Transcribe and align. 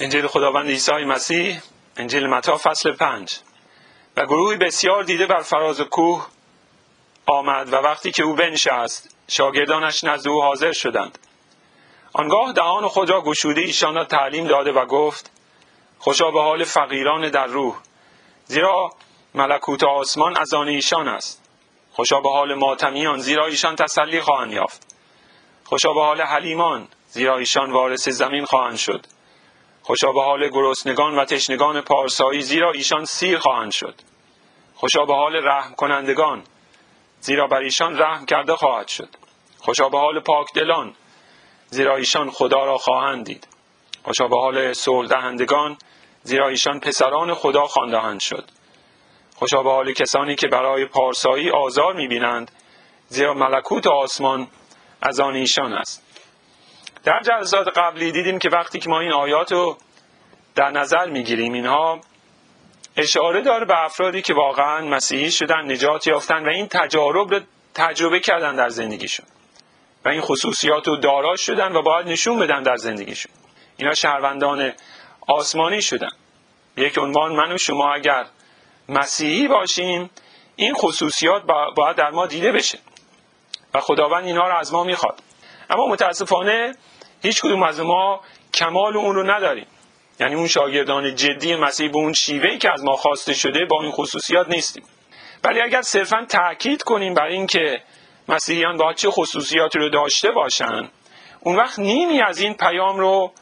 انجیل 0.00 0.26
خداوند 0.26 0.68
عیسی 0.68 0.92
مسیح 0.92 1.60
انجیل 1.96 2.26
متا 2.26 2.56
فصل 2.56 2.92
پنج. 2.92 3.38
و 4.16 4.26
گروهی 4.26 4.56
بسیار 4.56 5.02
دیده 5.02 5.26
بر 5.26 5.42
فراز 5.42 5.80
کوه 5.80 6.26
آمد 7.26 7.72
و 7.72 7.76
وقتی 7.76 8.12
که 8.12 8.22
او 8.22 8.34
بنشست 8.34 9.16
شاگردانش 9.28 10.04
نزد 10.04 10.28
او 10.28 10.42
حاضر 10.42 10.72
شدند. 10.72 11.18
آنگاه 12.12 12.52
دهان 12.52 12.88
خود 12.88 13.10
را 13.10 13.20
گشوده 13.20 13.60
ایشان 13.60 13.94
را 13.94 14.04
تعلیم 14.04 14.46
داده 14.46 14.72
و 14.72 14.86
گفت 14.86 15.30
خوشا 15.98 16.30
به 16.30 16.40
حال 16.40 16.64
فقیران 16.64 17.30
در 17.30 17.46
روح 17.46 17.76
زیرا 18.44 18.92
ملکوت 19.34 19.84
آسمان 19.84 20.36
از 20.36 20.54
آن 20.54 20.68
ایشان 20.68 21.08
است. 21.08 21.42
خوشا 21.92 22.20
به 22.20 22.30
حال 22.30 22.54
ماتمیان 22.54 23.18
زیرا 23.18 23.46
ایشان 23.46 23.76
تسلی 23.76 24.20
خواهند 24.20 24.52
یافت. 24.52 24.94
خوشا 25.64 25.92
به 25.92 26.00
حال 26.00 26.22
حلیمان 26.22 26.88
زیرا 27.08 27.38
ایشان 27.38 27.72
وارث 27.72 28.08
زمین 28.08 28.44
خواهند 28.44 28.76
شد. 28.76 29.06
خوشا 29.88 30.12
به 30.12 30.22
حال 30.22 30.48
گرسنگان 30.48 31.18
و 31.18 31.24
تشنگان 31.24 31.80
پارسایی 31.80 32.40
زیرا 32.40 32.72
ایشان 32.72 33.04
سیر 33.04 33.38
خواهند 33.38 33.72
شد. 33.72 33.94
خوشا 34.74 35.04
به 35.04 35.14
حال 35.14 35.36
رحم 35.36 35.74
کنندگان 35.74 36.42
زیرا 37.20 37.46
بر 37.46 37.58
ایشان 37.58 37.98
رحم 37.98 38.26
کرده 38.26 38.56
خواهد 38.56 38.88
شد. 38.88 39.08
خوشا 39.58 39.88
به 39.88 39.98
حال 39.98 40.20
پاکدلان 40.20 40.94
زیرا 41.66 41.96
ایشان 41.96 42.30
خدا 42.30 42.64
را 42.64 42.78
خواهند 42.78 43.26
دید 43.26 43.48
خوشا 44.04 44.28
به 44.28 44.36
حال 44.36 44.72
صلح 44.72 45.08
دهندگان 45.08 45.76
زیرا 46.22 46.48
ایشان 46.48 46.80
پسران 46.80 47.34
خدا 47.34 47.66
خواندهاند 47.66 48.20
شد. 48.20 48.44
خوشا 49.36 49.62
به 49.62 49.70
حال 49.70 49.92
کسانی 49.92 50.34
که 50.34 50.48
برای 50.48 50.84
پارسایی 50.84 51.50
آزار 51.50 51.94
می‌بینند 51.94 52.50
زیرا 53.08 53.34
ملکوت 53.34 53.86
آسمان 53.86 54.48
از 55.02 55.20
آن 55.20 55.34
ایشان 55.34 55.72
است. 55.72 56.07
در 57.08 57.20
جلسات 57.20 57.68
قبلی 57.76 58.12
دیدیم 58.12 58.38
که 58.38 58.48
وقتی 58.48 58.78
که 58.78 58.90
ما 58.90 59.00
این 59.00 59.12
آیات 59.12 59.52
رو 59.52 59.76
در 60.54 60.70
نظر 60.70 61.06
می‌گیریم 61.06 61.52
اینها 61.52 62.00
اشاره 62.96 63.42
داره 63.42 63.64
به 63.64 63.84
افرادی 63.84 64.22
که 64.22 64.34
واقعا 64.34 64.86
مسیحی 64.86 65.30
شدن 65.30 65.72
نجات 65.72 66.06
یافتن 66.06 66.46
و 66.46 66.48
این 66.48 66.66
تجارب 66.66 67.34
رو 67.34 67.40
تجربه 67.74 68.20
کردن 68.20 68.56
در 68.56 68.68
زندگیشون 68.68 69.26
و 70.04 70.08
این 70.08 70.20
خصوصیات 70.20 70.88
رو 70.88 70.96
دارا 70.96 71.36
شدن 71.36 71.76
و 71.76 71.82
باید 71.82 72.08
نشون 72.08 72.38
بدن 72.38 72.62
در 72.62 72.76
زندگیشون. 72.76 73.32
اینا 73.76 73.94
شهروندان 73.94 74.72
آسمانی 75.28 75.82
شدن. 75.82 76.12
یک 76.76 76.98
عنوان 76.98 77.32
من 77.32 77.52
و 77.52 77.58
شما 77.58 77.92
اگر 77.92 78.26
مسیحی 78.88 79.48
باشیم 79.48 80.10
این 80.56 80.74
خصوصیات 80.74 81.42
باید 81.76 81.96
در 81.96 82.10
ما 82.10 82.26
دیده 82.26 82.52
بشه 82.52 82.78
و 83.74 83.80
خداوند 83.80 84.24
اینها 84.24 84.48
رو 84.48 84.56
از 84.56 84.72
ما 84.72 84.84
می‌خواد. 84.84 85.22
اما 85.70 85.86
متاسفانه 85.86 86.74
هیچ 87.22 87.42
کدوم 87.42 87.62
از 87.62 87.80
ما 87.80 88.20
کمال 88.54 88.96
اون 88.96 89.14
رو 89.14 89.30
نداریم. 89.30 89.66
یعنی 90.20 90.34
اون 90.34 90.46
شاگردان 90.46 91.14
جدی 91.14 91.56
مسیح 91.56 91.90
به 91.90 91.96
اون 91.96 92.12
شیوهی 92.12 92.58
که 92.58 92.72
از 92.72 92.84
ما 92.84 92.96
خواسته 92.96 93.34
شده 93.34 93.64
با 93.64 93.82
این 93.82 93.90
خصوصیات 93.90 94.48
نیستیم. 94.48 94.82
ولی 95.44 95.60
اگر 95.60 95.82
صرفا 95.82 96.26
تاکید 96.28 96.82
کنیم 96.82 97.14
بر 97.14 97.26
اینکه 97.26 97.82
مسیحیان 98.28 98.76
با 98.76 98.92
چه 98.92 99.10
خصوصیاتی 99.10 99.78
رو 99.78 99.88
داشته 99.88 100.30
باشن 100.30 100.90
اون 101.40 101.56
وقت 101.56 101.78
نیمی 101.78 102.20
از 102.20 102.40
این 102.40 102.54
پیام 102.54 102.98
رو 102.98 103.32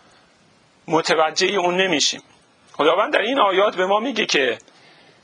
متوجه 0.88 1.46
اون 1.46 1.76
نمیشیم. 1.76 2.22
خداوند 2.72 3.12
در 3.12 3.20
این 3.20 3.40
آیات 3.40 3.76
به 3.76 3.86
ما 3.86 4.00
میگه 4.00 4.26
که 4.26 4.58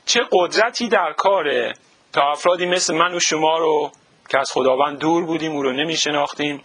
چه 0.05 0.21
قدرتی 0.31 0.87
در 0.87 1.13
کاره 1.13 1.73
تا 2.13 2.31
افرادی 2.31 2.65
مثل 2.65 2.95
من 2.95 3.15
و 3.15 3.19
شما 3.19 3.57
رو 3.57 3.91
که 4.29 4.39
از 4.39 4.51
خداوند 4.51 4.99
دور 4.99 5.25
بودیم 5.25 5.51
او 5.51 5.63
رو 5.63 5.71
نمیشناختیم 5.73 6.63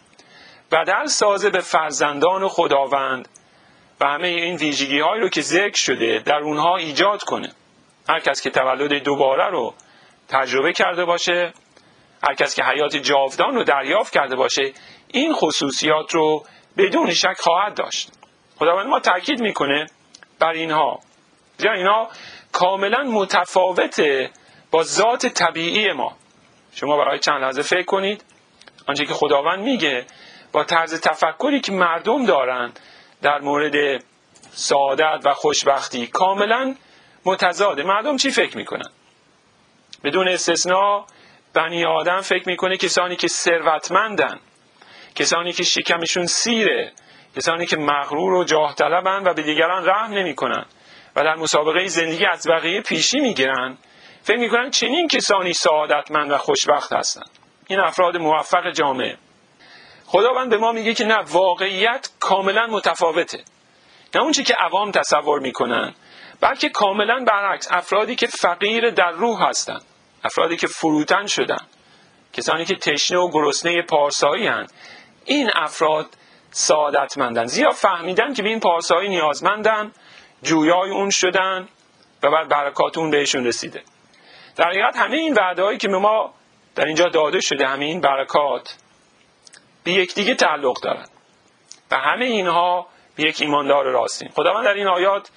بدل 0.72 1.06
سازه 1.06 1.50
به 1.50 1.60
فرزندان 1.60 2.48
خداوند. 2.48 3.28
و 4.00 4.06
همه 4.06 4.28
این 4.28 4.56
ویژگی 4.56 5.00
هایی 5.00 5.20
رو 5.22 5.28
که 5.28 5.40
ذکر 5.40 5.76
شده 5.76 6.18
در 6.18 6.38
اونها 6.38 6.76
ایجاد 6.76 7.22
کنه. 7.22 7.52
هر 8.08 8.20
کس 8.20 8.40
که 8.40 8.50
تولد 8.50 8.92
دوباره 9.02 9.50
رو 9.50 9.74
تجربه 10.28 10.72
کرده 10.72 11.04
باشه 11.04 11.52
هر 12.28 12.34
کس 12.34 12.54
که 12.54 12.64
حیات 12.64 12.96
جاودان 12.96 13.54
رو 13.54 13.64
دریافت 13.64 14.12
کرده 14.12 14.36
باشه 14.36 14.72
این 15.08 15.32
خصوصیات 15.32 16.14
رو 16.14 16.44
بدون 16.76 17.14
شک 17.14 17.36
خواهد 17.38 17.74
داشت. 17.74 18.10
خداوند 18.58 18.86
ما 18.86 19.00
تاکید 19.00 19.40
می‌کنه 19.40 19.86
بر 20.38 20.52
اینها. 20.52 21.00
یا 21.60 21.72
اینها 21.72 22.08
کاملا 22.52 23.02
متفاوته 23.02 24.30
با 24.70 24.82
ذات 24.82 25.26
طبیعی 25.26 25.92
ما. 25.92 26.16
شما 26.74 26.96
برای 26.96 27.18
چند 27.18 27.42
لحظه 27.42 27.62
فکر 27.62 27.84
کنید. 27.84 28.24
آنچه 28.86 29.06
که 29.06 29.14
خداوند 29.14 29.58
میگه 29.58 30.06
با 30.52 30.64
طرز 30.64 31.00
تفکری 31.00 31.60
که 31.60 31.72
مردم 31.72 32.26
دارند 32.26 32.80
در 33.22 33.40
مورد 33.40 34.04
سعادت 34.50 35.20
و 35.24 35.34
خوشبختی 35.34 36.06
کاملا 36.06 36.74
متضاده. 37.24 37.82
مردم 37.82 38.16
چی 38.16 38.30
فکر 38.30 38.56
می‌کنن؟ 38.56 38.90
بدون 40.04 40.28
استثنا 40.28 41.06
بنی 41.54 41.84
آدم 41.84 42.20
فکر 42.20 42.48
می‌کنه 42.48 42.76
کسانی 42.76 43.16
که 43.16 43.28
ثروتمندن 43.28 44.40
کسانی 45.14 45.52
که 45.52 45.62
شکمشون 45.62 46.26
سیره 46.26 46.92
کسانی 47.36 47.66
که 47.66 47.76
مغرور 47.76 48.32
و 48.32 48.44
جاه 48.44 48.74
طلبن 48.74 49.22
و 49.24 49.34
به 49.34 49.42
دیگران 49.42 49.86
رحم 49.86 50.12
نمی‌کنن 50.12 50.64
و 51.16 51.24
در 51.24 51.34
مسابقه 51.34 51.86
زندگی 51.86 52.26
از 52.26 52.46
بقیه 52.48 52.80
پیشی 52.80 53.20
می‌گیرن. 53.20 53.78
فکر 54.22 54.38
می‌کنن 54.38 54.70
چنین 54.70 55.08
کسانی 55.08 55.52
سعادتمند 55.52 56.30
و 56.30 56.38
خوشبخت 56.38 56.92
هستند 56.92 57.30
این 57.66 57.80
افراد 57.80 58.16
موفق 58.16 58.70
جامعه. 58.70 59.18
خداوند 60.10 60.50
به 60.50 60.56
ما 60.56 60.72
میگه 60.72 60.94
که 60.94 61.04
نه 61.04 61.18
واقعیت 61.18 62.10
کاملا 62.20 62.66
متفاوته. 62.66 63.44
نه 64.14 64.22
اون 64.22 64.32
که 64.32 64.54
عوام 64.54 64.90
تصور 64.90 65.40
می‌کنن 65.40 65.94
بلکه 66.40 66.68
کاملا 66.68 67.24
برعکس 67.26 67.68
افرادی 67.70 68.16
که 68.16 68.26
فقیر 68.26 68.90
در 68.90 69.10
روح 69.10 69.48
هستند 69.48 69.82
افرادی 70.24 70.56
که 70.56 70.66
فروتن 70.66 71.26
شدن 71.26 71.66
کسانی 72.32 72.64
که 72.64 72.74
تشنه 72.74 73.18
و 73.18 73.30
گرسنه 73.30 73.82
پارسایی 73.82 74.46
هستند 74.46 74.72
این 75.24 75.50
افراد 75.54 76.06
سعادتمندن. 76.50 77.44
زیرا 77.44 77.70
فهمیدن 77.70 78.34
که 78.34 78.42
به 78.42 78.48
این 78.48 78.60
پارسایی 78.60 79.08
نیازمندن 79.08 79.92
جویای 80.42 80.90
اون 80.90 81.10
شدن 81.10 81.68
و 82.22 82.30
بعد 82.30 82.48
برکات 82.48 82.98
اون 82.98 83.10
بهشون 83.10 83.46
رسیده. 83.46 83.82
در 84.56 84.64
حقیقت 84.64 84.96
همه 84.96 85.16
این 85.16 85.34
وعده 85.34 85.76
که 85.76 85.88
به 85.88 85.98
ما 85.98 86.34
در 86.74 86.84
اینجا 86.84 87.08
داده 87.08 87.40
شده 87.40 87.66
همه 87.66 87.84
این 87.84 88.00
برکات 88.00 88.74
به 89.88 89.94
یکدیگه 89.94 90.34
تعلق 90.34 90.80
دارند 90.80 91.10
و 91.90 91.96
همه 91.96 92.24
اینها 92.24 92.86
به 93.16 93.22
یک 93.22 93.40
ایماندار 93.40 93.84
راستین. 93.84 94.28
خداوند 94.28 94.64
در 94.64 94.74
این 94.74 94.86
آیات 94.86 95.30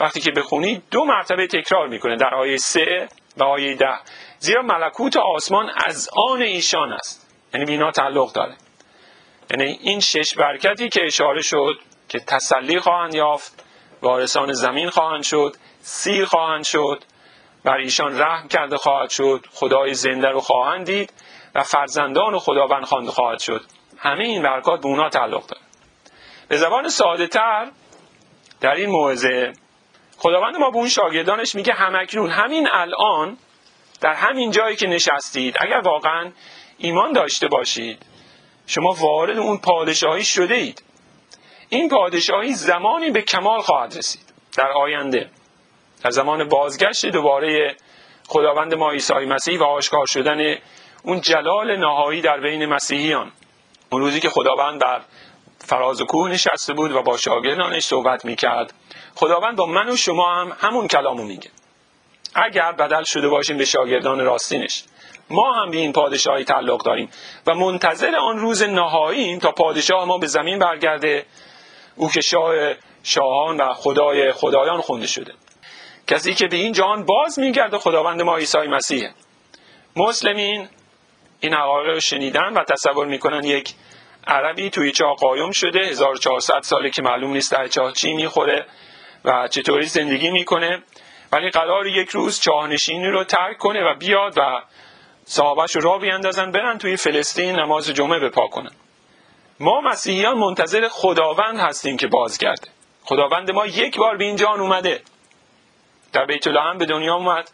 وقتی 0.00 0.20
که 0.20 0.30
بخونید 0.30 0.82
دو 0.90 1.04
مرتبه 1.04 1.46
تکرار 1.46 1.88
می‌کنه 1.88 2.16
در 2.16 2.34
آیه 2.34 2.56
سه 2.56 3.08
و 3.36 3.44
آیه 3.44 3.74
ده. 3.74 3.98
زیرا 4.38 4.62
ملکوت 4.62 5.16
آسمان 5.16 5.70
از 5.86 6.08
آن 6.12 6.42
ایشان 6.42 6.92
است. 6.92 7.30
یعنی 7.54 7.66
به 7.66 7.72
اینا 7.72 7.90
تعلق 7.90 8.32
داره. 8.32 8.56
یعنی 9.50 9.78
این 9.80 10.00
شش 10.00 10.34
برکتی 10.34 10.88
که 10.88 11.04
اشاره 11.04 11.42
شد 11.42 11.78
که 12.08 12.18
تسلی 12.18 12.80
خواهند 12.80 13.14
یافت 13.14 13.64
وارثان 14.02 14.52
زمین 14.52 14.90
خواهند 14.90 15.22
شد 15.22 15.56
سیر 15.80 16.24
خواهند 16.24 16.64
شد 16.64 17.04
بر 17.64 17.76
ایشان 17.76 18.20
رحم 18.20 18.48
کرده 18.48 18.76
خواهد 18.76 19.10
شد 19.10 19.46
خدای 19.52 19.94
زنده 19.94 20.28
رو 20.28 20.40
خواهند 20.40 20.86
دید 20.86 21.12
و 21.54 21.62
فرزندان 21.62 22.38
خداوند 22.38 22.84
خوانده 22.84 23.10
خواهد 23.10 23.38
شد. 23.38 23.79
همه 24.00 24.24
این 24.24 24.42
برکات 24.42 24.80
به 24.80 24.86
اونا 24.86 25.08
تعلق 25.08 25.46
داره 25.46 25.62
به 26.48 26.56
زبان 26.56 26.88
ساده 26.88 27.26
تر 27.26 27.70
در 28.60 28.74
این 28.74 28.90
موعظه 28.90 29.52
خداوند 30.16 30.56
ما 30.56 30.70
به 30.70 30.76
اون 30.76 30.88
شاگردانش 30.88 31.54
میگه 31.54 31.72
همکنون 31.72 32.30
همین 32.30 32.68
الان 32.72 33.38
در 34.00 34.14
همین 34.14 34.50
جایی 34.50 34.76
که 34.76 34.86
نشستید 34.86 35.56
اگر 35.60 35.80
واقعا 35.84 36.32
ایمان 36.78 37.12
داشته 37.12 37.48
باشید 37.48 38.06
شما 38.66 38.96
وارد 39.00 39.38
اون 39.38 39.58
پادشاهی 39.58 40.24
شده 40.24 40.54
اید. 40.54 40.82
این 41.68 41.88
پادشاهی 41.88 42.52
زمانی 42.52 43.10
به 43.10 43.22
کمال 43.22 43.60
خواهد 43.60 43.96
رسید. 43.96 44.32
در 44.56 44.72
آینده 44.72 45.30
در 46.04 46.10
زمان 46.10 46.48
بازگشت 46.48 47.06
دوباره 47.06 47.76
خداوند 48.28 48.74
ما 48.74 48.90
عیسی 48.90 49.14
مسیح 49.14 49.58
و 49.58 49.62
آشکار 49.62 50.06
شدن 50.06 50.58
اون 51.02 51.20
جلال 51.20 51.76
نهایی 51.76 52.20
در 52.20 52.40
بین 52.40 52.66
مسیحیان. 52.66 53.32
اون 53.92 54.02
روزی 54.02 54.20
که 54.20 54.28
خداوند 54.28 54.80
بر 54.80 55.00
فراز 55.58 56.02
کوه 56.02 56.30
نشسته 56.30 56.72
بود 56.72 56.92
و 56.92 57.02
با 57.02 57.16
شاگردانش 57.16 57.84
صحبت 57.84 58.24
می‌کرد. 58.24 58.72
خداوند 59.14 59.56
با 59.56 59.66
من 59.66 59.88
و 59.88 59.96
شما 59.96 60.34
هم 60.34 60.56
همون 60.60 60.88
کلامو 60.88 61.22
میگه. 61.22 61.50
اگر 62.34 62.72
بدل 62.72 63.04
شده 63.04 63.28
باشیم 63.28 63.58
به 63.58 63.64
شاگردان 63.64 64.20
راستینش 64.20 64.84
ما 65.30 65.52
هم 65.52 65.70
به 65.70 65.76
این 65.76 65.92
پادشاهی 65.92 66.44
تعلق 66.44 66.84
داریم 66.84 67.10
و 67.46 67.54
منتظر 67.54 68.16
آن 68.16 68.38
روز 68.38 68.62
نهاییم 68.62 69.38
تا 69.38 69.52
پادشاه 69.52 70.04
ما 70.04 70.18
به 70.18 70.26
زمین 70.26 70.58
برگرده 70.58 71.26
او 71.96 72.10
که 72.10 72.20
شاه 72.20 72.54
شاهان 73.02 73.56
و 73.56 73.74
خدای 73.74 74.32
خدایان 74.32 74.80
خونده 74.80 75.06
شده. 75.06 75.32
کسی 76.06 76.34
که 76.34 76.46
به 76.46 76.56
این 76.56 76.72
جهان 76.72 77.04
باز 77.04 77.38
میگرده 77.38 77.78
خداوند 77.78 78.22
ما 78.22 78.36
عیسی 78.36 78.58
مسیحه. 78.58 79.14
مسلمین 79.96 80.68
این 81.40 81.54
حقایق 81.54 81.88
رو 81.88 82.00
شنیدن 82.00 82.52
و 82.52 82.64
تصور 82.64 83.06
می‌کنن 83.06 83.44
یک 83.44 83.74
عربی 84.26 84.70
توی 84.70 84.92
چاه 84.92 85.16
قایم 85.16 85.50
شده 85.52 85.80
1400 85.80 86.60
ساله 86.62 86.90
که 86.90 87.02
معلوم 87.02 87.32
نیست 87.32 87.52
در 87.52 87.68
چاه 87.68 87.92
چی 87.92 88.12
می‌خوره 88.12 88.66
و 89.24 89.48
چطوری 89.48 89.86
زندگی 89.86 90.30
می‌کنه. 90.30 90.82
ولی 91.32 91.50
قرار 91.50 91.86
یک 91.86 92.08
روز 92.08 92.40
چاهنشینی 92.40 93.08
رو 93.08 93.24
ترک 93.24 93.58
کنه 93.58 93.84
و 93.84 93.94
بیاد 93.94 94.38
و 94.38 94.62
صحابهش 95.24 95.76
رو 95.76 95.80
را 95.80 95.98
بیاندازن 95.98 96.50
برن 96.50 96.78
توی 96.78 96.96
فلسطین 96.96 97.58
نماز 97.58 97.90
جمعه 97.90 98.18
بپا 98.18 98.48
کنن. 98.48 98.70
ما 99.60 99.80
مسیحیان 99.80 100.38
منتظر 100.38 100.88
خداوند 100.88 101.60
هستیم 101.60 101.96
که 101.96 102.06
بازگرده. 102.06 102.68
خداوند 103.04 103.50
ما 103.50 103.66
یک 103.66 103.96
بار 103.96 104.16
به 104.16 104.24
این 104.24 104.36
جان 104.36 104.60
اومده. 104.60 105.02
در 106.12 106.26
بیت 106.26 106.46
لحم 106.46 106.78
به 106.78 106.86
دنیا 106.86 107.14
اومد 107.14 107.50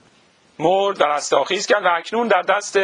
مرد 0.58 1.00
و 1.00 1.04
رستاخیز 1.04 1.66
کرد 1.66 1.84
و 1.84 1.88
اکنون 1.88 2.28
در 2.28 2.42
دست 2.42 2.78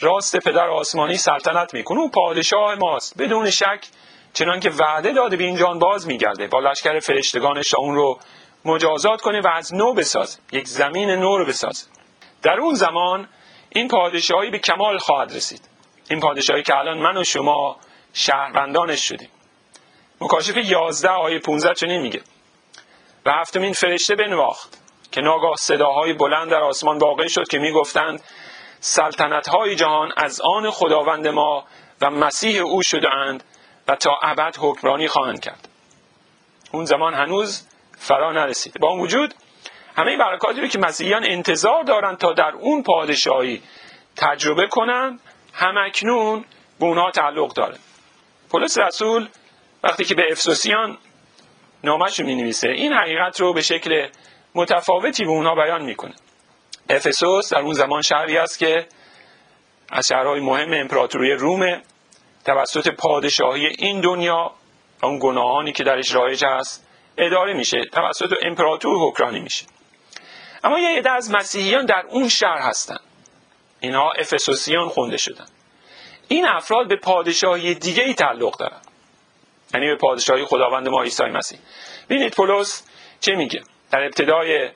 راست 0.00 0.36
پدر 0.36 0.68
آسمانی 0.68 1.16
سلطنت 1.16 1.74
می‌کنه 1.74 2.00
او 2.00 2.10
پادشاه 2.10 2.74
ماست. 2.74 3.18
بدون 3.18 3.50
شک 3.50 3.86
چنان 4.32 4.60
که 4.60 4.70
وعده 4.70 5.12
داده 5.12 5.36
به 5.36 5.44
این 5.44 5.56
جان 5.56 5.78
باز 5.78 6.06
میگرده. 6.06 6.46
با 6.46 6.60
لشکر 6.60 7.00
فرشتگانش 7.00 7.74
اون 7.74 7.94
رو 7.94 8.18
مجازات 8.64 9.20
کنه 9.20 9.40
و 9.40 9.48
از 9.48 9.74
نو 9.74 9.94
بسازه. 9.94 10.38
یک 10.52 10.68
زمین 10.68 11.10
نو 11.10 11.36
رو 11.36 11.44
بسازه. 11.44 11.86
در 12.42 12.60
اون 12.60 12.74
زمان 12.74 13.28
این 13.68 13.88
پادشاهی 13.88 14.50
به 14.50 14.58
کمال 14.58 14.98
خواهد 14.98 15.32
رسید. 15.32 15.68
این 16.10 16.20
پادشاهی 16.20 16.62
که 16.62 16.76
الان 16.76 16.98
من 16.98 17.16
و 17.16 17.24
شما 17.24 17.76
شهروندانش 18.12 19.08
شدیم. 19.08 19.28
مکاشف 20.20 20.56
11 20.56 21.08
آیه 21.08 21.38
15 21.38 21.74
چنین 21.74 22.00
میگه. 22.00 22.20
و 23.26 23.32
هفتمین 23.32 23.72
فرشته 23.72 24.14
بنواخت 24.14 24.78
که 25.12 25.20
ناگاه 25.20 25.56
صداهای 25.56 26.12
بلند 26.12 26.50
در 26.50 26.60
آسمان 26.60 26.98
واقع 26.98 27.28
شد 27.28 27.48
که 27.48 27.58
می‌گفتند 27.58 28.22
سلطنت 28.80 29.48
های 29.48 29.74
جهان 29.74 30.12
از 30.16 30.40
آن 30.40 30.70
خداوند 30.70 31.28
ما 31.28 31.64
و 32.00 32.10
مسیح 32.10 32.62
او 32.62 32.82
شدهاند 32.82 33.44
و 33.88 33.96
تا 33.96 34.18
ابد 34.22 34.56
حکمرانی 34.58 35.08
خواهند 35.08 35.40
کرد. 35.40 35.68
اون 36.72 36.84
زمان 36.84 37.14
هنوز 37.14 37.66
فرا 37.98 38.32
نرسید. 38.32 38.80
با 38.80 38.88
اون 38.88 39.00
وجود 39.00 39.34
همه 39.96 40.16
برکاتی 40.16 40.60
رو 40.60 40.66
که 40.66 40.78
مسیحیان 40.78 41.24
انتظار 41.24 41.82
دارند 41.82 42.18
تا 42.18 42.32
در 42.32 42.52
اون 42.52 42.82
پادشاهی 42.82 43.62
تجربه 44.16 44.66
کنند 44.66 45.20
همکنون 45.52 46.44
به 46.80 46.86
اونها 46.86 47.10
تعلق 47.10 47.52
داره. 47.52 47.76
پولس 48.50 48.78
رسول 48.78 49.28
وقتی 49.82 50.04
که 50.04 50.14
به 50.14 50.22
افسوسیان 50.30 50.98
نامش 51.84 52.20
رو 52.20 52.26
می 52.26 52.34
نویسه 52.34 52.68
این 52.68 52.92
حقیقت 52.92 53.40
رو 53.40 53.52
به 53.52 53.62
شکل 53.62 54.08
متفاوتی 54.54 55.24
به 55.24 55.30
اونها 55.30 55.54
بیان 55.54 55.82
می‌کنه. 55.82 56.14
افسوس 56.90 57.52
در 57.52 57.60
اون 57.60 57.74
زمان 57.74 58.02
شهری 58.02 58.38
است 58.38 58.58
که 58.58 58.86
از 59.88 60.06
شهرهای 60.06 60.40
مهم 60.40 60.72
امپراتوری 60.72 61.32
روم 61.32 61.82
توسط 62.44 62.88
پادشاهی 62.88 63.66
این 63.66 64.00
دنیا 64.00 64.52
و 65.02 65.06
اون 65.06 65.18
گناهانی 65.22 65.72
که 65.72 65.84
درش 65.84 66.14
رایج 66.14 66.44
است 66.44 66.86
اداره 67.18 67.54
میشه 67.54 67.84
توسط 67.92 68.32
امپراتور 68.42 68.96
حکرانی 69.08 69.40
میشه. 69.40 69.64
اما 70.64 70.78
یه 70.78 70.98
عده 70.98 71.10
از 71.10 71.30
مسیحیان 71.30 71.86
در 71.86 72.04
اون 72.08 72.28
شهر 72.28 72.58
هستند 72.58 73.00
اینها 73.80 74.10
افسوسیان 74.18 74.88
خونده 74.88 75.16
شدن. 75.16 75.46
این 76.28 76.46
افراد 76.46 76.88
به 76.88 76.96
پادشاهی 76.96 77.74
دیگه 77.74 78.02
ای 78.02 78.14
تعلق 78.14 78.58
دارن. 78.58 78.80
یعنی 79.74 79.86
به 79.86 79.96
پادشاهی 79.96 80.44
خداوند 80.44 80.88
ما 80.88 81.02
عیسی 81.02 81.24
مسیح. 81.24 81.58
ببینید 82.08 82.34
پولس 82.34 82.82
چه 83.20 83.34
میگه؟ 83.34 83.62
در 83.90 84.04
ابتدای 84.04 84.70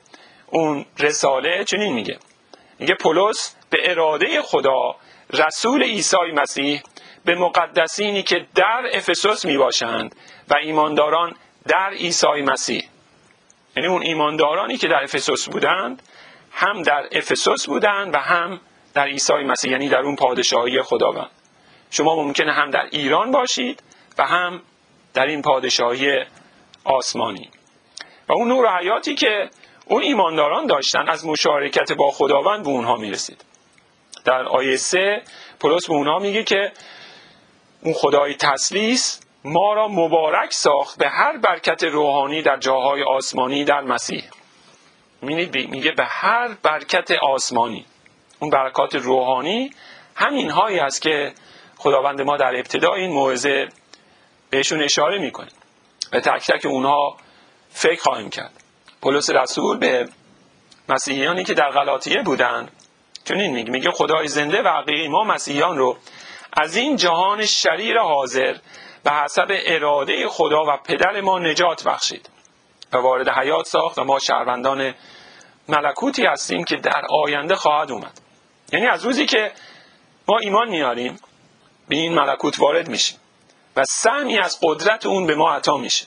اون 0.55 0.85
رساله 0.99 1.63
چنین 1.63 1.93
میگه. 1.93 2.19
میگه 2.79 2.93
پولس 2.93 3.55
به 3.69 3.77
اراده 3.91 4.41
خدا 4.41 4.95
رسول 5.33 5.83
عیسی 5.83 6.31
مسیح 6.33 6.81
به 7.25 7.35
مقدسینی 7.35 8.23
که 8.23 8.47
در 8.55 8.89
افسوس 8.93 9.45
می 9.45 9.57
باشند 9.57 10.15
و 10.49 10.53
ایمانداران 10.61 11.35
در 11.67 11.89
عیسی 11.89 12.41
مسیح. 12.45 12.83
یعنی 13.75 13.87
اون 13.87 14.01
ایماندارانی 14.01 14.77
که 14.77 14.87
در 14.87 15.03
افسوس 15.03 15.49
بودند 15.49 16.01
هم 16.51 16.81
در 16.81 17.07
افسوس 17.11 17.65
بودند 17.67 18.15
و 18.15 18.17
هم 18.17 18.59
در 18.93 19.05
عیسی 19.05 19.33
مسیح 19.33 19.71
یعنی 19.71 19.89
در 19.89 19.99
اون 19.99 20.15
پادشاهی 20.15 20.81
خداوند. 20.81 21.31
شما 21.91 22.15
ممکنه 22.15 22.53
هم 22.53 22.71
در 22.71 22.87
ایران 22.91 23.31
باشید 23.31 23.83
و 24.17 24.25
هم 24.25 24.61
در 25.13 25.25
این 25.25 25.41
پادشاهی 25.41 26.23
آسمانی. 26.83 27.49
و 28.27 28.33
اون 28.33 28.47
نور 28.47 28.79
حیاتی 28.79 29.15
که 29.15 29.49
اون 29.85 30.01
ایمانداران 30.01 30.67
داشتن 30.67 31.09
از 31.09 31.25
مشارکت 31.25 31.91
با 31.91 32.11
خداوند 32.11 32.63
به 32.63 32.69
اونها 32.69 32.95
می‌رسید. 32.95 33.45
در 34.25 34.43
آیه 34.43 34.77
سه 34.77 35.21
پولس 35.59 35.87
به 35.87 35.93
اونها 35.93 36.19
میگه 36.19 36.43
که 36.43 36.71
اون 37.81 37.93
خدای 37.93 38.33
تسلیس 38.33 39.21
ما 39.43 39.73
را 39.73 39.87
مبارک 39.87 40.53
ساخت 40.53 40.97
به 40.99 41.09
هر 41.09 41.37
برکت 41.37 41.83
روحانی 41.83 42.41
در 42.41 42.57
جاهای 42.57 43.03
آسمانی 43.03 43.63
در 43.63 43.81
مسیح. 43.81 44.23
میگه 45.21 45.91
به 45.91 46.05
هر 46.05 46.47
برکت 46.63 47.11
آسمانی. 47.11 47.85
اون 48.39 48.49
برکات 48.49 48.95
روحانی 48.95 49.71
همین 50.15 50.49
هایی 50.49 50.79
است 50.79 51.01
که 51.01 51.33
خداوند 51.77 52.21
ما 52.21 52.37
در 52.37 52.55
ابتدای 52.55 53.01
این 53.01 53.11
موعظه 53.11 53.69
بهشون 54.49 54.83
اشاره 54.83 55.19
می‌کنه. 55.19 55.49
به 56.11 56.21
تک 56.21 56.51
تک 56.51 56.65
اونها 56.65 57.17
فکر 57.69 58.01
خواهیم 58.01 58.29
کرد. 58.29 58.64
پولس 59.05 59.29
رسول 59.29 59.77
به 59.77 60.09
مسیحیانی 60.89 61.43
که 61.43 61.53
در 61.53 61.69
غلاطیه 61.69 62.21
بودند 62.21 62.71
چنین 63.25 63.53
میگه 63.53 63.71
میگه 63.71 63.91
خدای 63.91 64.27
زنده 64.27 64.61
و 64.61 64.67
حقیقی 64.67 65.07
ما 65.07 65.23
مسیحیان 65.23 65.77
رو 65.77 65.97
از 66.53 66.75
این 66.75 66.95
جهان 66.95 67.45
شریر 67.45 67.99
حاضر 67.99 68.55
به 69.03 69.11
حسب 69.11 69.47
اراده 69.49 70.27
خدا 70.27 70.63
و 70.67 70.77
پدر 70.85 71.21
ما 71.21 71.39
نجات 71.39 71.83
بخشید 71.83 72.29
و 72.93 72.97
وارد 72.97 73.29
حیات 73.29 73.65
ساخت 73.65 73.99
و 73.99 74.03
ما 74.03 74.19
شهروندان 74.19 74.93
ملکوتی 75.67 76.25
هستیم 76.25 76.63
که 76.63 76.75
در 76.75 77.01
آینده 77.09 77.55
خواهد 77.55 77.91
اومد. 77.91 78.21
یعنی 78.73 78.87
از 78.87 79.05
روزی 79.05 79.25
که 79.25 79.51
ما 80.27 80.37
ایمان 80.37 80.69
میاریم 80.69 81.19
به 81.89 81.95
این 81.95 82.13
ملکوت 82.13 82.59
وارد 82.59 82.87
میشیم 82.87 83.17
و 83.75 83.83
سهمی 83.83 84.37
از 84.39 84.59
قدرت 84.63 85.05
اون 85.05 85.27
به 85.27 85.35
ما 85.35 85.53
عطا 85.53 85.77
میشه. 85.77 86.05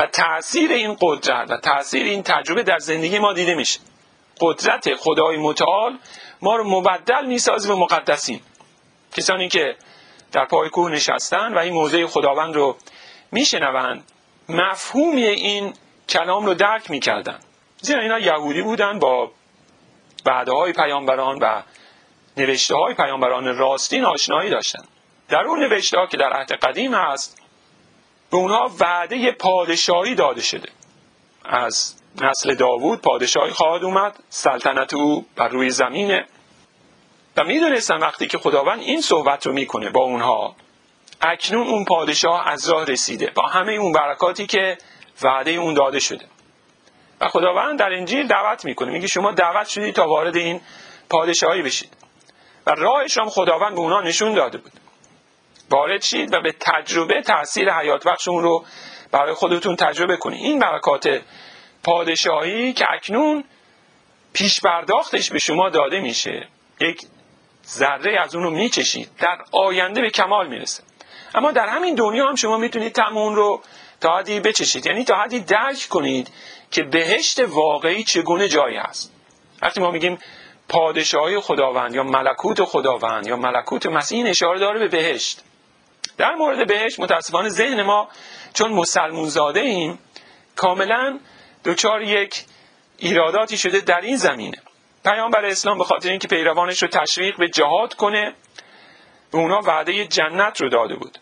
و 0.00 0.06
تاثیر 0.06 0.72
این 0.72 0.96
قدرت 1.00 1.50
و 1.50 1.56
تاثیر 1.56 2.04
این 2.04 2.22
تجربه 2.22 2.62
در 2.62 2.78
زندگی 2.78 3.18
ما 3.18 3.32
دیده 3.32 3.54
میشه. 3.54 3.80
قدرت 4.40 4.94
خدای 4.94 5.36
متعال 5.36 5.98
ما 6.42 6.56
رو 6.56 6.64
مبدل 6.64 7.26
می‌سازه 7.26 7.68
به 7.68 7.74
مقدسین. 7.74 8.40
کسانی 9.16 9.48
که 9.48 9.76
در 10.32 10.44
پای 10.44 10.68
کوه 10.68 10.90
نشستن 10.90 11.54
و 11.54 11.58
این 11.58 11.72
موضع 11.72 12.06
خداوند 12.06 12.54
رو 12.54 12.76
میشنوند 13.32 14.04
مفهومی 14.48 15.24
این 15.24 15.74
کلام 16.08 16.46
رو 16.46 16.54
درک 16.54 16.90
می‌کردن. 16.90 17.38
زیرا 17.80 18.00
اینا 18.02 18.18
یهودی 18.18 18.62
بودن 18.62 18.98
با 18.98 19.30
وعده 20.26 20.52
های 20.52 20.72
پیامبران 20.72 21.38
و 21.38 21.62
نوشته 22.36 22.76
های 22.76 22.94
پیامبران 22.94 23.56
راستین 23.58 24.04
آشنایی 24.04 24.50
داشتن. 24.50 24.84
در 25.28 25.40
اون 25.40 25.60
نوشته 25.60 25.98
ها 25.98 26.06
که 26.06 26.16
در 26.16 26.32
عهد 26.32 26.52
قدیم 26.52 26.94
هست 26.94 27.39
به 28.30 28.36
اونها 28.36 28.70
وعده 28.80 29.32
پادشاهی 29.32 30.14
داده 30.14 30.42
شده. 30.42 30.68
از 31.44 31.94
نسل 32.22 32.54
داوود 32.54 33.00
پادشاهی 33.00 33.52
خواهد 33.52 33.84
اومد 33.84 34.18
سلطنت 34.28 34.94
او 34.94 35.26
بر 35.36 35.48
روی 35.48 35.70
زمینه. 35.70 36.26
و 37.36 37.44
می‌دونستن 37.44 37.96
وقتی 37.96 38.26
که 38.26 38.38
خداوند 38.38 38.80
این 38.80 39.00
صحبت 39.00 39.46
رو 39.46 39.52
می‌کنه 39.52 39.90
با 39.90 40.00
اونها 40.00 40.56
اکنون 41.20 41.66
اون 41.66 41.84
پادشاه 41.84 42.48
از 42.48 42.68
راه 42.68 42.84
رسیده 42.84 43.30
با 43.34 43.42
همه 43.42 43.72
اون 43.72 43.92
برکاتی 43.92 44.46
که 44.46 44.78
وعده 45.22 45.50
اون 45.50 45.74
داده 45.74 46.00
شده. 46.00 46.24
و 47.20 47.28
خداوند 47.28 47.78
در 47.78 47.92
انجیل 47.92 48.26
دعوت 48.26 48.64
می‌کنه 48.64 48.90
میگه 48.90 49.06
شما 49.06 49.32
دعوت 49.32 49.68
شدید 49.68 49.94
تا 49.94 50.08
وارد 50.08 50.36
این 50.36 50.60
پادشاهی 51.08 51.62
بشید. 51.62 51.92
و 52.66 52.70
راهش 52.70 53.18
هم 53.18 53.28
خداوند 53.28 53.74
به 53.74 53.80
اونها 53.80 54.00
نشون 54.00 54.34
داده 54.34 54.58
بود. 54.58 54.72
وارد 55.70 56.02
شید 56.02 56.34
و 56.34 56.40
به 56.40 56.52
تجربه 56.60 57.22
تاثیر 57.22 57.72
حیات 57.72 58.04
بخش 58.04 58.28
اون 58.28 58.42
رو 58.42 58.64
برای 59.12 59.34
خودتون 59.34 59.76
تجربه 59.76 60.16
کنید. 60.16 60.44
این 60.44 60.58
برکات 60.58 61.20
پادشاهی 61.84 62.72
که 62.72 62.86
اکنون 62.90 63.44
پیش 64.32 64.60
برداختش 64.60 65.30
به 65.30 65.38
شما 65.38 65.68
داده 65.68 66.00
میشه 66.00 66.48
یک 66.80 67.00
ذره 67.66 68.20
از 68.20 68.34
اون 68.34 68.44
رو 68.44 68.50
میچشید. 68.50 69.08
در 69.18 69.38
آینده 69.52 70.00
به 70.00 70.10
کمال 70.10 70.48
می‌رسه. 70.48 70.82
اما 71.34 71.52
در 71.52 71.66
همین 71.66 71.94
دنیا 71.94 72.28
هم 72.28 72.34
شما 72.34 72.56
می‌تونید 72.56 72.92
تعم 72.92 73.16
اون 73.16 73.36
رو 73.36 73.62
تا 74.00 74.16
حدی 74.16 74.40
بچشید. 74.40 74.86
یعنی 74.86 75.04
تا 75.04 75.16
حدی 75.16 75.40
درک 75.40 75.86
کنید 75.90 76.28
که 76.70 76.82
بهشت 76.82 77.40
واقعی 77.40 78.04
چگونه 78.04 78.48
جایی 78.48 78.76
هست. 78.76 79.12
وقتی 79.62 79.80
ما 79.80 79.90
میگیم 79.90 80.18
پادشاهی 80.68 81.40
خداوند 81.40 81.94
یا 81.94 82.02
ملکوت 82.02 82.64
خداوند 82.64 83.26
یا 83.26 83.36
ملکوت 83.36 83.86
مسیح 83.86 84.18
این 84.18 84.26
اشاره 84.26 84.58
داره 84.58 84.78
به 84.78 84.88
بهشت. 84.88 85.40
در 86.20 86.34
مورد 86.34 86.66
بهشت 86.66 87.00
متاسفانه 87.00 87.48
ذهن 87.48 87.82
ما 87.82 88.08
چون 88.54 88.72
مسلمون 88.72 89.28
زاده 89.28 89.60
ایم 89.60 89.98
کاملا 90.56 91.18
دچار 91.64 92.02
یک 92.02 92.44
ایراداتی 92.98 93.58
شده 93.58 93.80
در 93.80 94.00
این 94.00 94.16
زمینه. 94.16 94.58
پیامبر 95.04 95.44
اسلام 95.44 95.78
به 95.78 95.84
خاطر 95.84 96.10
اینکه 96.10 96.28
پیروانش 96.28 96.82
رو 96.82 96.88
تشویق 96.88 97.36
به 97.36 97.48
جهاد 97.48 97.94
کنه 97.94 98.34
به 99.32 99.38
اونا 99.38 99.60
وعده 99.60 100.06
جنت 100.06 100.60
رو 100.60 100.68
داده 100.68 100.94
بود. 100.94 101.18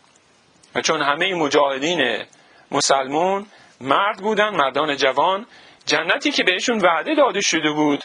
و 0.75 0.81
چون 0.81 1.03
همه 1.03 1.35
مجاهدین 1.35 2.25
مسلمون 2.71 3.47
مرد 3.81 4.19
بودن 4.19 4.49
مردان 4.49 4.97
جوان 4.97 5.47
جنتی 5.87 6.31
که 6.31 6.45
بهشون 6.45 6.79
وعده 6.79 7.15
داده 7.15 7.41
شده 7.41 7.71
بود 7.71 8.05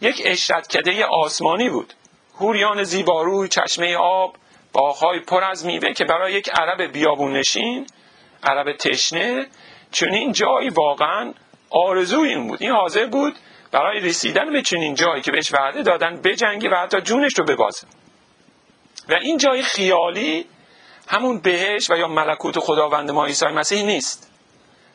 یک 0.00 0.22
اشرتکده 0.24 1.04
آسمانی 1.04 1.70
بود. 1.70 1.94
هوریان 2.34 2.84
زیباروی 2.84 3.48
چشمه 3.48 3.96
آب 3.96 4.36
باغهای 4.72 5.20
پر 5.20 5.44
از 5.44 5.66
میوه 5.66 5.92
که 5.92 6.04
برای 6.04 6.32
یک 6.32 6.50
عرب 6.54 6.82
بیابون 6.92 7.32
نشین 7.32 7.86
عرب 8.42 8.76
تشنه 8.76 9.46
چنین 9.90 10.32
جایی 10.32 10.68
واقعا 10.68 11.34
آرزوی 11.70 12.28
این 12.28 12.48
بود. 12.48 12.62
این 12.62 12.70
حاضر 12.70 13.06
بود 13.06 13.36
برای 13.72 14.00
رسیدن 14.00 14.52
به 14.52 14.62
چنین 14.62 14.94
جایی 14.94 15.22
که 15.22 15.30
بهش 15.30 15.52
وعده 15.54 15.82
دادن 15.82 16.16
بجنگی 16.16 16.68
و 16.68 16.74
حتی 16.74 17.00
جونش 17.00 17.38
رو 17.38 17.44
ببازه. 17.44 17.86
و 19.08 19.14
این 19.14 19.38
جای 19.38 19.62
خیالی 19.62 20.46
همون 21.08 21.40
بهش 21.40 21.90
و 21.90 21.96
یا 21.96 22.08
ملکوت 22.08 22.58
خداوند 22.58 23.10
ما 23.10 23.26
عیسی 23.26 23.46
مسیح 23.46 23.84
نیست. 23.84 24.30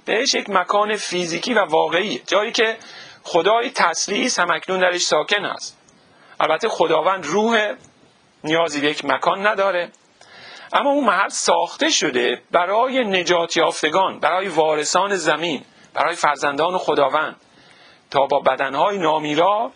بهش 0.06 0.34
یک 0.34 0.50
مکان 0.50 0.96
فیزیکی 0.96 1.54
و 1.54 1.66
واقعی 1.66 2.22
جایی 2.28 2.52
که 2.52 2.78
خدای 3.24 3.70
تسلیس 3.70 4.40
هم 4.40 4.52
اکنون 4.52 4.80
درش 4.80 5.02
ساکن 5.02 5.46
است. 5.46 5.78
البته 6.40 6.70
خداوند 6.70 7.26
روح 7.26 7.74
نیازی 8.48 8.82
به 8.82 8.88
یک 8.88 9.06
مکان 9.06 9.48
نداره. 9.48 9.92
اما 10.74 10.90
اون 10.90 11.04
محل 11.04 11.30
ساخته 11.30 11.90
شده 11.90 12.42
برای 12.52 13.04
نجات 13.04 13.58
یافتگان 13.58 14.20
برای 14.20 14.48
وارثان 14.48 15.16
زمین 15.16 15.64
برای 15.94 16.16
فرزندان 16.16 16.78
خداوند. 16.78 17.36
تا 18.12 18.26
با 18.26 18.40
بدنهای 18.40 18.98
نامیرا 18.98 19.72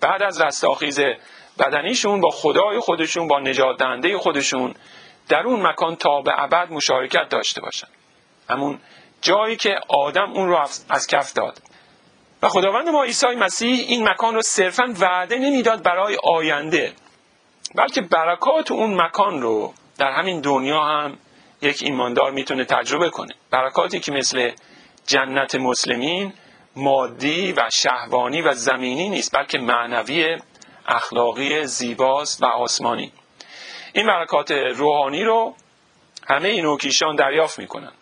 بعد 0.00 0.22
از 0.22 0.40
رستاخیز 0.40 1.00
بدنیشون 1.58 2.20
با 2.20 2.30
خدای 2.30 2.78
خودشون 2.78 3.28
با 3.28 3.40
نجات 3.40 3.78
دهنده 3.78 4.18
خودشون 4.18 4.74
در 5.28 5.42
اون 5.42 5.66
مکان 5.66 5.96
تا 5.96 6.22
به 6.22 6.42
ابد 6.42 6.70
مشارکت 6.70 7.28
داشته 7.28 7.60
باشن. 7.60 7.88
همون 8.50 8.78
جایی 9.22 9.56
که 9.56 9.80
آدم 9.88 10.32
اون 10.32 10.48
رو 10.48 10.58
از 10.88 11.06
کف 11.06 11.32
داد. 11.32 11.58
و 12.42 12.48
خداوند 12.48 12.88
ما 12.88 13.04
عیسی 13.04 13.26
مسیح 13.26 13.84
این 13.88 14.08
مکان 14.08 14.34
رو 14.34 14.42
صرفا 14.42 14.94
وعده 15.00 15.38
نمی‌داد 15.38 15.82
برای 15.82 16.18
آینده. 16.24 16.92
بلکه 17.74 18.00
برکات 18.00 18.70
اون 18.70 19.02
مکان 19.02 19.42
رو 19.42 19.74
در 19.98 20.12
همین 20.12 20.40
دنیا 20.40 20.82
هم 20.82 21.18
یک 21.62 21.82
ایماندار 21.82 22.30
می‌تونه 22.30 22.64
تجربه 22.64 23.10
کنه. 23.10 23.34
برکاتی 23.50 24.00
که 24.00 24.12
مثل 24.12 24.50
جنت 25.06 25.54
مسلمین 25.54 26.32
مادی 26.76 27.52
و 27.52 27.68
شهوانی 27.72 28.42
و 28.42 28.54
زمینی 28.54 29.08
نیست 29.08 29.36
بلکه 29.36 29.58
معنوی 29.58 30.38
اخلاقی 30.86 31.66
زیباست 31.66 32.42
و 32.42 32.46
آسمانی. 32.46 33.12
این 33.92 34.06
برکات 34.06 34.50
روحانی 34.50 35.24
رو 35.24 35.54
همه 36.28 36.48
این 36.48 36.64
نوکیشان 36.64 37.16
دریافت 37.16 37.58
می‌کنن. 37.58 37.92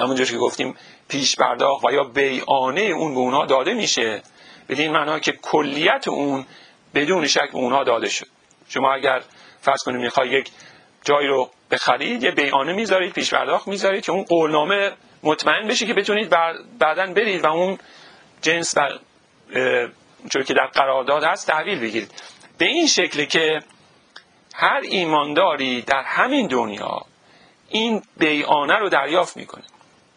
همونجور 0.00 0.26
که 0.26 0.36
گفتیم 0.36 0.76
پیش 1.08 1.36
پرداخت 1.36 1.84
و 1.84 1.92
یا 1.92 2.04
بیانه 2.04 2.80
اون 2.80 3.14
به 3.14 3.20
اونها 3.20 3.46
داده 3.46 3.74
میشه. 3.74 4.22
بدین 4.68 4.92
معنا 4.92 5.18
که 5.18 5.32
کلیت 5.32 6.08
اون 6.08 6.46
بدون 6.94 7.26
شک 7.26 7.50
به 7.52 7.58
اونها 7.58 7.84
داده 7.84 8.08
شد. 8.08 8.26
شما 8.68 8.94
اگر 8.94 9.22
فرض 9.60 9.82
کنید 9.82 10.00
می‌خوای 10.00 10.28
یک 10.28 10.50
جایی 11.04 11.28
رو 11.28 11.50
بخرید 11.70 12.22
یه 12.22 12.30
بیانه 12.30 12.72
می‌ذارید 12.72 13.12
پیش 13.12 13.34
پرداخت 13.34 13.68
می‌ذارید 13.68 14.04
که 14.04 14.12
اون 14.12 14.24
قولنامه 14.24 14.92
مطمئن 15.22 15.68
بشه 15.68 15.86
که 15.86 15.94
بتونید 15.94 16.30
بعدا 16.78 17.06
برید 17.06 17.44
و 17.44 17.46
اون 17.46 17.78
جنس 18.42 18.74
و 18.76 18.88
چون 20.32 20.42
که 20.42 20.54
در 20.54 20.66
قرارداد 20.66 21.24
هست 21.24 21.46
تحویل 21.46 21.80
بگیرید. 21.80 22.10
به 22.58 22.64
این 22.64 22.86
شکل 22.86 23.24
که 23.24 23.60
هر 24.54 24.80
ایمانداری 24.82 25.82
در 25.82 26.02
همین 26.02 26.46
دنیا 26.46 27.00
این 27.68 28.02
بیانه 28.16 28.74
رو 28.74 28.88
دریافت 28.88 29.36
می‌کنه. 29.36 29.64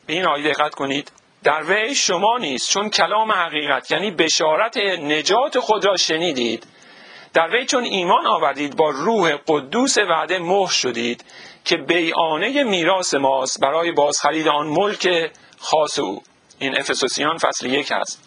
به 0.06 0.14
این 0.14 0.26
آیه 0.26 0.52
دقت 0.52 0.76
کنید. 0.76 1.12
در 1.44 1.64
وی 1.64 1.96
شما 1.96 2.38
نیست 2.38 2.72
چون 2.72 2.90
کلام 2.90 3.32
حقیقت 3.32 3.92
یعنی 3.92 4.12
بشارت 4.12 4.78
نجات 4.78 5.60
خود 5.60 5.86
را 5.86 5.98
شنیدید. 5.98 6.68
در 7.34 7.50
وی 7.50 7.66
چون 7.66 7.84
ایمان 7.84 8.28
آوردید 8.28 8.76
با 8.76 8.90
روح 8.90 9.38
قدوس 9.48 9.98
وعده 9.98 10.40
مهر 10.40 10.72
شدید 10.72 11.26
که 11.66 11.78
بیانه 11.78 12.64
میراث 12.64 13.14
ماست 13.14 13.60
برای 13.60 13.92
بازخرید 13.92 14.48
آن 14.48 14.68
ملک 14.68 15.32
خاص 15.58 16.00
او. 16.00 16.24
این 16.60 16.78
افسوسیان 16.78 17.38
فصل 17.38 17.66
یک 17.66 17.92
هست 17.92 18.24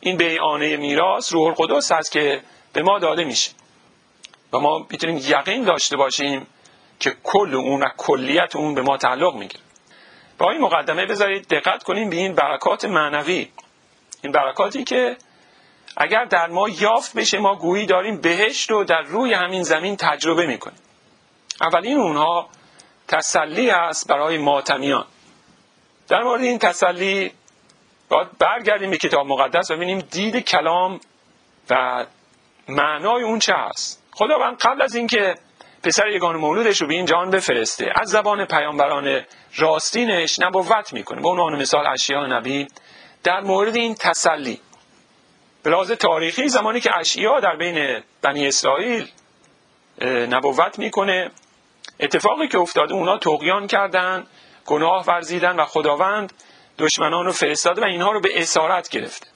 این 0.00 0.16
بیانه 0.16 0.76
میراث 0.76 1.32
روح 1.32 1.46
القدس 1.46 1.92
هست 1.92 2.12
که 2.12 2.42
به 2.72 2.82
ما 2.82 2.98
داده 2.98 3.24
میشه. 3.24 3.50
و 4.52 4.58
ما 4.58 4.86
می‌تونیم 4.90 5.16
یقین 5.16 5.64
داشته 5.64 5.96
باشیم 5.96 6.46
که 7.00 7.16
کل 7.22 7.54
اون 7.54 7.82
و 7.82 7.86
کلیت 7.96 8.56
اون 8.56 8.74
به 8.74 8.82
ما 8.82 8.96
تعلق 8.96 9.34
می‌گیره. 9.34 9.64
با 10.38 10.50
این 10.50 10.60
مقدمه 10.60 11.06
بذارید 11.06 11.48
دقت 11.48 11.82
کنیم 11.82 12.10
به 12.10 12.16
این 12.16 12.34
برکات 12.34 12.84
معنوی. 12.84 13.48
این 14.22 14.32
برکاتی 14.32 14.84
که 14.84 15.16
اگر 15.96 16.24
در 16.24 16.46
ما 16.46 16.68
یافت 16.68 17.16
بشه 17.16 17.38
ما 17.38 17.54
گویی 17.54 17.86
داریم 17.86 18.20
بهشت 18.20 18.70
رو 18.70 18.84
در 18.84 19.02
روی 19.02 19.34
همین 19.34 19.62
زمین 19.62 19.96
تجربه 19.96 20.46
می‌کنیم. 20.46 20.78
اولین 21.60 21.98
اونها 21.98 22.48
تسلی 23.08 23.70
است 23.70 24.08
برای 24.08 24.38
ماتمیان. 24.38 25.04
در 26.08 26.22
مورد 26.22 26.42
این 26.42 26.58
تسلی 26.58 27.32
باید 28.08 28.38
برگردیم 28.38 28.90
به 28.90 28.96
کتاب 28.96 29.26
مقدس 29.26 29.70
و 29.70 29.76
ببینیم 29.76 29.98
دید 29.98 30.36
کلام 30.36 31.00
و 31.70 32.06
معنای 32.68 33.22
اون 33.22 33.38
چه 33.38 33.54
هست 33.54 34.02
خداوند 34.12 34.58
قبل 34.58 34.82
از 34.82 34.94
اینکه 34.94 35.34
پسر 35.82 36.08
یگان 36.08 36.36
مولودش 36.36 36.80
رو 36.80 36.86
به 36.86 36.94
این 36.94 37.06
جهان 37.06 37.30
بفرسته 37.30 37.92
از 38.00 38.08
زبان 38.08 38.44
پیامبران 38.44 39.20
راستینش 39.56 40.38
نبوت 40.38 40.92
می‌کنه. 40.92 41.20
به 41.20 41.28
عنوان 41.28 41.56
مثال 41.56 41.86
اشیاء 41.86 42.26
نبی 42.26 42.68
در 43.22 43.40
مورد 43.40 43.76
این 43.76 43.94
تسلی 43.94 44.60
به 45.62 45.70
لحاظ 45.70 45.92
تاریخی 45.92 46.48
زمانی 46.48 46.80
که 46.80 46.98
اشیا 46.98 47.40
در 47.40 47.56
بین 47.56 48.02
بنی 48.22 48.46
اسرائیل 48.46 49.08
نبوت 50.04 50.78
می‌کنه 50.78 51.30
اتفاقی 52.00 52.48
که 52.48 52.58
افتاده 52.58 52.94
اونا 52.94 53.18
تقیان 53.18 53.66
کردن 53.66 54.26
گناه 54.66 55.04
ورزیدن 55.06 55.56
و 55.56 55.64
خداوند 55.64 56.32
دشمنان 56.78 57.24
رو 57.24 57.32
فرستاده 57.32 57.82
و 57.82 57.84
اینها 57.84 58.12
رو 58.12 58.20
به 58.20 58.42
اسارت 58.42 58.88
گرفته. 58.88 59.26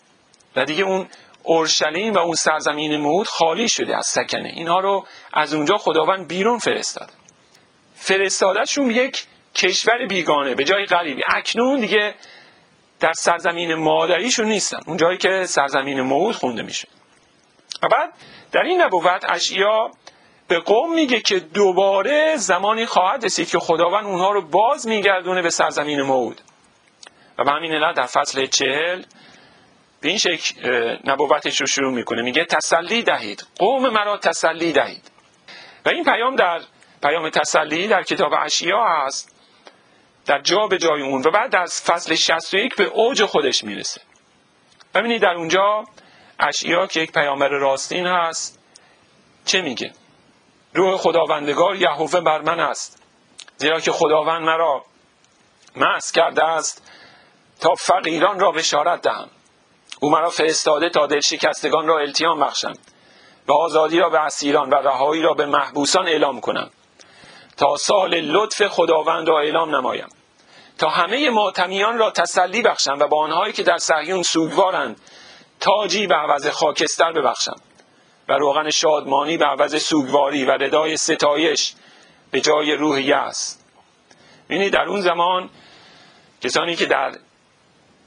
و 0.57 0.65
دیگه 0.65 0.85
اون 0.85 1.09
اورشلیم 1.43 2.15
و 2.15 2.19
اون 2.19 2.35
سرزمین 2.35 2.97
موعود 2.97 3.27
خالی 3.27 3.69
شده 3.69 3.97
از 3.97 4.07
سکنه. 4.07 4.49
اینها 4.49 4.81
رو 4.81 5.07
از 5.33 5.55
اونجا 5.55 5.77
خداوند 5.77 6.29
بیرون 6.29 6.59
فرستاد 6.59 7.11
فرستادشون 7.95 8.91
یک 8.91 9.27
کشور 9.55 10.07
بیگانه 10.07 10.55
به 10.55 10.65
جای 10.65 10.87
غریبی. 10.87 11.23
اکنون 11.29 11.81
دیگه 11.81 12.15
در 13.01 13.13
سرزمین 13.13 13.75
مادریشون 13.75 14.47
نیستن. 14.47 14.79
اون 14.87 14.97
جایی 14.97 15.19
که 15.19 15.45
سرزمین 15.47 16.01
موعود 16.01 16.35
خونده 16.35 16.63
میشه. 16.63 16.89
و 17.83 17.89
بعد 17.89 18.13
در 18.53 18.63
این 18.63 18.81
نبوت 18.81 19.25
اشیا 19.29 19.91
به 20.49 20.59
قوم 20.59 20.95
میگه 20.95 21.21
که 21.21 21.39
دوباره 21.39 22.37
زمانی 22.37 22.87
خواهد 22.87 23.25
رسید 23.25 23.49
که 23.49 23.59
خداوند 23.59 24.07
اونها 24.07 24.31
رو 24.31 24.43
باز 24.43 24.89
میگردونه 24.89 25.43
به 25.43 25.51
سرزمین 25.51 26.03
موعود. 26.03 26.41
و 27.39 27.45
به 27.45 27.51
همین 27.51 27.73
علت 27.73 27.97
در 27.97 28.07
فصل 28.07 28.47
چهل 28.47 29.03
به 30.01 30.09
این 30.09 30.19
شکل 30.19 30.71
نبوتش 31.05 31.61
رو 31.61 31.67
شروع 31.67 31.93
می‌کنه. 31.93 32.23
میگه 32.23 32.45
تسلی 32.45 33.03
دهید. 33.03 33.47
قوم 33.59 33.89
مرا 33.89 34.17
تسلی 34.17 34.73
دهید. 34.73 35.11
و 35.85 35.89
این 35.89 36.05
پیام 36.05 36.37
در 36.37 36.61
پیام 37.03 37.31
تسلی 37.31 37.89
در 37.89 38.03
کتاب 38.03 38.33
اشیا 38.45 38.85
هست. 38.85 39.36
در 40.27 40.41
جا 40.41 40.67
به 40.67 40.79
جای 40.79 41.03
اون 41.03 41.23
و 41.27 41.31
بعد 41.31 41.51
در 41.51 41.67
فصل 41.67 42.15
61 42.15 42.77
به 42.77 42.85
اوج 42.85 43.25
خودش 43.25 43.65
می‌رسه. 43.65 44.01
ببینید 44.95 45.23
در 45.23 45.35
اونجا 45.35 45.85
اشیا 46.41 46.87
که 46.87 47.01
یک 47.01 47.13
پیامبر 47.13 47.49
راستین 47.49 48.07
هست 48.07 48.59
چه 49.45 49.63
میگه؟ 49.63 49.93
روح 50.75 50.97
خداوندگار 50.97 51.77
یهوه 51.77 52.21
بر 52.21 52.41
من 52.41 52.61
است 52.61 53.03
زیرا 53.57 53.81
که 53.81 53.93
خداوند 53.93 54.43
مرا 54.43 54.85
مس 55.77 56.13
کرده 56.13 56.45
است 56.45 56.93
تا 57.61 57.75
فقیران 57.75 58.41
را 58.41 58.53
بشارت 58.53 59.03
دهم. 59.03 59.29
او 60.01 60.11
مرا 60.11 60.31
فرستاده 60.31 60.91
تا 60.91 61.07
دل 61.07 61.21
شکستگان 61.21 61.87
را 61.87 61.99
التیام 61.99 62.41
بخشم 62.41 62.73
و 63.49 63.53
آزادی 63.53 63.99
را 63.99 64.11
به 64.11 64.21
اسیران 64.21 64.71
و 64.71 64.75
رهایی 64.75 65.23
را 65.23 65.35
به 65.35 65.47
محبوسان 65.47 66.09
اعلام 66.09 66.41
کنم 66.41 66.71
تا 67.57 67.77
سال 67.77 68.15
لطف 68.15 68.67
خداوند 68.67 69.29
را 69.29 69.41
اعلام 69.41 69.77
نمایم. 69.77 70.09
تا 70.79 70.89
همه 70.89 71.31
ماتمیان 71.31 71.99
را 71.99 72.11
تسلی 72.11 72.63
بخشم 72.63 72.97
و 73.01 73.07
با 73.07 73.25
آنهایی 73.25 73.53
که 73.53 73.63
در 73.63 73.79
صهیون 73.79 74.23
سوگوارند 74.23 75.01
تاجی 75.61 76.07
به 76.07 76.15
عوض 76.15 76.47
خاکستر 76.47 77.13
ببخشم 77.13 77.61
و 78.29 78.33
روغن 78.33 78.71
شادمانی 78.71 79.37
به 79.37 79.45
عوض 79.45 79.83
سوگواری 79.83 80.45
و 80.45 80.51
ردای 80.51 80.97
ستایش 80.97 81.75
به 82.31 82.41
جای 82.41 82.73
روح 82.73 83.03
یأس. 83.03 83.59
یعنی 84.51 84.71
در 84.71 84.85
اون 84.85 85.01
زمان 85.01 85.51
کسانی 86.41 86.77
که 86.77 86.87
در 86.87 87.13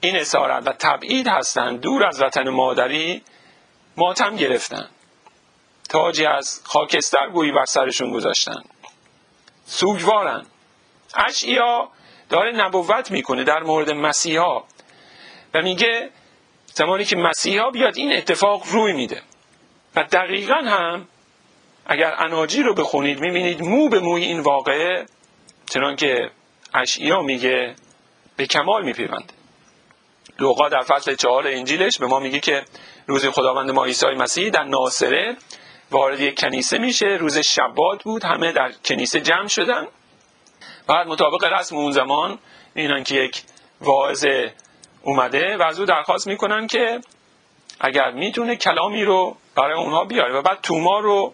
این 0.01 0.15
اسارت 0.15 0.67
و 0.67 0.71
تبعید 0.71 1.27
هستند 1.27 1.81
دور 1.81 2.05
از 2.05 2.21
وطن 2.21 2.49
مادری 2.49 3.23
ماتم 3.97 4.35
گرفتن 4.35 4.89
تاجی 5.89 6.25
از 6.25 6.61
خاکستر 6.63 7.29
گویی 7.29 7.51
بر 7.51 7.65
سرشون 7.65 8.11
گذاشتن 8.11 8.63
سوگوارن 9.65 10.45
اشعیا 11.15 11.89
داره 12.29 12.51
نبوت 12.51 13.11
می‌کنه 13.11 13.43
در 13.43 13.63
مورد 13.63 13.91
مسیحا. 13.91 14.63
و 15.53 15.61
میگه 15.61 16.09
زمانی 16.65 17.05
که 17.05 17.15
مسیحا 17.15 17.69
بیاد 17.69 17.97
این 17.97 18.13
اتفاق 18.13 18.63
روی 18.71 18.93
میده. 18.93 19.21
و 19.95 20.03
دقیقا 20.03 20.55
هم 20.55 21.07
اگر 21.85 22.15
اناجی 22.17 22.63
رو 22.63 22.73
بخونید 22.73 23.19
می‌بینید 23.19 23.61
مو 23.61 23.89
به 23.89 23.99
موی 23.99 24.23
این 24.23 24.39
واقعه 24.39 25.05
چنان 25.69 25.95
که 25.95 26.31
اشعیا 26.73 27.21
میگه 27.21 27.75
به 28.37 28.45
کمال 28.45 28.85
میپیونده. 28.85 29.33
لوقا 30.39 30.69
در 30.69 30.81
فصل 30.81 31.15
چهار 31.15 31.47
انجیلش 31.47 31.97
به 31.99 32.07
ما 32.07 32.19
میگه 32.19 32.39
که 32.39 32.63
روز 33.07 33.25
خداوند 33.25 33.71
ما 33.71 33.85
عیسی 33.85 34.07
مسیح 34.07 34.49
در 34.49 34.63
ناصره 34.63 35.37
وارد 35.91 36.19
یک 36.19 36.39
کنیسه 36.39 36.77
میشه. 36.77 37.05
روز 37.05 37.37
شبات 37.37 38.03
بود 38.03 38.23
همه 38.23 38.51
در 38.51 38.71
کنیسه 38.85 39.21
جمع 39.21 39.47
شدن. 39.47 39.87
بعد 40.89 41.07
مطابق 41.07 41.43
رسم 41.43 41.75
اون 41.75 41.91
زمان 41.91 42.39
اینن 42.75 43.03
که 43.03 43.15
یک 43.15 43.43
واعظ 43.81 44.25
اومده 45.01 45.57
و 45.57 45.61
از 45.61 45.79
او 45.79 45.85
درخواست 45.85 46.27
می‌کنن 46.27 46.67
که 46.67 47.01
اگر 47.79 48.11
می‌تونه 48.11 48.55
کلامی 48.55 49.03
رو 49.03 49.37
برای 49.55 49.77
اونها 49.77 50.05
بیاره 50.05 50.33
و 50.33 50.41
بعد 50.41 50.61
توما 50.61 50.99
رو 50.99 51.33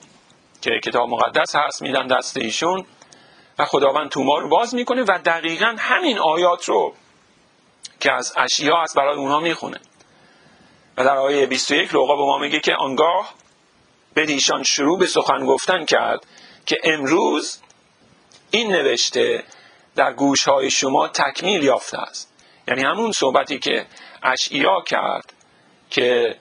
که 0.61 0.71
کتاب 0.83 1.09
مقدس 1.09 1.55
هست 1.55 1.81
میدن 1.81 2.07
دست 2.07 2.37
ایشون 2.37 2.85
و 3.59 3.65
خداوند 3.65 4.09
توما 4.09 4.37
رو 4.39 4.49
باز 4.49 4.75
می‌کنه 4.75 5.01
و 5.01 5.19
دقیقا 5.25 5.75
همین 5.79 6.19
آیات 6.19 6.65
رو 6.65 6.93
که 7.99 8.11
از 8.11 8.33
اشیا 8.37 8.81
هست 8.81 8.97
برای 8.97 9.17
اونها 9.17 9.39
می‌خونه. 9.39 9.79
و 10.97 11.03
در 11.03 11.17
آیه 11.17 11.45
21 11.45 11.93
لوقا 11.93 12.15
به 12.15 12.21
ما 12.21 12.37
میگه 12.37 12.59
که 12.59 12.75
آنگاه 12.75 13.33
بدیشان 14.15 14.63
شروع 14.63 14.99
به 14.99 15.05
سخن 15.05 15.45
گفتن 15.45 15.85
کرد 15.85 16.25
که 16.65 16.77
امروز 16.83 17.59
این 18.55 18.71
نوشته 18.71 19.43
در 19.95 20.13
گوش 20.13 20.43
های 20.47 20.69
شما 20.69 21.07
تکمیل 21.07 21.63
یافته 21.63 21.99
است. 21.99 22.33
یعنی 22.67 22.81
همون 22.81 23.11
صحبتی 23.11 23.59
که 23.59 23.85
اشعیا 24.23 24.81
کرد 24.87 25.33
که 25.89 26.35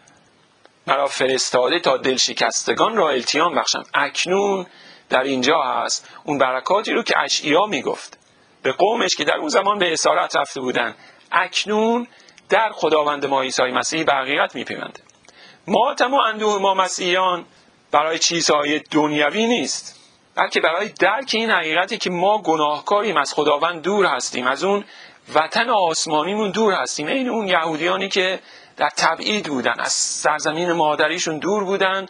مرا 0.86 1.06
فرستاده 1.06 1.80
تا 1.80 1.96
دل 1.96 2.16
شکستگان 2.16 2.96
را 2.96 3.10
التیام 3.10 3.54
بخشم 3.54 3.82
اکنون 3.94 4.66
در 5.08 5.22
اینجا 5.22 5.62
هست. 5.62 6.08
اون 6.24 6.38
برکاتی 6.38 6.92
رو 6.92 7.02
که 7.02 7.18
اشعیا 7.18 7.66
می‌گفت. 7.66 8.18
به 8.62 8.72
قومش 8.72 9.16
که 9.16 9.24
در 9.24 9.36
اون 9.36 9.48
زمان 9.48 9.78
به 9.78 9.92
اسارت 9.92 10.36
رفته 10.36 10.60
بودن. 10.60 10.94
اکنون 11.32 12.06
در 12.48 12.70
خداوند 12.72 13.26
ما 13.26 13.42
عیسی 13.42 13.62
مسیح 13.62 14.04
به 14.04 14.12
حقیقت 14.12 14.54
میپیونده 14.54 15.00
ماتم 15.66 16.14
و 16.14 16.20
اندوه 16.20 16.58
ما 16.58 16.74
مسیحیان 16.74 17.44
برای 17.90 18.18
چیزهای 18.18 18.78
دنیوی 18.78 19.46
نیست. 19.46 20.03
بلکه 20.34 20.60
برای 20.60 20.88
درک 20.88 21.30
این 21.34 21.50
حقیقتی 21.50 21.98
که 21.98 22.10
ما 22.10 22.38
گناهکاریم 22.38 23.16
از 23.16 23.32
خداوند 23.34 23.82
دور 23.82 24.06
هستیم 24.06 24.46
از 24.46 24.64
اون 24.64 24.84
وطن 25.34 25.70
آسمانیمون 25.70 26.50
دور 26.50 26.74
هستیم. 26.74 27.06
این 27.06 27.28
اون 27.28 27.48
یهودیانی 27.48 28.08
که 28.08 28.40
در 28.76 28.90
تبعید 28.96 29.46
بودن 29.46 29.74
از 29.78 29.92
سرزمین 29.92 30.72
مادریشون 30.72 31.38
دور 31.38 31.64
بودن 31.64 32.06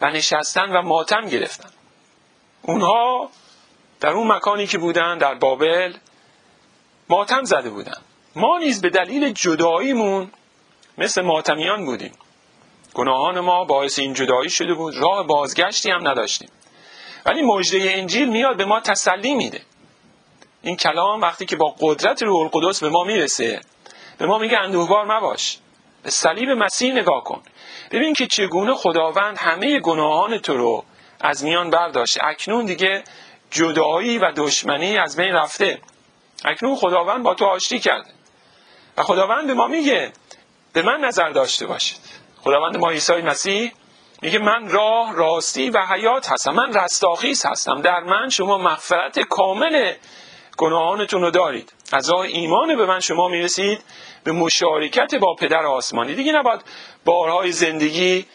و 0.00 0.10
نشستن 0.10 0.76
و 0.76 0.82
ماتم 0.82 1.26
گرفتن. 1.26 1.70
اونها 2.62 3.30
در 4.00 4.10
اون 4.10 4.32
مکانی 4.32 4.66
که 4.66 4.78
بودن 4.78 5.18
در 5.18 5.34
بابل 5.34 5.94
ماتم 7.08 7.44
زده 7.44 7.70
بودن. 7.70 8.00
ما 8.36 8.58
نیز 8.58 8.80
به 8.80 8.90
دلیل 8.90 9.32
جداییمون 9.32 10.30
مثل 10.98 11.22
ماتمیان 11.22 11.84
بودیم. 11.84 12.12
گناهان 12.94 13.40
ما 13.40 13.64
باعث 13.64 13.98
این 13.98 14.14
جدایی 14.14 14.50
شده 14.50 14.74
بود. 14.74 14.94
راه 14.96 15.26
بازگشتی 15.26 15.90
هم 15.90 16.08
نداشتیم. 16.08 16.48
ولی 17.26 17.42
مجده 17.42 17.92
انجیل 17.94 18.28
میاد 18.28 18.56
به 18.56 18.64
ما 18.64 18.80
تسلی 18.80 19.34
میده. 19.34 19.60
این 20.62 20.76
کلام 20.76 21.20
وقتی 21.20 21.46
که 21.46 21.56
با 21.56 21.74
قدرت 21.80 22.22
روح 22.22 22.40
القدس 22.40 22.80
به 22.82 22.88
ما 22.88 23.04
می‌رسه 23.04 23.60
به 24.18 24.26
ما 24.26 24.38
میگه 24.38 24.58
اندوهبار 24.58 25.04
مباش. 25.16 25.58
به 26.02 26.10
صلیب 26.10 26.50
مسیح 26.50 26.92
نگاه 26.92 27.24
کن. 27.24 27.42
ببین 27.90 28.14
که 28.14 28.26
چگونه 28.26 28.74
خداوند 28.74 29.38
همه 29.38 29.80
گناهان 29.80 30.38
تو 30.38 30.56
رو 30.56 30.84
از 31.20 31.44
میان 31.44 31.70
برداشت 31.70 32.18
اکنون 32.20 32.66
دیگه 32.66 33.04
جدایی 33.50 34.18
و 34.18 34.32
دشمنی 34.36 34.98
از 34.98 35.16
بین 35.16 35.34
رفته. 35.34 35.78
اکنون 36.44 36.76
خداوند 36.76 37.22
با 37.22 37.34
تو 37.34 37.44
آشتی 37.44 37.78
کرده. 37.78 38.10
و 38.96 39.02
خداوند 39.02 39.46
به 39.46 39.54
ما 39.54 39.66
میگه 39.66 40.12
به 40.72 40.82
من 40.82 41.00
نظر 41.00 41.30
داشته 41.30 41.66
باشید. 41.66 42.00
خداوند 42.44 42.76
ما 42.76 42.90
عیسی 42.90 43.12
مسیح 43.12 43.72
میگه 44.22 44.38
من 44.38 44.68
راه 44.68 45.14
راستی 45.14 45.70
و 45.70 45.78
حیات 45.78 46.32
هستم 46.32 46.54
من 46.54 46.72
رستاخیز 46.74 47.46
هستم 47.46 47.80
در 47.80 48.00
من 48.00 48.28
شما 48.28 48.58
مغفرت 48.58 49.20
کامل 49.20 49.94
گناهانتون 50.56 51.22
رو 51.22 51.30
دارید. 51.30 51.72
از 51.92 52.10
راه 52.10 52.20
ایمان 52.20 52.76
به 52.76 52.86
من 52.86 53.00
شما 53.00 53.28
می‌رسید 53.28 53.84
به 54.24 54.32
مشارکت 54.32 55.14
با 55.14 55.34
پدر 55.34 55.66
آسمانی. 55.66 56.14
دیگه 56.14 56.32
نباید 56.32 56.60
بارهای 57.04 57.52
زندگی 57.52 58.26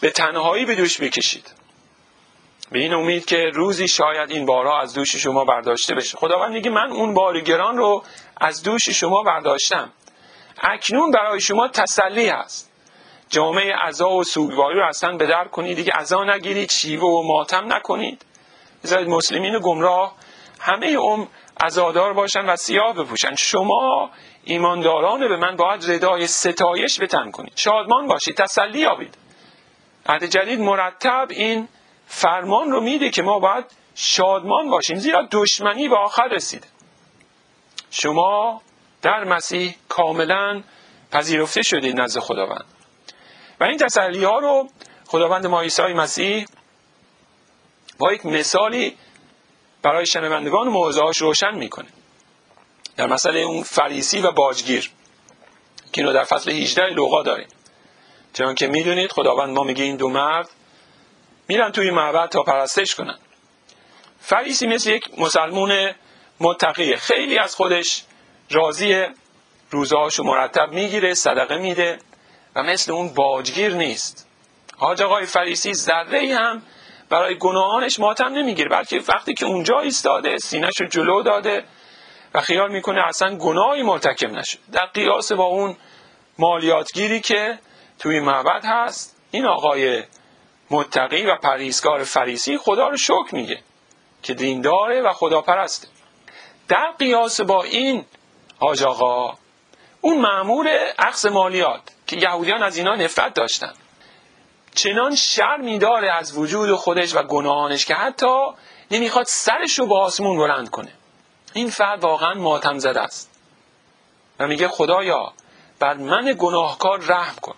به 0.00 0.10
تنهایی 0.10 0.64
به 0.64 0.74
دوش 0.74 1.00
بکشید. 1.00 1.54
به 2.72 2.78
این 2.78 2.94
امید 2.94 3.24
که 3.24 3.50
روزی 3.54 3.88
شاید 3.88 4.30
این 4.30 4.46
بارها 4.46 4.80
از 4.80 4.94
دوش 4.94 5.16
شما 5.16 5.44
برداشته 5.44 5.94
بشه. 5.94 6.16
خداوند 6.16 6.52
میگه 6.52 6.70
من 6.70 6.92
اون 6.92 7.14
بار 7.14 7.40
گران 7.40 7.76
رو 7.76 8.04
از 8.40 8.62
دوش 8.62 8.88
شما 8.88 9.22
برداشتم. 9.22 9.92
اکنون 10.62 11.10
برای 11.10 11.40
شما 11.40 11.68
تسلی 11.68 12.28
هست. 12.28 12.67
جامعه 13.28 13.74
عزا 13.76 14.10
و 14.10 14.24
سوگواری 14.24 14.78
رو 14.78 14.86
اصلا 14.86 15.16
به 15.16 15.26
در 15.26 15.48
کنید 15.48 15.76
دیگه 15.76 15.92
عزا 15.92 16.24
نگیرید 16.24 16.70
شیوه 16.70 17.04
و 17.04 17.22
ماتم 17.22 17.72
نکنید. 17.72 18.24
بذارید 18.84 19.08
مسلمین 19.08 19.58
گمراه 19.62 20.14
همه 20.60 20.86
ام 20.86 21.28
عزادار 21.60 22.12
باشن 22.12 22.46
و 22.46 22.56
سیاه 22.56 22.94
بپوشن. 22.94 23.34
شما 23.34 24.10
ایمانداران 24.44 25.28
به 25.28 25.36
من 25.36 25.56
باید 25.56 25.90
ردای 25.90 26.26
ستایش 26.26 27.00
بتن 27.00 27.30
کنید. 27.30 27.52
شادمان 27.56 28.06
باشید 28.06 28.36
تسلی 28.36 28.78
یابید. 28.78 29.14
عهد 30.06 30.24
جدید 30.24 30.60
مرتب 30.60 31.26
این 31.30 31.68
فرمان 32.06 32.70
رو 32.70 32.80
میده 32.80 33.10
که 33.10 33.22
ما 33.22 33.38
باید 33.38 33.64
شادمان 33.94 34.70
باشیم. 34.70 34.96
زیرا 34.96 35.28
دشمنی 35.30 35.88
به 35.88 35.96
آخر 35.96 36.28
رسیده 36.28 36.66
شما 37.90 38.62
در 39.02 39.24
مسیح 39.24 39.74
کاملا 39.88 40.62
پذیرفته 41.12 41.62
شدید 41.62 42.00
نزد 42.00 42.20
خداوند. 42.20 42.64
و 43.60 43.64
این 43.64 43.76
تسلی 43.76 44.24
ها 44.24 44.38
رو 44.38 44.68
خداوند 45.06 45.46
ما 45.46 45.60
عیسی 45.60 45.82
مسیح 45.82 46.46
با 47.98 48.12
یک 48.12 48.26
مثالی 48.26 48.96
برای 49.82 50.06
شنوندگان 50.06 50.68
موضوعاش 50.68 51.18
روشن 51.18 51.54
می‌کنه. 51.54 51.88
در 52.96 53.06
مسئله 53.06 53.40
اون 53.40 53.62
فریسی 53.62 54.20
و 54.20 54.30
باجگیر 54.30 54.90
که 55.92 56.00
اینو 56.00 56.12
در 56.12 56.24
فصل 56.24 56.50
18 56.50 56.86
لوقا 56.86 57.22
داریم. 57.22 57.48
چون 58.32 58.54
که 58.54 58.66
می‌دونید 58.66 59.12
خداوند 59.12 59.50
ما 59.56 59.62
میگه 59.62 59.84
این 59.84 59.96
دو 59.96 60.08
مرد 60.08 60.48
میرن 61.48 61.72
توی 61.72 61.90
معبد 61.90 62.28
تا 62.28 62.42
پرستش 62.42 62.94
کنن. 62.94 63.18
فریسی 64.20 64.66
مثل 64.66 64.90
یک 64.90 65.18
مسلمون 65.18 65.94
متقیه. 66.40 66.96
خیلی 66.96 67.38
از 67.38 67.54
خودش 67.54 68.04
راضی 68.50 69.04
روزهاشو 69.70 70.22
مرتب 70.22 70.72
می‌گیره 70.72 71.14
صدقه 71.14 71.58
میده. 71.58 71.98
مثل 72.62 72.92
اون 72.92 73.08
باجگیر 73.14 73.74
نیست. 73.74 74.26
حاج 74.76 75.02
آقای 75.02 75.26
فریسی 75.26 75.74
ذره 75.74 76.36
هم 76.36 76.62
برای 77.08 77.38
گناهانش 77.38 78.00
ماتم 78.00 78.32
نمی‌گیره 78.32 78.68
بلکه 78.68 79.00
وقتی 79.08 79.34
که 79.34 79.46
اونجا 79.46 79.80
ایستاده 79.80 80.38
سینهش 80.38 80.80
رو 80.80 80.86
جلو 80.86 81.22
داده 81.22 81.64
و 82.34 82.40
خیال 82.40 82.72
می‌کنه 82.72 83.06
اصلا 83.06 83.36
گناهی 83.36 83.82
مرتکب 83.82 84.32
نشد. 84.32 84.58
در 84.72 84.86
قیاس 84.86 85.32
با 85.32 85.44
اون 85.44 85.76
مالیاتگیری 86.38 87.20
که 87.20 87.58
توی 87.98 88.20
معبد 88.20 88.64
هست 88.64 89.16
این 89.30 89.46
آقای 89.46 90.02
متقی 90.70 91.26
و 91.26 91.36
پریسکار 91.36 92.04
فریسی 92.04 92.58
خدا 92.58 92.88
رو 92.88 92.96
شکر 92.96 93.28
میگه 93.32 93.58
که 94.22 94.34
دینداره 94.34 95.02
و 95.02 95.12
خدا 95.12 95.40
پرسته 95.40 95.88
در 96.68 96.92
قیاس 96.98 97.40
با 97.40 97.62
این 97.62 98.04
حاج 98.60 98.82
آقا 98.82 99.38
اون 100.00 100.18
معمور 100.18 100.68
عقص 100.98 101.26
مالیات 101.26 101.82
که 102.08 102.16
یهودیان 102.16 102.62
از 102.62 102.76
اینا 102.76 102.94
نفرت 102.94 103.34
داشتن. 103.34 103.72
چنان 104.74 105.14
شرمی 105.14 105.78
داره 105.78 106.12
از 106.12 106.38
وجود 106.38 106.74
خودش 106.74 107.14
و 107.14 107.22
گناهانش 107.22 107.84
که 107.86 107.94
حتی 107.94 108.46
نمی‌خواد 108.90 109.26
سرش 109.26 109.78
رو 109.78 109.86
با 109.86 110.04
آسمون 110.04 110.38
بلند 110.38 110.70
کنه. 110.70 110.92
این 111.52 111.70
فرد 111.70 112.04
واقعا 112.04 112.34
ماتم 112.34 112.78
زده 112.78 113.00
است. 113.00 113.30
و 114.38 114.46
میگه 114.46 114.68
خدایا 114.68 115.32
بر 115.78 115.94
من 115.94 116.34
گناهکار 116.38 117.00
رحم 117.00 117.36
کن. 117.36 117.54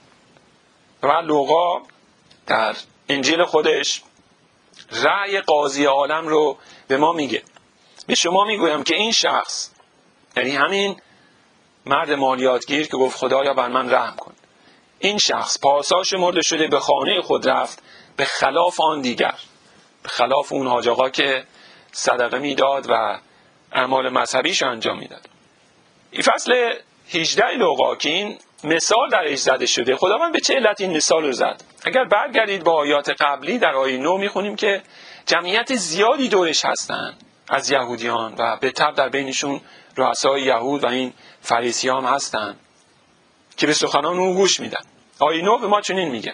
و 1.03 1.07
لوقا 1.07 1.83
در 2.47 2.77
انجیل 3.09 3.45
خودش 3.45 4.03
رأی 4.93 5.41
قاضی 5.41 5.85
عالم 5.85 6.29
رو 6.29 6.59
به 6.89 6.97
ما 6.97 7.13
میگه. 7.13 7.43
به 8.07 8.15
شما 8.15 8.45
می‌گویم 8.45 8.83
که 8.83 8.95
این 8.95 9.13
شخص 9.13 9.71
یعنی 10.37 10.51
همین 10.51 11.01
مرد 11.87 12.13
مالیاتگیر 12.13 12.87
که 12.87 12.97
گفت 12.97 13.19
خدایا 13.19 13.55
بر 13.55 13.69
من 13.69 13.91
رحم 13.91 14.17
کن. 14.17 14.30
این 15.01 15.19
شخص 15.19 15.59
پاساش 15.61 16.13
مرده 16.13 16.43
شده 16.43 16.67
به 16.67 16.79
خانه 16.81 17.21
خود 17.21 17.49
رفت 17.49 17.83
به 18.17 18.25
خلاف 18.25 18.81
آن 18.81 19.01
دیگر. 19.01 19.35
به 20.03 20.09
خلاف 20.09 20.53
اون 20.53 20.67
حاج 20.67 21.13
که 21.13 21.45
صدقه 21.93 22.39
می‌داد 22.39 22.87
و 22.89 23.19
اعمال 23.73 24.09
مذهبیش 24.09 24.63
انجام 24.63 24.99
می‌داد. 24.99 25.29
این 26.11 26.23
فصل 26.23 26.73
18 27.15 27.51
لوقا 27.57 27.97
که 27.97 28.09
این 28.09 28.39
مثال 28.65 29.09
درش 29.09 29.39
زده 29.39 29.67
شده. 29.67 29.97
خداوند 29.97 30.33
به 30.33 30.41
چه 30.41 30.55
علت 30.55 30.81
این 30.81 30.97
مثال 30.97 31.23
رو 31.23 31.33
زد؟ 31.33 31.63
اگر 31.85 32.05
برگردید 32.05 32.65
با 32.65 32.73
آیات 32.73 33.11
قبلی 33.11 33.59
در 33.59 33.75
آیه 33.75 33.99
نو 33.99 34.19
می‌خونیم 34.19 34.57
که 34.57 34.83
جمعیت 35.27 35.75
زیادی 35.75 36.29
دورش 36.29 36.65
هستند 36.65 37.23
از 37.49 37.71
یهودیان 37.71 38.35
و 38.39 38.57
به 38.57 38.71
تب 38.71 38.95
در 38.95 39.09
بینشون 39.09 39.61
رؤسای 39.97 40.43
یهود 40.43 40.85
و 40.85 40.87
این 40.87 41.13
فریسی 41.41 41.89
هم 41.89 42.05
هستن. 42.05 42.57
که 43.61 43.67
به 43.67 43.73
سخنان 43.73 44.19
او 44.19 44.35
گوش 44.35 44.61
میدن. 44.61 44.85
آیه 45.19 45.43
نو 45.43 45.59
به 45.59 45.67
ما 45.67 45.81
چنین 45.81 46.09
میگه. 46.09 46.33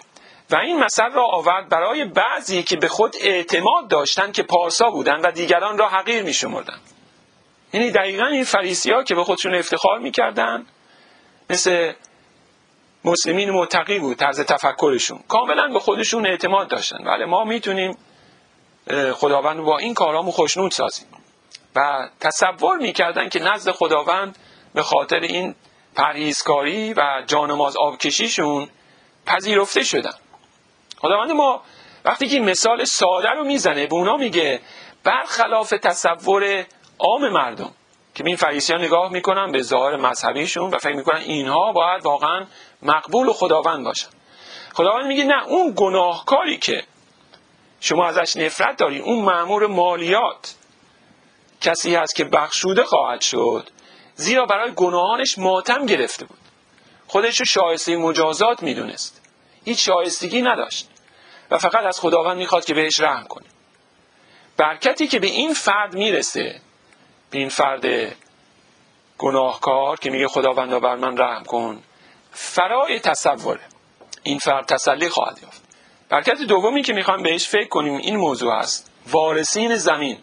و 0.49 0.55
این 0.55 0.79
مثل 0.83 1.11
را 1.11 1.25
آورد 1.25 1.69
برای 1.69 2.05
بعضی 2.05 2.63
که 2.63 2.75
به 2.75 2.87
خود 2.87 3.15
اعتماد 3.21 3.87
داشتند 3.87 4.33
که 4.33 4.43
پارسا 4.43 4.89
بودند 4.89 5.25
و 5.25 5.31
دیگران 5.31 5.77
را 5.77 5.89
حقیر 5.89 6.23
میشمردند. 6.23 6.81
یعنی 7.73 7.91
دقیقا 7.91 8.25
این 8.25 8.43
فریسی 8.43 8.91
ها 8.91 9.03
که 9.03 9.15
به 9.15 9.23
خودشون 9.23 9.55
افتخار 9.55 9.99
می‌کردن 9.99 10.65
مثل 11.49 11.93
مسلمین 13.05 13.51
متقی 13.51 13.99
بود 13.99 14.17
طرز 14.17 14.41
تفکرشون. 14.41 15.19
کاملا 15.27 15.67
به 15.67 15.79
خودشون 15.79 16.25
اعتماد 16.25 16.67
داشتن. 16.67 17.07
ولی 17.07 17.25
ما 17.25 17.43
می‌تونیم 17.43 17.97
خداوند 19.13 19.59
با 19.59 19.77
این 19.77 19.93
کارامو 19.93 20.31
خوشنود 20.31 20.71
سازیم. 20.71 21.07
و 21.75 22.09
تصور 22.19 22.77
می‌کردن 22.77 23.29
که 23.29 23.39
نزد 23.39 23.71
خداوند 23.71 24.37
به 24.73 24.83
خاطر 24.83 25.19
این 25.19 25.55
پرهیزکاری 25.97 26.93
و 26.93 27.23
جانماز 27.27 27.77
آبکشیشون 27.77 28.69
پذیرفته 29.25 29.83
شدن. 29.83 30.13
خداوند 30.97 31.31
ما 31.31 31.61
وقتی 32.05 32.27
که 32.27 32.39
مثال 32.39 32.83
ساده 32.83 33.29
رو 33.29 33.43
می‌زنه 33.43 33.87
به 33.87 33.95
اونا 33.95 34.17
میگه 34.17 34.61
برخلاف 35.03 35.69
تصور 35.69 36.65
عام 36.99 37.29
مردم 37.29 37.71
که 38.15 38.23
این 38.25 38.35
فریسی 38.35 38.73
ها 38.73 38.79
نگاه 38.79 39.11
می‌کنن 39.11 39.51
به 39.51 39.61
ظاهر 39.61 39.95
مذهبیشون 39.95 40.69
و 40.69 40.77
فکر 40.77 40.95
می‌کنن 40.95 41.21
اینها 41.21 41.71
باید 41.71 42.05
واقعا 42.05 42.45
مقبول 42.81 43.27
و 43.27 43.33
خداوند 43.33 43.85
باشن. 43.85 44.09
خداوند 44.73 45.05
میگه 45.05 45.23
نه 45.23 45.47
اون 45.47 45.73
گناهکاری 45.75 46.57
که 46.57 46.83
شما 47.79 48.07
ازش 48.07 48.37
نفرت 48.37 48.77
دارید 48.77 49.01
اون 49.01 49.25
معمور 49.25 49.67
مالیات 49.67 50.55
کسی 51.61 51.95
هست 51.95 52.15
که 52.15 52.23
بخشوده 52.23 52.83
خواهد 52.83 53.21
شد. 53.21 53.69
زیرا 54.17 54.45
برای 54.45 54.71
گناهانش 54.75 55.37
ماتم 55.37 55.85
گرفته 55.85 56.25
بود. 56.25 56.37
خودش 57.07 57.39
رو 57.39 57.45
شایسته 57.45 57.97
مجازات 57.97 58.63
می‌دونست. 58.63 59.21
هیچ 59.65 59.85
شایستگی 59.85 60.41
نداشت 60.41 60.89
و 61.51 61.57
فقط 61.57 61.85
از 61.85 61.99
خداوند 61.99 62.37
می‌خواد 62.37 62.65
که 62.65 62.73
بهش 62.73 62.99
رحم 62.99 63.27
کنه. 63.27 63.45
برکتی 64.57 65.07
که 65.07 65.19
به 65.19 65.27
این 65.27 65.53
فرد 65.53 65.93
می‌رسه 65.93 66.61
به 67.31 67.37
این 67.37 67.49
فرد 67.49 67.85
گناهکار 69.17 69.99
که 69.99 70.09
میگه 70.09 70.27
خداوندا 70.27 70.79
بر 70.79 70.95
من 70.95 71.17
رحم 71.17 71.43
کن 71.43 71.83
فرای 72.31 72.99
تصوره. 72.99 73.61
این 74.23 74.39
فرد 74.39 74.65
تسلی 74.65 75.09
خواهد 75.09 75.39
یافت. 75.43 75.61
برکت 76.09 76.41
دومی 76.41 76.83
که 76.83 76.93
می‌خوام 76.93 77.23
بهش 77.23 77.47
فکر 77.47 77.67
کنیم 77.67 77.97
این 77.97 78.15
موضوع 78.15 78.53
است. 78.53 78.91
وارثین 79.07 79.75
زمین. 79.75 80.17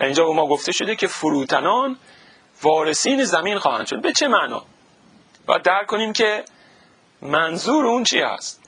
اینجا 0.00 0.24
به 0.24 0.32
ما 0.32 0.46
گفته 0.46 0.72
شده 0.72 0.96
که 0.96 1.06
فروتنان 1.06 1.98
وارثین 2.62 3.24
زمین 3.24 3.58
خواهند 3.58 3.86
شد. 3.86 4.02
به 4.02 4.12
چه 4.12 4.28
معنا؟ 4.28 4.62
باید 5.46 5.62
درک 5.62 5.86
کنیم 5.86 6.12
که 6.12 6.44
منظور 7.22 7.86
اون 7.86 8.04
چی 8.04 8.20
است 8.20 8.62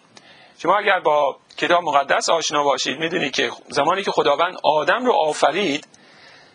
شما 0.59 0.77
اگر 0.77 1.01
با 1.01 1.37
کتاب 1.57 1.83
مقدس 1.83 2.29
آشنا 2.29 2.65
باشید 2.65 2.99
می‌دونید 2.99 3.33
که 3.33 3.51
زمانی 3.69 4.03
که 4.03 4.11
خداوند 4.11 4.57
آدم 4.63 5.07
رو 5.07 5.13
آفرید 5.13 5.89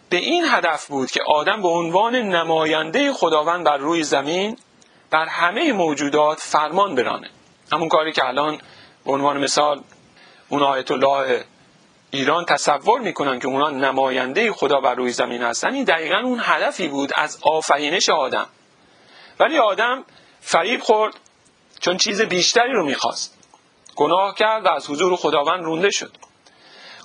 به 0.10 0.18
این 0.18 0.46
هدف 0.50 0.88
بود 0.88 1.12
که 1.12 1.24
آدم 1.28 1.62
به 1.62 1.68
عنوان 1.68 2.16
نماینده 2.16 3.14
خداوند 3.14 3.66
بر 3.66 3.78
روی 3.78 4.04
زمین 4.04 4.58
بر 5.12 5.26
همه 5.26 5.74
موجودات 5.74 6.40
فرمان 6.40 6.96
برانه. 6.96 7.30
همون 7.72 7.90
کاری 7.90 8.12
که 8.12 8.26
الان 8.26 8.58
به 9.06 9.12
عنوان 9.12 9.38
مثال 9.38 9.82
اون 10.50 10.64
آیت 10.64 10.92
الله 10.92 11.46
ایران 12.14 12.46
تصور 12.46 13.02
می‌کنن 13.02 13.40
که 13.40 13.48
اونا 13.48 13.70
نماینده 13.70 14.54
خدا 14.54 14.80
بر 14.80 14.96
روی 14.96 15.12
زمین 15.12 15.42
هستن. 15.42 15.74
این 15.74 15.84
دقیقا 15.84 16.18
اون 16.18 16.40
هدفی 16.44 16.88
بود 16.88 17.12
از 17.16 17.40
آفرینش 17.42 18.10
آدم. 18.10 18.48
ولی 19.40 19.58
آدم 19.58 20.04
فریب 20.42 20.82
خورد 20.82 21.14
چون 21.80 21.98
چیز 21.98 22.22
بیشتری 22.22 22.74
رو 22.74 22.86
می‌خواست. 22.86 23.38
گناه 23.96 24.36
کرد 24.36 24.66
و 24.66 24.70
از 24.70 24.90
حضور 24.90 25.16
خداوند 25.16 25.64
رونده 25.64 25.90
شد. 25.92 26.12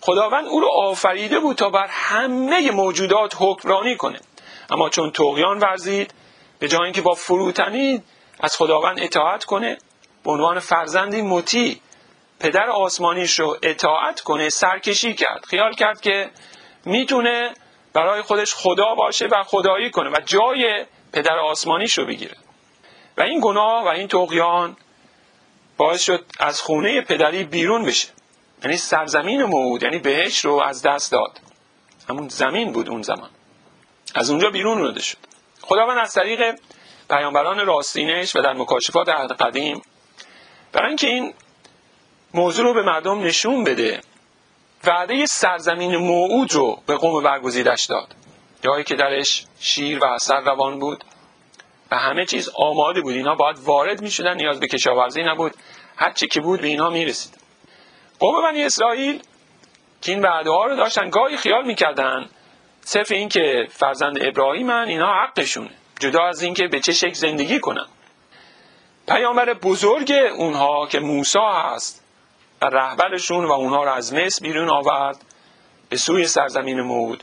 خداوند 0.00 0.46
او 0.46 0.60
رو 0.60 0.68
آفریده 0.68 1.40
بود 1.40 1.56
تا 1.56 1.70
بر 1.70 1.86
همه 1.90 2.70
موجودات 2.70 3.34
حکمرانی 3.38 3.96
کنه. 3.96 4.20
اما 4.70 4.88
چون 4.88 5.10
تقیان 5.10 5.58
ورزید 5.58 6.14
به 6.58 6.68
جای 6.68 6.84
اینکه 6.84 7.02
با 7.02 7.14
فروتنی 7.14 8.02
از 8.40 8.56
خداوند 8.56 9.00
اطاعت 9.00 9.44
کنه 9.44 9.78
به 10.24 10.30
عنوان 10.30 10.58
فرزندی 10.58 11.22
مطیع 11.22 11.76
پدر 12.40 12.70
آسمانیش 12.70 13.38
رو 13.38 13.56
اطاعت 13.62 14.20
کنه 14.20 14.48
سرکشی 14.48 15.14
کرد. 15.14 15.44
خیال 15.44 15.72
کرد 15.72 16.00
که 16.00 16.30
می‌تونه 16.84 17.54
برای 17.92 18.22
خودش 18.22 18.54
خدا 18.54 18.94
باشه 18.94 19.26
و 19.26 19.42
خدایی 19.44 19.90
کنه 19.90 20.10
و 20.10 20.20
جای 20.26 20.86
پدر 21.12 21.38
آسمانیش 21.38 21.98
رو 21.98 22.06
بگیره. 22.06 22.36
و 23.16 23.22
این 23.22 23.40
گناه 23.42 23.84
و 23.84 23.88
این 23.88 24.08
تقیان 24.08 24.76
باعث 25.76 26.02
شد 26.02 26.24
از 26.38 26.60
خونه 26.60 27.00
پدری 27.00 27.44
بیرون 27.44 27.84
بشه. 27.84 28.08
یعنی 28.64 28.76
سرزمین 28.76 29.42
موعود 29.42 29.82
یعنی 29.82 29.98
بهش 29.98 30.44
رو 30.44 30.62
از 30.62 30.82
دست 30.82 31.12
داد. 31.12 31.40
همون 32.08 32.28
زمین 32.28 32.72
بود 32.72 32.88
اون 32.88 33.02
زمان. 33.02 33.30
از 34.14 34.30
اونجا 34.30 34.50
بیرون 34.50 34.86
رده 34.86 35.00
شد. 35.00 35.18
خداوند 35.62 35.98
از 35.98 36.14
طریق 36.14 36.58
پیامبران 37.10 37.66
راستینش 37.66 38.36
و 38.36 38.42
در 38.42 38.52
مکاشفات 38.52 39.08
عهد 39.08 39.32
قدیم 39.32 39.82
برای 40.72 40.88
اینکه 40.88 41.06
این 41.06 41.34
موضوع 42.34 42.64
رو 42.64 42.74
به 42.74 42.82
مردم 42.82 43.22
نشون 43.22 43.64
بده. 43.64 44.00
وعده 44.84 45.26
سرزمین 45.26 45.96
موعود 45.96 46.52
رو 46.52 46.82
به 46.86 46.96
قوم 46.96 47.22
برگزیدش 47.22 47.86
داد. 47.86 48.14
جایی 48.62 48.84
که 48.84 48.94
درش 48.94 49.46
شیر 49.60 49.98
و 49.98 50.04
اثر 50.04 50.40
روان 50.40 50.78
بود 50.78 51.04
و 51.90 51.96
همه 51.96 52.26
چیز 52.26 52.50
آماده 52.54 53.00
بود. 53.00 53.14
اینا 53.14 53.34
باید 53.34 53.58
وارد 53.58 54.02
می 54.02 54.10
شدن 54.10 54.36
نیاز 54.36 54.60
به 54.60 54.66
کشاورزی 54.66 55.22
نبود. 55.22 55.54
هرچی 55.96 56.26
که 56.26 56.40
بود 56.40 56.60
به 56.60 56.66
اینا 56.66 56.90
می 56.90 57.04
رسید 57.04 57.38
قوم 58.18 58.42
بنی 58.42 58.64
اسرائیل 58.64 59.22
که 60.02 60.12
این 60.12 60.22
وعده 60.22 60.50
ها 60.50 60.66
رو 60.66 60.76
داشتن 60.76 61.10
گاهی 61.10 61.36
خیال 61.36 61.66
می‌کردن 61.66 62.28
صرف 62.80 63.12
این 63.12 63.28
که 63.28 63.66
فرزند 63.70 64.18
ابراهیمن 64.20 64.88
اینا 64.88 65.14
حقشونه. 65.14 65.70
جدا 66.00 66.26
از 66.26 66.42
اینکه 66.42 66.68
به 66.68 66.80
چه 66.80 66.92
شکل 66.92 67.12
زندگی 67.12 67.60
کنن. 67.60 67.86
پیامبر 69.08 69.54
بزرگ 69.54 70.12
اونها 70.36 70.86
که 70.86 71.00
موسی 71.00 71.38
هست 71.38 72.04
رهبرشون 72.62 73.44
و 73.44 73.52
اونها 73.52 73.84
رو 73.84 73.92
از 73.92 74.14
مصر 74.14 74.42
بیرون 74.42 74.70
آورد 74.70 75.24
به 75.88 75.96
سوی 75.96 76.26
سرزمین 76.26 76.80
مود. 76.80 77.22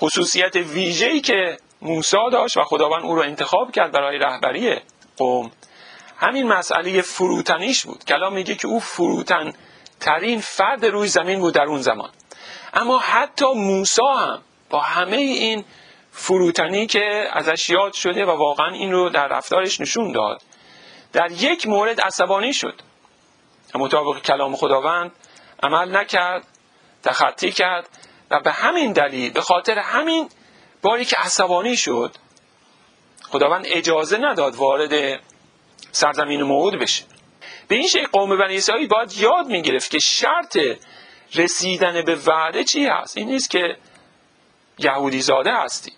خصوصیت 0.00 0.56
ویژه‌ای 0.56 1.20
که 1.20 1.56
موسی 1.82 2.30
داشت 2.32 2.56
و 2.56 2.64
خداوند 2.64 3.02
او 3.02 3.14
رو 3.14 3.22
انتخاب 3.22 3.72
کرد 3.72 3.92
برای 3.92 4.18
رهبری 4.18 4.76
قوم 5.16 5.50
همین 6.18 6.48
مسئله 6.48 7.02
فروتنیش 7.02 7.86
بود. 7.86 8.04
کلام 8.04 8.32
میگه 8.32 8.54
که 8.54 8.68
او 8.68 8.80
فروتن 8.80 9.52
ترین 10.00 10.40
فرد 10.40 10.86
روی 10.86 11.08
زمین 11.08 11.40
بود 11.40 11.54
در 11.54 11.64
اون 11.64 11.82
زمان. 11.82 12.10
اما 12.74 12.98
حتی 12.98 13.46
موسی 13.54 14.02
هم 14.02 14.42
با 14.70 14.80
همه 14.80 15.16
این 15.16 15.64
فروتنی 16.12 16.86
که 16.86 17.28
ازش 17.32 17.70
یاد 17.70 17.92
شده 17.92 18.26
و 18.26 18.30
واقعا 18.30 18.68
این 18.68 18.92
رو 18.92 19.08
در 19.08 19.28
رفتارش 19.28 19.80
نشون 19.80 20.12
داد 20.12 20.42
در 21.12 21.30
یک 21.30 21.68
مورد 21.68 22.00
عصبانی 22.00 22.52
شد. 22.52 22.74
مطابق 23.74 24.22
کلام 24.22 24.56
خداوند 24.56 25.12
عمل 25.62 25.96
نکرد 25.96 26.46
تخطی 27.02 27.52
کرد 27.52 27.88
و 28.30 28.40
به 28.40 28.52
همین 28.52 28.92
دلیل 28.92 29.32
به 29.32 29.40
خاطر 29.40 29.78
همین 29.78 30.28
باری 30.82 31.04
که 31.04 31.16
عصبانی 31.16 31.76
شد 31.76 32.16
خداوند 33.28 33.64
اجازه 33.68 34.18
نداد 34.18 34.54
وارد 34.54 35.20
سرزمین 35.92 36.42
موعود 36.42 36.78
بشه. 36.78 37.04
به 37.68 37.74
این 37.74 37.88
شکل 37.88 38.06
قوم 38.12 38.38
بنی 38.38 38.56
اسرائیل 38.56 38.88
باید 38.88 39.12
یاد 39.12 39.46
می‌گرفت 39.46 39.90
که 39.90 39.98
شرط 39.98 40.58
رسیدن 41.34 42.02
به 42.02 42.14
وعده 42.26 42.64
چی 42.64 42.86
هست؟ 42.86 43.16
این 43.16 43.28
نیست 43.28 43.50
که 43.50 43.76
یهودی 44.78 45.20
زاده 45.20 45.52
هستی. 45.52 45.92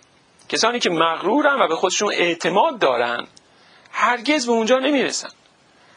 کسانی 0.49 0.79
که 0.79 0.89
مغرورن 0.89 1.61
و 1.61 1.67
به 1.67 1.75
خودشون 1.75 2.13
اعتماد 2.13 2.79
دارن 2.79 3.27
هرگز 3.91 4.45
به 4.45 4.51
اونجا 4.51 4.79
نمی‌رسن. 4.79 5.29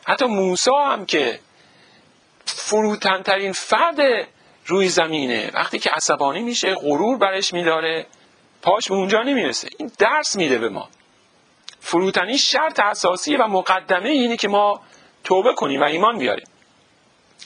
حتی 0.07 0.25
موسی 0.25 0.71
هم 0.71 1.07
که 1.07 1.41
فروتنترین 2.57 3.53
فرد 3.53 3.97
روی 4.67 4.89
زمینه. 4.89 5.51
وقتی 5.55 5.79
که 5.79 5.91
عصبانی 5.91 6.43
میشه 6.43 6.75
غرور 6.75 7.19
برش 7.19 7.53
میداره 7.53 8.07
پاش 8.63 8.89
به 8.89 8.95
اونجا 8.95 9.23
نمی‌رسه. 9.23 9.69
این 9.79 9.91
درس 9.99 10.37
میده 10.37 10.59
به 10.59 10.69
ما. 10.69 10.89
فروتنی 11.81 12.39
شرط 12.39 12.81
اساسی 12.81 13.37
و 13.37 13.47
مقدمه 13.47 14.09
اینه 14.09 14.37
که 14.37 14.49
ما 14.49 14.81
توبه 15.25 15.55
کنیم 15.55 15.81
و 15.81 15.85
ایمان 15.85 16.19
بیاریم. 16.19 16.47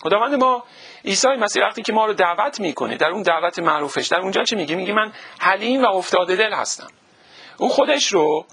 خداوند 0.01 0.35
ما 0.35 0.65
عیسی 1.05 1.29
مسیح 1.29 1.63
وقتی 1.63 1.83
که 1.83 1.93
ما 1.93 2.07
رو 2.07 2.13
دعوت 2.13 2.61
می‌کنه 2.61 2.97
در 2.97 3.11
اون 3.11 3.23
دعوت 3.23 3.59
معروفش 3.59 4.07
در 4.07 4.21
اونجا 4.21 4.45
چه 4.45 4.57
میگه؟ 4.57 4.77
میگه 4.77 4.93
من 4.93 5.13
حلیم 5.39 5.83
و 5.85 5.87
افتاده 5.87 6.37
دل 6.37 6.53
هستم. 6.53 6.89
او 7.57 7.69
خودش 7.69 8.13
رو 8.13 8.47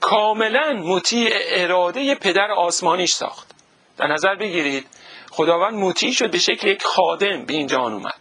کاملا 0.00 0.72
مطیع 0.72 1.30
اراده 1.34 2.14
پدر 2.14 2.50
آسمانیش 2.50 3.12
ساخت. 3.12 3.50
در 3.96 4.06
نظر 4.06 4.34
بگیرید 4.34 4.86
خداوند 5.36 5.74
مطیع 5.74 6.12
شد 6.12 6.30
به 6.30 6.38
شکل 6.38 6.68
یک 6.68 6.82
خادم 6.82 7.44
به 7.44 7.54
این 7.54 7.66
جهان 7.66 7.92
اومد. 7.92 8.20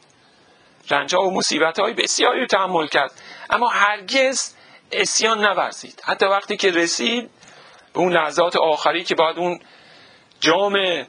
رنجها 0.89 1.23
و 1.23 1.33
مصیبت 1.33 1.79
های 1.79 1.93
بسیاری 1.93 2.39
رو 2.39 2.47
تحمل 2.47 2.87
کرد. 2.87 3.11
اما 3.49 3.67
هرگز 3.67 4.53
اسیان 4.91 5.45
نورزید. 5.45 6.01
حتی 6.05 6.25
وقتی 6.25 6.57
که 6.57 6.71
رسید 6.71 7.29
اون 7.93 8.13
لحظات 8.13 8.55
آخری 8.55 9.03
که 9.03 9.15
بعد 9.15 9.37
اون 9.37 9.59
جام 10.39 11.05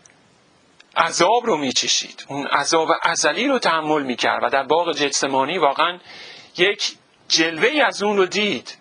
عذاب 0.97 1.47
رو 1.47 1.57
میچشید. 1.57 2.25
اون 2.29 2.47
عذاب 2.47 2.89
ازلی 3.03 3.49
رو 3.49 3.59
تحمل 3.59 4.03
می‌کرد 4.03 4.45
و 4.45 4.49
در 4.49 4.63
باغ 4.63 4.93
جتسمانی 4.93 5.59
واقعا 5.59 5.99
یک 6.57 6.97
جلوه 7.29 7.83
از 7.87 8.03
اون 8.03 8.17
رو 8.17 8.27
دید. 8.27 8.77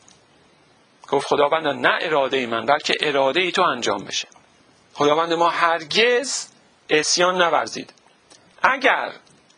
گفت 1.09 1.27
خداوند 1.27 1.67
نه 1.67 1.97
اراده 2.01 2.47
من 2.47 2.65
بلکه 2.65 2.93
اراده 3.01 3.39
ای 3.39 3.51
تو 3.51 3.61
انجام 3.61 4.03
بشه. 4.03 4.27
خداوند 4.93 5.33
ما 5.33 5.49
هرگز 5.49 6.52
اسیان 6.93 7.41
نورزید. 7.41 7.93
اگر 8.63 9.11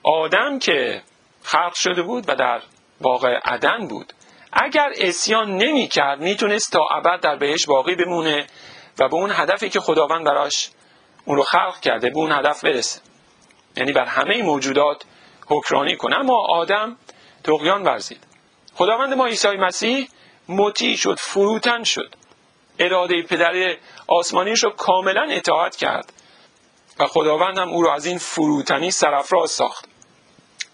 آدم 0.03 0.59
که 0.59 1.01
خلق 1.43 1.73
شده 1.73 2.01
بود 2.01 2.29
و 2.29 2.35
در 2.35 2.61
واقع 3.01 3.39
عدن 3.45 3.87
بود 3.87 4.13
اگر 4.53 4.91
اسیان 4.97 5.57
نمی 5.57 5.87
کرد 5.87 6.21
می‌تونست 6.21 6.71
تا 6.71 6.87
ابد 6.91 7.19
در 7.19 7.35
بهش 7.35 7.65
باقی 7.65 7.95
بمونه 7.95 8.47
و 8.99 9.07
به 9.07 9.15
اون 9.15 9.31
هدفی 9.33 9.69
که 9.69 9.79
خداوند 9.79 10.25
براش 10.25 10.69
اون 11.25 11.37
رو 11.37 11.43
خلق 11.43 11.79
کرده 11.79 12.09
به 12.09 12.17
اون 12.17 12.31
هدف 12.31 12.63
برسه. 12.63 13.01
یعنی 13.77 13.91
بر 13.91 14.05
همه 14.05 14.43
موجودات 14.43 15.03
حکرانی 15.47 15.95
کنه 15.95 16.19
اما 16.19 16.45
آدم 16.49 16.97
تقیان 17.43 17.83
ورزید. 17.83 18.23
خداوند 18.75 19.13
ما 19.13 19.25
عیسی 19.25 19.47
مسیح 19.47 20.09
مطیع 20.49 20.95
شد 20.95 21.15
فروتن 21.19 21.83
شد. 21.83 22.15
اراده 22.79 23.21
پدر 23.21 23.75
آسمانیش 24.07 24.63
رو 24.63 24.69
کاملا 24.69 25.27
اطاعت 25.29 25.75
کرد. 25.75 26.13
و 26.99 27.05
خداوند 27.05 27.57
هم 27.57 27.69
او 27.69 27.81
رو 27.81 27.89
از 27.89 28.05
این 28.05 28.17
فروتنی 28.17 28.91
سرفراز 28.91 29.51
ساخت. 29.51 29.85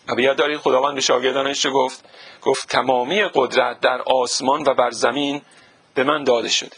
و 0.07 0.15
بیاد 0.15 0.38
دارید 0.38 0.57
خداوند 0.57 0.95
به 0.95 1.01
شاگردانش 1.01 1.65
گفت؟ 1.73 2.05
گفت 2.41 2.67
تمامی 2.69 3.23
قدرت 3.23 3.79
در 3.79 4.01
آسمان 4.01 4.63
و 4.67 4.73
بر 4.73 4.91
زمین 4.91 5.41
به 5.93 6.03
من 6.03 6.23
داده 6.23 6.49
شده. 6.49 6.75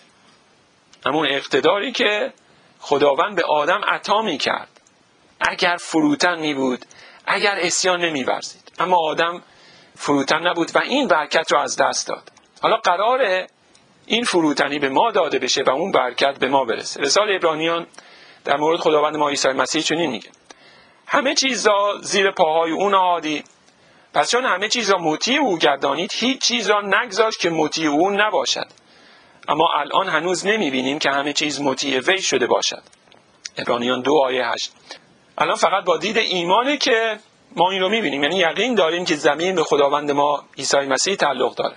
همون 1.06 1.28
اقتداری 1.28 1.92
که 1.92 2.34
خداوند 2.80 3.36
به 3.36 3.44
آدم 3.44 3.82
عطا 3.88 4.22
می 4.22 4.38
کرد. 4.38 4.68
اگر 5.40 5.78
فروتن 5.80 6.40
می 6.40 6.54
بود 6.54 6.86
اگر 7.26 7.56
اسیان 7.60 8.02
نمی 8.02 8.24
برزید. 8.24 8.72
اما 8.80 8.98
آدم 8.98 9.42
فروتن 9.96 10.48
نبود 10.48 10.76
و 10.76 10.80
این 10.80 11.08
برکت 11.08 11.52
رو 11.52 11.60
از 11.60 11.76
دست 11.78 12.08
داد. 12.08 12.32
حالا 12.62 12.78
قراره 12.78 13.48
این 14.06 14.24
فروتنی 14.24 14.80
به 14.80 14.90
ما 14.90 15.12
داده 15.12 15.40
بشه 15.40 15.64
و 15.64 15.70
اون 15.70 15.92
برکت 15.92 16.40
به 16.40 16.48
ما 16.48 16.66
برسه. 16.66 17.02
رسال 17.02 17.36
ابرانیان 17.36 17.88
در 18.46 18.58
مورد 18.58 18.80
خداوند 18.80 19.18
ما 19.18 19.30
عیسی 19.30 19.48
مسیح 19.48 19.82
چنین 19.82 20.12
میگه. 20.12 20.30
همه 21.08 21.36
چیزا 21.36 21.98
زیر 22.02 22.32
پاهای 22.32 22.72
او 22.72 22.90
نهادی 22.90 23.44
پس 24.14 24.32
چون 24.32 24.46
همه 24.46 24.70
چیز 24.70 24.90
را 24.90 24.98
مطیع 24.98 25.40
او 25.40 25.58
گردانید 25.58 26.12
هیچ 26.14 26.42
چیز 26.42 26.70
را 26.70 26.82
نگذاشت 26.82 27.40
که 27.40 27.50
مطیع 27.50 27.90
او 27.90 28.10
نباشد. 28.10 28.68
اما 29.48 29.70
الان 29.78 30.10
هنوز 30.10 30.46
نمی‌بینیم 30.46 31.00
که 31.00 31.10
همه 31.10 31.34
چیز 31.34 31.62
مطیع 31.62 32.00
وی 32.00 32.22
شده 32.22 32.48
باشد. 32.48 32.84
ابرانیان 33.58 34.02
دو 34.02 34.14
آیه 34.26 34.48
هشت. 34.48 34.72
الان 35.38 35.56
فقط 35.56 35.84
با 35.84 35.98
دید 35.98 36.18
ایمانه 36.18 36.78
که 36.78 37.20
ما 37.56 37.72
این 37.72 37.82
رو 37.82 37.90
می‌بینیم. 37.90 38.24
یعنی 38.24 38.36
یقین 38.36 38.76
داریم 38.76 39.06
که 39.06 39.16
زمین 39.16 39.56
به 39.56 39.64
خداوند 39.64 40.12
ما 40.12 40.44
عیسی 40.58 40.78
مسیح 40.78 41.16
تعلق 41.16 41.56
داره. 41.56 41.76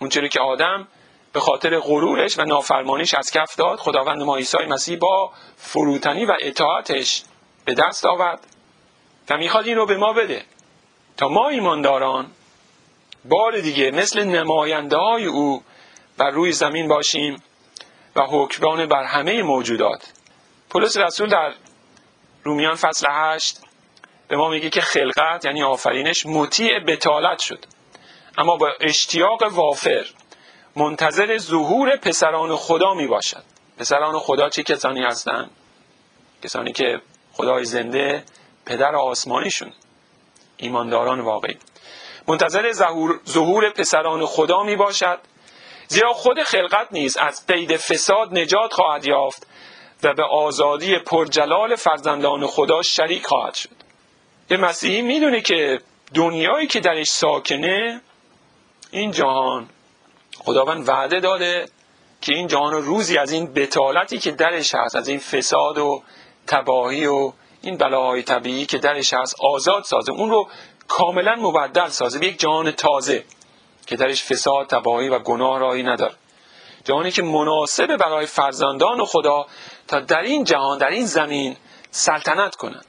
اونچه 0.00 0.28
که 0.28 0.40
آدم 0.40 0.88
به 1.32 1.40
خاطر 1.40 1.78
غرورش 1.78 2.38
و 2.38 2.44
نافرمانیش 2.44 3.14
از 3.14 3.30
کف 3.30 3.56
داد. 3.56 3.78
خداوند 3.78 4.22
ما 4.22 4.36
عیسی 4.36 4.64
مسیح 4.68 4.98
با 4.98 5.32
فروتنی 5.56 6.24
و 6.24 6.32
اطاعتش 6.40 7.22
به 7.64 7.74
دست 7.74 8.06
آورد 8.06 8.46
و 9.30 9.36
می‌خواد 9.36 9.66
این 9.66 9.76
رو 9.76 9.86
به 9.86 9.96
ما 9.96 10.12
بده 10.12 10.44
تا 11.16 11.28
ما 11.28 11.48
ایمانداران 11.48 12.30
بار 13.24 13.60
دیگه 13.60 13.90
مثل 13.90 14.24
نماینده 14.24 14.96
های 14.96 15.26
او 15.26 15.62
بر 16.18 16.30
روی 16.30 16.52
زمین 16.52 16.88
باشیم 16.88 17.42
و 18.16 18.22
حکمران 18.22 18.86
بر 18.86 19.04
همه 19.04 19.42
موجودات. 19.42 20.12
پولس 20.70 20.96
رسول 20.96 21.28
در 21.28 21.54
رومیان 22.44 22.74
فصل 22.74 23.06
هشت 23.10 23.60
به 24.28 24.36
ما 24.36 24.48
میگه 24.48 24.70
که 24.70 24.80
خلقت 24.80 25.44
یعنی 25.44 25.62
آفرینش 25.62 26.26
مطیع 26.26 26.78
بتالت 26.78 27.38
شد. 27.38 27.64
اما 28.38 28.56
با 28.56 28.72
اشتیاق 28.80 29.42
وافر 29.42 30.06
منتظر 30.76 31.38
ظهور 31.38 31.96
پسران 31.96 32.56
خدا 32.56 32.94
می 32.94 33.06
باشد 33.06 33.42
پسران 33.78 34.18
خدا 34.18 34.48
چه 34.48 34.62
کسانی 34.62 35.02
هستند 35.02 35.50
کسانی 36.42 36.72
که 36.72 37.00
خدای 37.32 37.64
زنده 37.64 38.24
پدر 38.66 38.96
آسمانیشون. 38.96 39.72
ایمانداران 40.56 41.20
واقعی. 41.20 41.56
منتظر 42.28 42.72
ظهور 43.28 43.70
پسران 43.70 44.26
خدا 44.26 44.62
می 44.62 44.76
باشد 44.76 45.18
زیرا 45.88 46.12
خود 46.12 46.42
خلقت 46.42 46.88
نیز 46.90 47.16
از 47.16 47.46
قید 47.46 47.76
فساد 47.76 48.38
نجات 48.38 48.72
خواهد 48.72 49.06
یافت 49.06 49.46
و 50.02 50.14
به 50.14 50.24
آزادی 50.24 50.98
پرجلال 50.98 51.76
فرزندان 51.76 52.46
خدا 52.46 52.82
شریک 52.82 53.26
خواهد 53.26 53.54
شد. 53.54 53.70
یه 54.50 54.56
مسیحی 54.56 55.02
می‌دونه 55.02 55.40
که 55.40 55.80
دنیایی 56.14 56.66
که 56.66 56.80
درش 56.80 57.08
ساکنه 57.08 58.00
این 58.90 59.10
جهان 59.10 59.68
خداوند 60.44 60.88
وعده 60.88 61.20
داده 61.20 61.68
که 62.20 62.34
این 62.34 62.46
جهان 62.46 62.72
رو 62.72 62.80
روزی 62.80 63.18
از 63.18 63.32
این 63.32 63.52
بتالتی 63.54 64.18
که 64.18 64.30
درش 64.30 64.74
هست 64.74 64.96
از 64.96 65.08
این 65.08 65.18
فساد 65.18 65.78
و 65.78 66.02
تباهی 66.46 67.06
و 67.06 67.32
این 67.62 67.76
بلاهای 67.76 68.22
طبیعی 68.22 68.66
که 68.66 68.78
درش 68.78 69.14
هست 69.14 69.36
آزاد 69.40 69.84
سازه 69.84 70.12
اون 70.12 70.30
رو 70.30 70.48
کاملا 70.88 71.34
مبدل 71.34 71.88
سازه 71.88 72.18
به 72.18 72.26
یک 72.26 72.38
جهان 72.38 72.70
تازه 72.70 73.24
که 73.86 73.96
درش 73.96 74.24
فساد 74.24 74.66
تباهی 74.66 75.08
و 75.08 75.18
گناه 75.18 75.58
راهی 75.58 75.82
نداره. 75.82 76.14
جهانی 76.84 77.10
که 77.10 77.22
مناسب 77.22 77.96
برای 77.96 78.26
فرزندان 78.26 79.04
خدا 79.04 79.46
تا 79.88 80.00
در 80.00 80.22
این 80.22 80.44
جهان 80.44 80.78
در 80.78 80.88
این 80.88 81.06
زمین 81.06 81.56
سلطنت 81.90 82.54
کنند. 82.54 82.86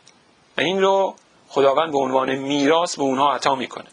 و 0.57 0.61
این 0.61 0.81
رو 0.81 1.15
خداوند 1.49 1.91
به 1.91 1.97
عنوان 1.97 2.35
میراث 2.35 2.95
به 2.95 3.01
اونها 3.01 3.33
عطا 3.33 3.55
می‌کنه. 3.55 3.87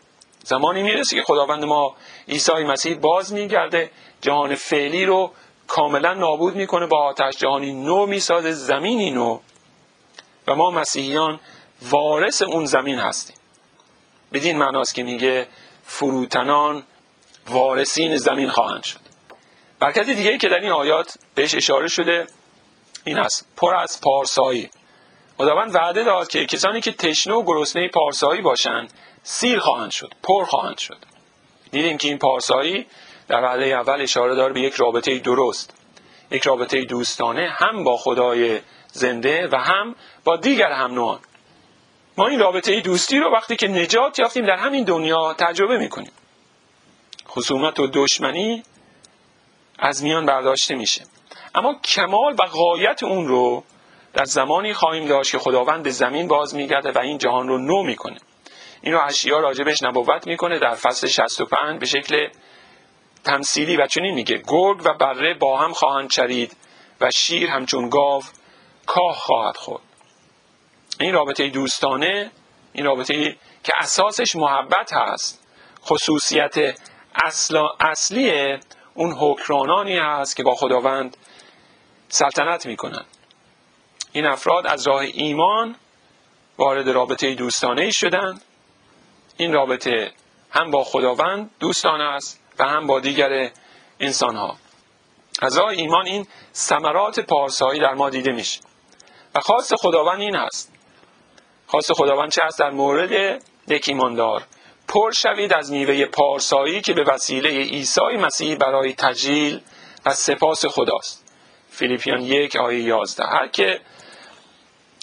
زمانی 0.44 0.82
می‌رسه 0.82 1.16
که 1.16 1.22
خداوند 1.22 1.64
ما 1.64 1.96
عیسی 2.28 2.52
مسیح 2.52 2.96
باز 2.96 3.32
میگرده. 3.32 3.90
جهان 4.20 4.54
فعلی 4.54 5.04
رو 5.04 5.32
کاملا 5.66 6.14
نابود 6.14 6.56
می‌کنه 6.56 6.86
با 6.86 7.04
آتش. 7.04 7.36
جهانی 7.36 7.72
نو 7.72 8.06
می‌سازه 8.06 8.52
زمینی 8.52 9.10
نو. 9.10 9.40
و 10.46 10.54
ما 10.54 10.70
مسیحیان 10.70 11.40
وارث 11.82 12.42
اون 12.42 12.64
زمین 12.64 12.98
هستیم. 12.98 13.36
بدین 14.32 14.58
معناست 14.58 14.94
که 14.94 15.02
میگه 15.02 15.46
فروتنان 15.84 16.82
وارثین 17.48 18.16
زمین 18.16 18.50
خواهند 18.50 18.84
شد. 18.84 19.00
برکت 19.80 20.10
دیگه 20.10 20.38
که 20.38 20.48
در 20.48 20.60
این 20.60 20.72
آیات 20.72 21.18
بهش 21.34 21.54
اشاره 21.54 21.88
شده 21.88 22.26
این 23.04 23.18
است. 23.18 23.46
پر 23.56 23.74
از 23.74 24.00
پارسایی. 24.00 24.70
خداوند 25.36 25.74
وعده 25.74 26.04
داد 26.04 26.28
که 26.28 26.46
کسانی 26.46 26.80
که 26.80 26.92
تشنه 26.92 27.34
و 27.34 27.42
گرسنه 27.42 27.88
پارسایی 27.88 28.42
باشند 28.42 28.92
سیر 29.22 29.58
خواهند 29.58 29.90
شد 29.90 30.12
پر 30.22 30.44
خواهند 30.44 30.78
شد. 30.78 30.98
دیدیم 31.70 31.98
که 31.98 32.08
این 32.08 32.18
پارسایی 32.18 32.86
در 33.28 33.42
وعده 33.42 33.64
اول 33.64 34.00
اشاره 34.00 34.34
داره 34.34 34.52
به 34.52 34.60
یک 34.60 34.74
رابطه 34.74 35.18
درست. 35.18 35.74
یک 36.30 36.42
رابطه 36.42 36.84
دوستانه 36.84 37.48
هم 37.50 37.84
با 37.84 37.96
خدای 37.96 38.60
زنده 38.92 39.48
و 39.52 39.56
هم 39.56 39.94
با 40.24 40.36
دیگر 40.36 40.72
هم 40.72 40.94
نوعان 40.94 41.18
ما 42.16 42.26
این 42.26 42.40
رابطه 42.40 42.80
دوستی 42.80 43.18
رو 43.18 43.32
وقتی 43.32 43.56
که 43.56 43.68
نجات 43.68 44.18
یافتیم 44.18 44.46
در 44.46 44.56
همین 44.56 44.84
دنیا 44.84 45.34
تجربه 45.34 45.78
می‌کنیم. 45.78 46.12
خصومت 47.28 47.80
و 47.80 47.86
دشمنی 47.86 48.62
از 49.78 50.04
میان 50.04 50.26
برداشته 50.26 50.74
میشه. 50.74 51.02
اما 51.54 51.74
کمال 51.84 52.32
و 52.32 52.46
غایت 52.46 53.02
اون 53.02 53.28
رو 53.28 53.64
در 54.12 54.24
زمانی 54.24 54.72
خواهیم 54.72 55.08
داشت 55.08 55.30
که 55.30 55.38
خداوند 55.38 55.88
زمین 55.88 56.28
باز 56.28 56.54
میگرده 56.54 56.92
و 56.92 56.98
این 56.98 57.18
جهان 57.18 57.48
رو 57.48 57.58
نو 57.58 57.82
می‌کنه. 57.82 58.18
این 58.82 58.94
رو 58.94 59.00
اشیا 59.04 59.40
راجبش 59.40 59.82
نبوت 59.82 60.26
می‌کنه 60.26 60.58
در 60.58 60.74
فصل 60.74 61.06
65 61.06 61.80
به 61.80 61.86
شکل 61.86 62.28
تمثیلی 63.24 63.76
و 63.76 63.86
چنین 63.86 64.14
میگه. 64.14 64.42
گرگ 64.48 64.80
و 64.84 64.94
بره 64.94 65.34
با 65.34 65.58
هم 65.58 65.72
خواهند 65.72 66.10
چرید 66.10 66.56
و 67.00 67.10
شیر 67.10 67.50
همچون 67.50 67.88
گاو 67.88 68.22
کاه 68.86 69.14
خواهد 69.14 69.56
خورد. 69.56 69.82
این 71.00 71.14
رابطه 71.14 71.48
دوستانه 71.48 72.30
این 72.72 72.84
رابطه 72.84 73.36
که 73.64 73.72
اساسش 73.76 74.36
محبت 74.36 74.92
هست 74.92 75.46
خصوصیت 75.84 76.54
اصلا 77.24 77.68
اصلی 77.80 78.58
اون 78.94 79.12
حکرانانی 79.12 79.96
هست 79.96 80.36
که 80.36 80.42
با 80.42 80.54
خداوند 80.54 81.16
سلطنت 82.08 82.66
می‌کنن. 82.66 83.04
این 84.12 84.26
افراد 84.26 84.66
از 84.66 84.88
راه 84.88 85.00
ایمان 85.00 85.76
وارد 86.58 86.88
رابطه 86.88 87.34
دوستانه 87.34 87.82
ای 87.82 87.92
شدن. 87.92 88.40
این 89.38 89.52
رابطه 89.52 90.12
هم 90.50 90.70
با 90.70 90.84
خداوند 90.84 91.50
دوستانه 91.60 92.04
است 92.04 92.40
و 92.58 92.64
هم 92.64 92.86
با 92.86 93.00
دیگر 93.00 93.50
انسان 94.00 94.36
ها 94.36 94.56
از 95.42 95.58
ایمان 95.58 96.06
این 96.06 96.26
ثمرات 96.54 97.20
پارسایی 97.20 97.80
در 97.80 97.94
ما 97.94 98.10
دیده 98.10 98.32
میشه. 98.32 98.60
و 99.34 99.40
خواست 99.40 99.76
خداوند 99.76 100.20
این 100.20 100.36
است. 100.36 100.72
خواست 101.66 101.92
خداوند 101.92 102.30
چه 102.30 102.44
است 102.44 102.58
در 102.58 102.70
مورد 102.70 103.42
یک 103.68 103.88
ایماندار. 103.88 104.42
پر 104.88 105.12
شوید 105.12 105.52
از 105.52 105.72
میوه 105.72 106.04
پارسایی 106.04 106.80
که 106.80 106.92
به 106.92 107.04
وسیله 107.04 107.48
عیسی 107.48 108.16
مسیح 108.20 108.56
برای 108.56 108.92
تجلیل 108.92 109.60
و 110.06 110.14
سپاس 110.14 110.66
خداست. 110.66 111.24
فیلیپیان 111.70 112.20
یک 112.20 112.56
آیه 112.56 112.80
یازده. 112.80 113.24
هر 113.26 113.48
که 113.48 113.80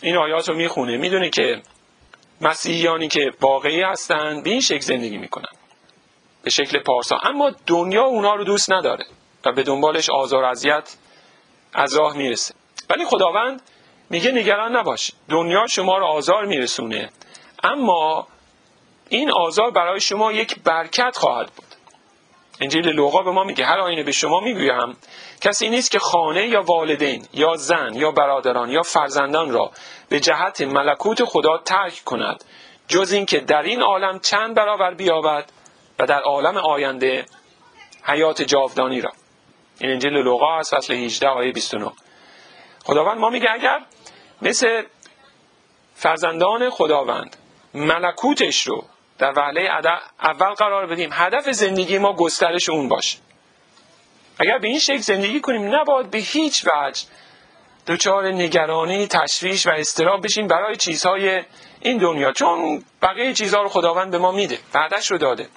این 0.03 0.17
آیات 0.17 0.49
رو 0.49 0.55
می‌خونه 0.55 0.97
می‌دونه 0.97 1.29
که 1.29 1.61
مسیحیانی 2.41 3.07
که 3.07 3.31
واقعی 3.41 3.81
هستند 3.81 4.43
به 4.43 4.49
این 4.49 4.61
شکل 4.61 4.79
زندگی 4.79 5.17
می‌کنن. 5.17 5.49
به 6.43 6.49
شکل 6.49 6.79
پارسا. 6.79 7.17
اما 7.23 7.51
دنیا 7.67 8.03
اونا 8.03 8.35
رو 8.35 8.43
دوست 8.43 8.71
نداره 8.71 9.05
و 9.45 9.51
به 9.51 9.63
دنبالش 9.63 10.09
آزار 10.09 10.43
اذیت 10.43 10.95
از 11.73 11.95
راه 11.95 12.17
می‌رسه. 12.17 12.53
ولی 12.89 13.05
خداوند 13.05 13.61
میگه 14.09 14.31
نگران 14.31 14.75
نباش. 14.75 15.11
دنیا 15.29 15.67
شما 15.67 15.97
رو 15.97 16.05
آزار 16.05 16.45
میرسونه. 16.45 17.09
اما 17.63 18.27
این 19.09 19.31
آزار 19.31 19.71
برای 19.71 19.99
شما 19.99 20.31
یک 20.31 20.59
برکت 20.63 21.17
خواهد 21.17 21.51
بود. 21.51 21.64
انجیل 22.61 22.87
لوقا 22.89 23.21
به 23.23 23.31
ما 23.31 23.43
میگه 23.43 23.65
هر 23.65 23.79
آینه 23.79 24.03
به 24.03 24.11
شما 24.11 24.39
می‌گویم 24.39 24.97
کسی 25.41 25.69
نیست 25.69 25.91
که 25.91 25.99
خانه 25.99 26.47
یا 26.47 26.61
والدین 26.61 27.27
یا 27.33 27.55
زن 27.55 27.93
یا 27.95 28.11
برادران 28.11 28.69
یا 28.69 28.81
فرزندان 28.81 29.51
را 29.51 29.71
به 30.09 30.19
جهت 30.19 30.61
ملکوت 30.61 31.23
خدا 31.23 31.57
ترک 31.57 32.01
کند 32.05 32.43
جز 32.87 33.11
اینکه 33.11 33.39
در 33.39 33.61
این 33.61 33.81
عالم 33.81 34.19
چند 34.19 34.55
برابر 34.55 34.93
بیابد 34.93 35.51
و 35.99 36.05
در 36.05 36.21
عالم 36.21 36.57
آینده 36.57 37.25
حیات 38.03 38.41
جاودانی 38.41 39.01
را. 39.01 39.11
این 39.79 39.91
انجیل 39.91 40.13
لوقا 40.13 40.57
است 40.57 40.75
فصل 40.75 40.93
18 40.93 41.27
آیه 41.27 41.51
29 41.51 41.91
خداوند 42.85 43.17
ما 43.17 43.29
میگه 43.29 43.51
اگر 43.51 43.81
مثل 44.41 44.83
فرزندان 45.95 46.69
خداوند 46.69 47.37
ملکوتش 47.73 48.67
رو 48.67 48.85
در 49.17 49.33
وهله 49.35 49.69
اول 50.19 50.53
قرار 50.53 50.85
بدیم. 50.85 51.09
هدف 51.13 51.51
زندگی 51.51 51.97
ما 51.97 52.13
گسترش 52.13 52.69
اون 52.69 52.89
باشه. 52.89 53.17
اگر 54.39 54.57
به 54.57 54.67
این 54.67 54.79
شکل 54.79 54.97
زندگی 54.97 55.41
کنیم 55.41 55.75
نباید 55.75 56.11
به 56.11 56.17
هیچ 56.17 56.67
وجه 56.67 57.01
دچار 57.87 58.27
نگرانی 58.27 59.07
تشویش 59.07 59.67
و 59.67 59.69
استراب 59.69 60.23
بشیم 60.23 60.47
برای 60.47 60.75
چیزهای 60.75 61.43
این 61.79 61.97
دنیا. 61.97 62.31
چون 62.31 62.83
بقیه 63.01 63.33
چیزها 63.33 63.61
رو 63.61 63.69
خداوند 63.69 64.11
به 64.11 64.17
ما 64.17 64.31
میده 64.31 64.59
بعدش 64.73 65.11
رو 65.11 65.17
داده. 65.17 65.49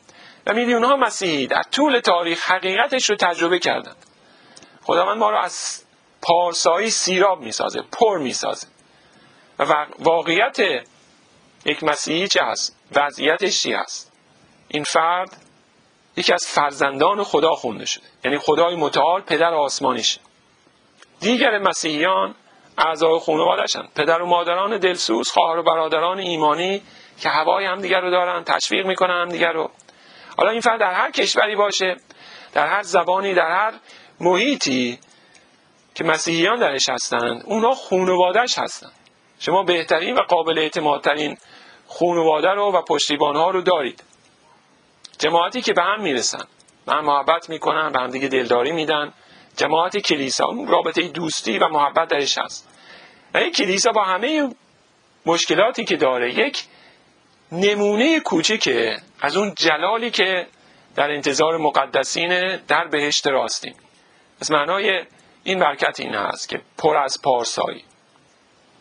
و 0.46 0.54
میلیون 0.54 0.84
ها 0.84 0.96
مسیحی 0.96 1.46
در 1.46 1.62
طول 1.62 2.00
تاریخ 2.00 2.50
حقیقتش 2.50 3.10
رو 3.10 3.16
تجربه 3.16 3.58
کردند 3.58 3.96
خداوند 4.82 5.18
ما 5.18 5.30
رو 5.30 5.38
از 5.38 5.84
پارسایی 6.22 6.90
سیراب 6.90 7.40
می‌سازه 7.40 7.82
پر 7.92 8.18
می‌سازه. 8.18 8.66
و 9.58 9.86
واقعیت 9.98 10.58
یک 11.64 11.84
مسیحی 11.84 12.28
چه 12.28 12.44
هست؟ 12.44 12.77
وضعیتش 12.92 13.62
چی 13.62 13.72
هست؟ 13.72 14.12
این 14.68 14.84
فرد 14.84 15.36
یکی 16.16 16.32
از 16.32 16.46
فرزندان 16.46 17.24
خدا 17.24 17.54
خونده 17.54 17.84
شده. 17.84 18.04
یعنی 18.24 18.38
خدای 18.38 18.76
متعال 18.76 19.20
پدر 19.20 19.54
آسمانیشه 19.54 20.20
دیگر 21.20 21.58
مسیحیان 21.58 22.34
اعضای 22.78 23.18
خانوادهشن. 23.18 23.88
پدر 23.96 24.22
و 24.22 24.26
مادران 24.26 24.78
دلسوز 24.78 25.30
خواهر 25.30 25.58
و 25.58 25.62
برادران 25.62 26.18
ایمانی 26.18 26.82
که 27.20 27.28
هوای 27.28 27.64
همدیگر 27.64 28.00
رو 28.00 28.10
دارن 28.10 28.44
تشویق 28.44 28.86
می‌کنن 28.86 29.22
همدیگر 29.22 29.52
رو. 29.52 29.70
حالا 30.36 30.50
این 30.50 30.60
فرد 30.60 30.80
در 30.80 30.92
هر 30.92 31.10
کشوری 31.10 31.56
باشه 31.56 31.96
در 32.52 32.66
هر 32.66 32.82
زبانی 32.82 33.34
در 33.34 33.50
هر 33.50 33.74
محیطی 34.20 34.98
که 35.94 36.04
مسیحیان 36.04 36.58
درش 36.58 36.88
هستند 36.88 37.42
اونا 37.46 37.74
خانوادهش 37.74 38.58
هستند 38.58 38.92
شما 39.38 39.62
بهترین 39.62 40.14
و 40.14 40.20
قابل 40.22 40.58
اعتمادترین 40.58 41.38
خانواده 41.88 42.48
رو 42.48 42.72
و 42.72 42.82
پشتیبان 42.82 43.36
ها 43.36 43.50
رو 43.50 43.60
دارید. 43.60 44.02
جماعتی 45.18 45.62
که 45.62 45.72
به 45.72 45.82
هم 45.82 46.02
می‌رسن. 46.02 46.44
به 46.86 46.92
هم 46.92 47.04
محبت 47.04 47.48
می‌کنن 47.48 47.92
به 47.92 47.98
هم 47.98 48.10
دیگه 48.10 48.28
دلداری 48.28 48.72
میدن. 48.72 49.12
جماعت 49.56 49.96
کلیسا 49.96 50.46
رابطه 50.68 51.08
دوستی 51.08 51.58
و 51.58 51.68
محبت 51.68 52.08
درش 52.08 52.38
هست. 52.38 52.68
و 53.34 53.38
این 53.38 53.52
کلیسا 53.52 53.92
با 53.92 54.04
همه 54.04 54.54
مشکلاتی 55.26 55.84
که 55.84 55.96
داره 55.96 56.34
یک 56.34 56.64
نمونه 57.52 58.20
کوچکه 58.20 58.96
از 59.20 59.36
اون 59.36 59.54
جلالی 59.56 60.10
که 60.10 60.46
در 60.94 61.10
انتظار 61.10 61.56
مقدسین 61.56 62.56
در 62.56 62.84
بهشت 62.84 63.26
راستیم. 63.26 63.74
از 64.40 64.50
معنای 64.50 65.04
این 65.44 65.58
برکت 65.58 66.00
این 66.00 66.14
هست 66.14 66.48
که 66.48 66.60
پر 66.78 66.96
از 66.96 67.16
پارسایی. 67.22 67.84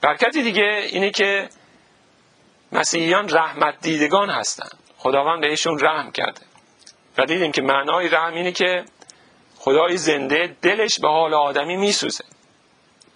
برکتی 0.01 0.43
دیگه 0.43 0.87
اینه 0.91 1.11
که 1.11 1.49
مسیحیان 2.71 3.29
رحمت 3.29 3.81
دیدگان 3.81 4.29
هستند. 4.29 4.77
خداوند 4.97 5.41
بهشون 5.41 5.79
رحم 5.79 6.11
کرده. 6.11 6.41
و 7.17 7.25
دیدیم 7.25 7.51
که 7.51 7.61
معنای 7.61 8.09
رحم 8.09 8.33
اینه 8.33 8.51
که 8.51 8.85
خدای 9.57 9.97
زنده 9.97 10.55
دلش 10.61 10.99
به 10.99 11.07
حال 11.07 11.33
آدمی 11.33 11.77
میسوزه. 11.77 12.23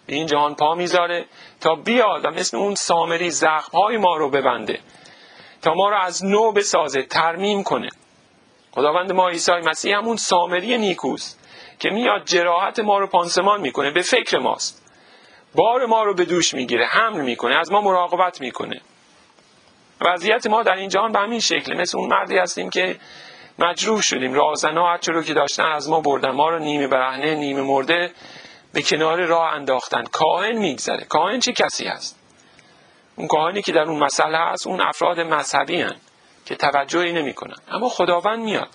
به 0.06 0.16
این 0.16 0.26
جهان 0.26 0.56
پا 0.56 0.76
می‌ذاره 0.76 1.26
تا 1.62 1.76
بیاد 1.76 2.26
و 2.26 2.30
مثل 2.30 2.58
اون 2.58 2.76
سامری 2.76 3.30
زخمهای 3.30 3.98
ما 3.98 4.18
رو 4.18 4.30
ببنده. 4.30 4.80
تا 5.62 5.74
ما 5.74 5.90
رو 5.90 5.98
از 5.98 6.26
نو 6.26 6.52
بسازه 6.52 7.04
ترمیم 7.04 7.64
کنه. 7.64 7.90
خداوند 8.72 9.12
ما 9.12 9.30
عیسی 9.30 9.52
مسیح 9.52 9.98
همون 9.98 10.18
سامری 10.18 10.78
نیکوست 10.78 11.40
که 11.80 11.90
میاد 11.90 12.26
جراحت 12.26 12.80
ما 12.80 13.00
رو 13.00 13.08
پانسمان 13.08 13.62
می‌کنه 13.62 13.92
به 13.92 14.02
فکر 14.02 14.38
ماست. 14.38 14.84
بار 15.56 15.86
ما 15.86 16.04
رو 16.04 16.14
به 16.14 16.26
دوش 16.26 16.54
می‌گیره 16.54 16.86
حمل 16.86 17.22
می‌کنه 17.22 17.56
از 17.56 17.72
ما 17.72 17.82
مراقبت 17.82 18.42
می‌کنه. 18.42 18.82
وضعیت 20.02 20.48
ما 20.48 20.64
در 20.64 20.76
این 20.76 20.90
جهان 20.90 21.12
به 21.12 21.20
همین 21.20 21.40
شکل 21.40 21.78
مثل 21.78 21.98
اون 21.98 22.10
مردی 22.10 22.38
هستیم 22.38 22.70
که 22.70 23.00
مجروح 23.60 24.02
شدیم. 24.02 24.34
رازنا 24.34 24.88
هر 24.88 25.00
رو 25.08 25.24
که 25.24 25.34
داشتن 25.34 25.66
از 25.66 25.90
ما 25.90 26.02
بردن. 26.02 26.32
ما 26.32 26.50
رو 26.50 26.60
نیمه 26.60 26.88
برهنه 26.88 27.36
نیمه 27.36 27.62
مرده 27.62 28.12
به 28.74 28.82
کنار 28.82 29.26
راه 29.26 29.54
انداختن. 29.54 30.04
کاهن 30.04 30.58
میگذره. 30.58 31.04
کاهن 31.04 31.40
چه 31.40 31.52
کسی 31.54 31.86
هست؟ 31.86 32.20
اون 33.16 33.28
کاهنی 33.28 33.62
که 33.62 33.72
در 33.72 33.82
اون 33.82 34.04
مسئله 34.04 34.38
هست 34.38 34.68
اون 34.68 34.82
افراد 34.82 35.20
مذهبی 35.20 35.82
هن 35.82 35.96
که 36.46 36.56
توجهی 36.56 37.12
نمی‌کنن. 37.14 37.58
اما 37.72 37.90
خداوند 37.90 38.40
میاد 38.40 38.70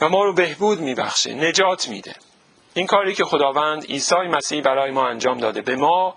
و 0.00 0.08
ما 0.08 0.24
رو 0.24 0.32
بهبود 0.32 0.80
میبخشه 0.80 1.34
نجات 1.34 1.88
میده. 1.88 2.14
این 2.74 2.86
کاری 2.86 3.14
که 3.14 3.24
خداوند 3.24 3.84
عیسی 3.84 4.14
مسیح 4.14 4.62
برای 4.62 4.90
ما 4.90 5.08
انجام 5.08 5.38
داده 5.38 5.60
به 5.60 5.76
ما 5.76 6.14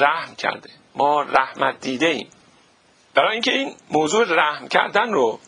رحم 0.00 0.34
کرده. 0.34 0.70
ما 0.94 1.22
رحمت 1.22 1.80
دیده 1.80 2.06
ایم 2.06 2.30
برای 3.18 3.32
اینکه 3.32 3.52
این 3.52 3.76
موضوع 3.90 4.26
رحم 4.28 4.68
کردن 4.68 5.12
رو 5.12 5.38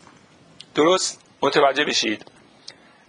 درست 0.75 1.21
متوجه 1.41 1.85
بشید 1.85 2.31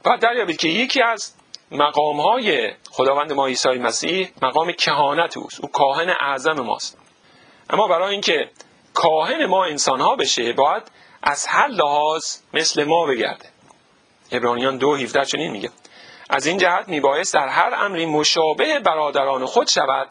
باید 0.05 0.21
دریابید 0.21 0.57
که 0.57 0.69
یکی 0.69 1.03
از 1.03 1.35
مقام 1.71 2.21
های 2.21 2.73
خداوند 2.91 3.33
ما 3.33 3.47
عیسی 3.47 3.69
مسیح 3.69 4.29
مقام 4.43 4.73
کهانت 4.73 5.37
اوست. 5.37 5.61
او 5.61 5.69
کاهن 5.69 6.15
اعظم 6.21 6.53
ماست. 6.53 6.99
اما 7.71 7.89
برای 7.89 8.13
اینکه 8.13 8.51
کاهن 8.95 9.47
ما 9.47 9.65
انسان 9.65 10.01
ها 10.01 10.17
بشه 10.17 10.53
باید 10.53 10.83
از 11.23 11.47
هر 11.47 11.69
لحاظ 11.69 12.37
مثل 12.55 12.85
ما 12.85 13.07
بگرده. 13.07 13.49
ابرانیان 14.33 14.77
دو 14.77 14.95
هیفده 14.95 15.25
چنین 15.25 15.51
میگه. 15.51 15.71
از 16.31 16.47
این 16.47 16.59
جهت 16.59 16.89
میبایست 16.89 17.35
در 17.35 17.49
هر 17.49 17.75
امری 17.75 18.07
مشابه 18.07 18.81
برادران 18.81 19.45
خود 19.45 19.69
شود 19.69 20.09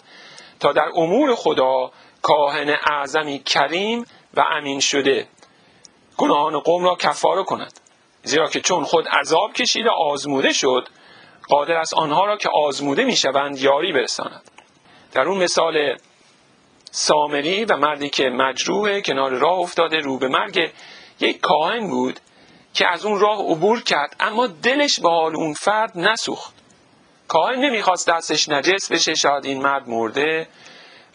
تا 0.59 0.71
در 0.71 0.89
امور 0.95 1.35
خدا 1.35 1.91
کاهن 2.21 2.75
اعظمی 2.91 3.39
کریم 3.39 4.05
و 4.33 4.45
امین 4.51 4.79
شده. 4.79 5.27
گناهان 6.17 6.59
قوم 6.59 6.83
را 6.83 6.95
کفاره 6.95 7.43
کند. 7.43 7.79
زیرا 8.23 8.47
که 8.47 8.61
چون 8.61 8.83
خود 8.83 9.07
عذاب 9.07 9.53
کشیده 9.53 9.89
آزموده 9.89 10.53
شد 10.53 10.87
قادر 11.49 11.73
است 11.73 11.93
آنها 11.93 12.25
را 12.25 12.37
که 12.37 12.49
آزموده 12.49 13.03
می‌شوند 13.03 13.59
یاری 13.59 13.93
برساند. 13.93 14.51
در 15.11 15.21
اون 15.21 15.43
مثال 15.43 15.97
سامری 16.91 17.65
و 17.65 17.77
مردی 17.77 18.09
که 18.09 18.29
مجروح 18.29 19.01
کنار 19.01 19.31
راه 19.31 19.59
افتاده 19.59 19.97
رو 19.97 20.17
به 20.17 20.27
مرگ 20.27 20.71
یک 21.19 21.39
کاهن 21.39 21.87
بود 21.87 22.19
که 22.73 22.87
از 22.87 23.05
اون 23.05 23.19
راه 23.19 23.39
عبور 23.39 23.83
کرد 23.83 24.15
اما 24.19 24.47
دلش 24.47 24.99
به 24.99 25.09
حال 25.09 25.35
اون 25.35 25.53
فرد 25.53 25.97
نسوخت. 25.97 26.53
کاهن 27.27 27.59
نمی‌خواست 27.59 28.09
دستش 28.09 28.49
نجس 28.49 28.91
بشه 28.91 29.15
شاید 29.15 29.45
این 29.45 29.61
مرد 29.61 29.89
مرده 29.89 30.47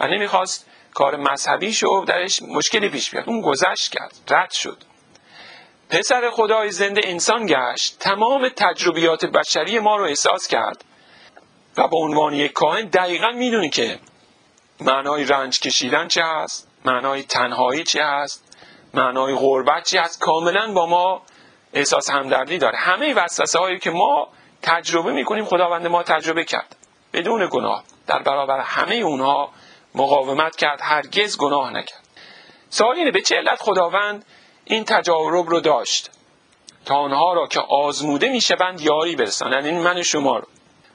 و 0.01 0.07
نمی‌خواست 0.07 0.67
کار 0.97 1.17
مذهبی 1.17 1.73
شو 1.73 2.05
درش 2.09 2.43
مشکلی 2.43 2.89
پیش 2.89 3.11
بیاد 3.11 3.29
اون 3.29 3.41
گذشت 3.41 3.93
کرد 3.93 4.15
رد 4.31 4.51
شد. 4.51 4.79
پسر 5.91 6.31
خدای 6.31 6.71
زنده 6.71 7.01
انسان 7.05 7.47
گشت 7.47 7.99
تمام 7.99 8.49
تجربیات 8.49 9.25
بشری 9.25 9.79
ما 9.79 9.97
رو 9.97 10.05
احساس 10.05 10.49
کرد 10.49 10.85
و 11.77 11.89
به 11.89 11.97
عنوان 11.97 12.35
یک 12.35 12.53
کاهن 12.53 12.87
دقیقا 12.87 13.31
می‌دونی 13.31 13.71
که 13.71 13.99
معنای 14.81 15.25
رنج 15.25 15.61
کشیدن 15.61 16.09
چه 16.09 16.23
هست 16.25 16.69
معنای 16.85 17.23
تنهایی 17.23 17.85
چی 17.85 17.99
هست 17.99 18.57
معنای 18.95 19.35
غربت 19.35 19.85
چی 19.85 19.99
هست 19.99 20.21
کاملا 20.21 20.73
با 20.73 20.87
ما 20.87 21.23
احساس 21.73 22.11
همدردی 22.11 22.59
داره. 22.59 22.79
همه 22.79 23.15
وسوسه 23.15 23.59
هایی 23.59 23.79
که 23.79 23.91
ما 23.91 24.29
تجربه 24.63 25.13
می‌کنیم 25.13 25.45
خداوند 25.45 25.87
ما 25.87 26.03
تجربه 26.03 26.45
کرد 26.45 26.77
بدون 27.13 27.49
گناه. 27.53 27.85
در 28.07 28.23
برابر 28.23 28.61
همه 28.61 28.95
اونها 28.95 29.51
مقاومت 29.97 30.57
کرد 30.57 30.79
هرگز 30.83 31.37
گناه 31.37 31.71
نکرد. 31.71 32.07
سوال 32.71 32.97
اینه 32.97 33.11
به 33.11 33.21
چه 33.21 33.37
علت 33.37 33.63
خداوند 33.63 34.25
این 34.65 34.85
تجارب 34.85 35.51
رو 35.51 35.61
داشت؟ 35.61 36.11
تا 36.85 36.95
آنها 36.95 37.33
را 37.33 37.47
که 37.47 37.61
آزموده 37.61 38.29
می‌شوند 38.29 38.81
یاری 38.81 39.17
برسانند. 39.17 39.67
این 39.67 39.79
من 39.79 40.03
شما 40.03 40.39
رو. 40.39 40.47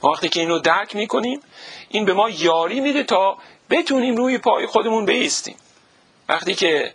وقتی 0.03 0.29
که 0.29 0.39
این 0.39 0.49
رو 0.49 0.59
درک 0.59 0.95
می‌کنیم 0.95 1.41
این 1.89 2.05
به 2.05 2.13
ما 2.13 2.29
یاری 2.29 2.79
میده 2.79 3.03
تا 3.03 3.37
بتونیم 3.69 4.15
روی 4.15 4.37
پای 4.37 4.65
خودمون 4.65 5.05
بیستیم. 5.05 5.55
وقتی 6.29 6.55
که 6.55 6.93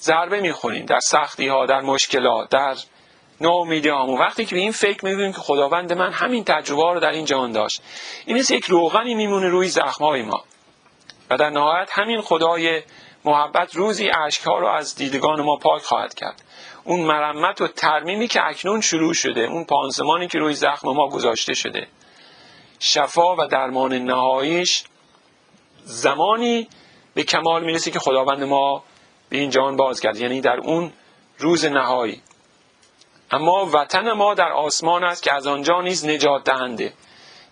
ضربه 0.00 0.40
می‌خوریم 0.40 0.86
در 0.86 1.00
سختی 1.00 1.48
ها 1.48 1.66
در 1.66 1.80
مشکلات 1.80 2.48
در 2.48 2.76
ناامیدی 3.40 3.88
هامون 3.88 4.18
وقتی 4.18 4.44
که 4.44 4.54
به 4.54 4.60
این 4.60 4.72
فکر 4.72 5.04
می‌کنیم 5.04 5.32
که 5.32 5.38
خداوند 5.38 5.92
من 5.92 6.12
همین 6.12 6.44
تجربه 6.44 6.92
رو 6.92 7.00
در 7.00 7.10
این 7.10 7.24
جهان 7.24 7.52
داشت. 7.52 7.82
این 8.26 8.36
یک 8.36 8.64
روغنی 8.64 9.14
میمونه 9.14 9.48
روی 9.48 9.68
زخمهای 9.68 10.22
ما. 10.22 10.44
و 11.30 11.36
در 11.36 11.50
نهایت 11.50 11.90
همین 11.92 12.20
خدای 12.20 12.82
محبت 13.24 13.76
روزی 13.76 14.10
اشکها 14.10 14.58
رو 14.58 14.66
از 14.66 14.94
دیدگان 14.94 15.42
ما 15.42 15.56
پاک 15.56 15.82
خواهد 15.82 16.14
کرد. 16.14 16.42
اون 16.84 17.00
مرمت 17.00 17.60
و 17.60 17.68
ترمیمی 17.68 18.28
که 18.28 18.46
اکنون 18.46 18.80
شروع 18.80 19.14
شده 19.14 19.40
اون 19.40 19.64
پانسمانی 19.64 20.28
که 20.28 20.38
روی 20.38 20.54
زخم 20.54 20.88
ما 20.88 21.08
گذاشته 21.08 21.54
شده 21.54 21.88
شفا 22.78 23.36
و 23.36 23.46
درمان 23.46 23.94
نهاییش 23.94 24.84
زمانی 25.84 26.68
به 27.14 27.22
کمال 27.22 27.64
می‌رسه 27.64 27.90
که 27.90 27.98
خداوند 27.98 28.44
ما 28.44 28.84
به 29.28 29.38
این 29.38 29.50
جهان 29.50 29.76
باز 29.76 30.00
کرد 30.00 30.16
یعنی 30.16 30.40
در 30.40 30.56
اون 30.56 30.92
روز 31.38 31.64
نهایی. 31.64 32.22
اما 33.30 33.70
وطن 33.72 34.12
ما 34.12 34.34
در 34.34 34.52
آسمان 34.52 35.04
است 35.04 35.22
که 35.22 35.34
از 35.34 35.46
آنجا 35.46 35.80
نیز 35.80 36.06
نجات 36.06 36.44
دهنده. 36.44 36.92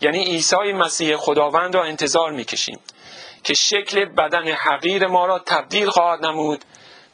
یعنی 0.01 0.24
عیسی 0.24 0.72
مسیح 0.72 1.16
خداوند 1.16 1.74
را 1.74 1.85
انتظار 1.85 2.33
می‌کشیم. 2.33 2.79
که 3.45 3.55
شکل 3.55 4.05
بدن 4.05 4.49
حقیر 4.49 5.07
ما 5.07 5.26
را 5.26 5.39
تبدیل 5.39 5.91
خواهد 5.91 6.24
نمود 6.24 6.64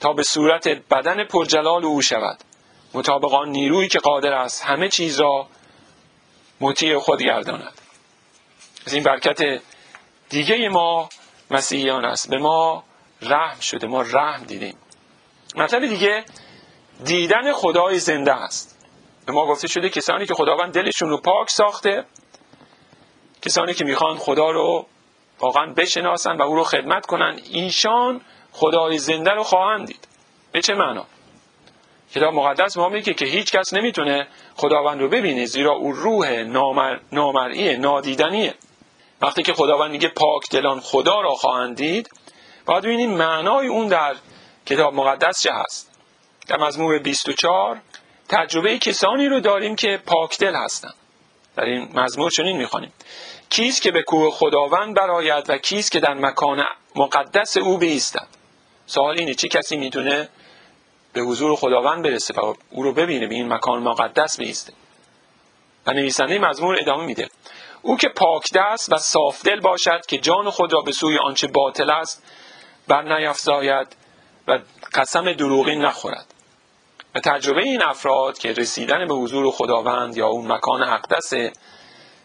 تا 0.01 0.13
به 0.13 0.23
صورت 0.23 0.69
بدن 0.69 1.25
پرجلال 1.25 1.85
او 1.85 2.03
شود. 2.03 2.39
مطابق 2.95 3.35
آن 3.35 3.49
نیرویی 3.49 3.89
که 3.89 3.99
قادر 3.99 4.33
است 4.33 4.65
همه 4.65 4.89
چیز 4.89 5.21
را 5.21 5.47
مطیع 6.61 6.99
خود 6.99 7.23
گرداند. 7.23 7.81
از 8.87 8.95
این 8.95 9.03
برکت 9.03 9.63
دیگه 10.29 10.69
ما 10.69 11.09
مسیحیان 11.51 12.05
است. 12.05 12.31
به 12.31 12.39
ما 12.39 12.85
رحم 13.23 13.61
شده. 13.61 13.87
ما 13.87 14.03
رحم 14.03 14.45
دیدیم. 14.45 14.77
مطلب 15.57 15.87
دیگه 15.87 16.25
دیدن 17.05 17.53
خدای 17.53 17.99
زنده 17.99 18.33
است. 18.33 18.87
به 19.27 19.33
ما 19.33 19.47
گفته 19.47 19.69
شده 19.69 19.89
کسانی 19.89 20.27
که 20.27 20.35
خداوند 20.35 20.75
دلشون 20.75 21.09
رو 21.09 21.19
پاک 21.19 21.51
ساخته 21.51 22.05
کسانی 23.43 23.75
که 23.75 23.85
می‌خوان 23.85 24.19
خدا 24.19 24.51
رو 24.51 24.87
واقعا 25.41 25.67
بشناسن 25.67 26.37
و 26.37 26.43
او 26.43 26.55
رو 26.55 26.65
خدمت 26.65 27.07
کنن. 27.07 27.39
ایشان 27.53 28.21
خدای 28.53 28.99
زنده 28.99 29.31
رو 29.31 29.43
خواهند 29.43 29.87
دید. 29.87 30.09
به 30.53 30.63
چه 30.63 30.75
معنا؟ 30.75 31.07
کتاب 32.15 32.35
مقدس 32.35 32.77
ما 32.77 32.89
میگه 32.89 33.15
که 33.15 33.25
هیچ 33.25 33.53
کس 33.53 33.75
نمی‌تونه 33.75 34.27
خداوند 34.57 35.01
رو 35.01 35.09
ببینه 35.09 35.45
زیرا 35.47 35.73
او 35.73 35.93
روح 35.93 36.43
نامر... 36.43 36.99
نامرئیه 37.13 37.77
نادیدنیه. 37.77 38.55
وقتی 39.21 39.43
که 39.43 39.53
خداوند 39.53 39.91
میگه 39.91 40.09
پاک 40.09 40.51
دلان 40.51 40.81
خدا 40.81 41.21
را 41.21 41.31
خواهند 41.31 41.77
دید 41.77 42.11
باید 42.67 42.85
ببینیم 42.85 43.11
معنای 43.11 43.67
اون 43.67 43.89
در 43.89 44.17
کتاب 44.67 44.95
مقدس 44.95 45.43
چه 45.43 45.51
هست. 45.53 45.91
در 46.49 46.57
مزمور 46.57 46.99
24 46.99 47.83
تجربه 48.29 48.79
کسانی 48.79 49.29
رو 49.29 49.41
داریم 49.41 49.77
که 49.77 50.03
پاک 50.07 50.39
دل 50.39 50.55
هستند 50.55 50.95
در 51.57 51.65
این 51.65 51.89
مزمور 51.95 52.31
چنین 52.31 52.57
می‌خوانیم. 52.57 52.93
کیست 53.51 53.83
که 53.83 53.91
به 53.91 54.03
کوه 54.03 54.31
خداوند 54.31 54.95
براید 54.95 55.51
و 55.51 55.59
کیست 55.59 55.93
که 55.93 56.01
در 56.01 56.15
مکان 56.15 56.65
مقدس 56.97 57.57
او 57.57 57.79
بیستد؟ 57.79 58.27
سوال 58.87 59.19
اینه 59.19 59.35
چه 59.35 59.49
کسی 59.49 59.77
می‌تونه 59.77 60.29
به 61.13 61.21
حضور 61.21 61.57
خداوند 61.57 62.05
برسه 62.05 62.35
و 62.35 62.55
او 62.71 62.83
رو 62.83 62.93
ببینه؟ 62.93 63.27
به 63.27 63.35
این 63.35 63.53
مکان 63.53 63.83
مقدس 63.83 64.39
بیسته. 64.39 64.73
و 65.87 65.93
نویسنده 65.93 66.39
مزمور 66.39 66.77
ادامه 66.81 67.05
میده. 67.05 67.29
او 67.83 67.97
که 67.97 68.09
پاک 68.09 68.53
دست 68.55 68.93
و 68.93 68.99
صاف 68.99 69.45
دل 69.45 69.61
باشد 69.61 70.07
که 70.07 70.19
جان 70.19 70.51
خود 70.51 70.73
را 70.73 70.81
به 70.81 70.93
سوی 70.93 71.19
آنچه 71.19 71.47
باطل 71.47 71.91
است 71.91 72.23
بر 72.89 73.19
نیفزاید 73.19 73.97
و 74.49 74.59
قسم 74.95 75.33
دروغی 75.33 75.77
نخورد. 75.77 76.27
و 77.15 77.21
تجربه 77.21 77.63
این 77.63 77.83
افراد 77.83 78.39
که 78.39 78.53
رسیدن 78.53 79.07
به 79.07 79.15
حضور 79.15 79.51
خداوند 79.51 80.17
یا 80.17 80.27
اون 80.27 80.53
مکان 80.53 80.83
اقدسه 80.83 81.53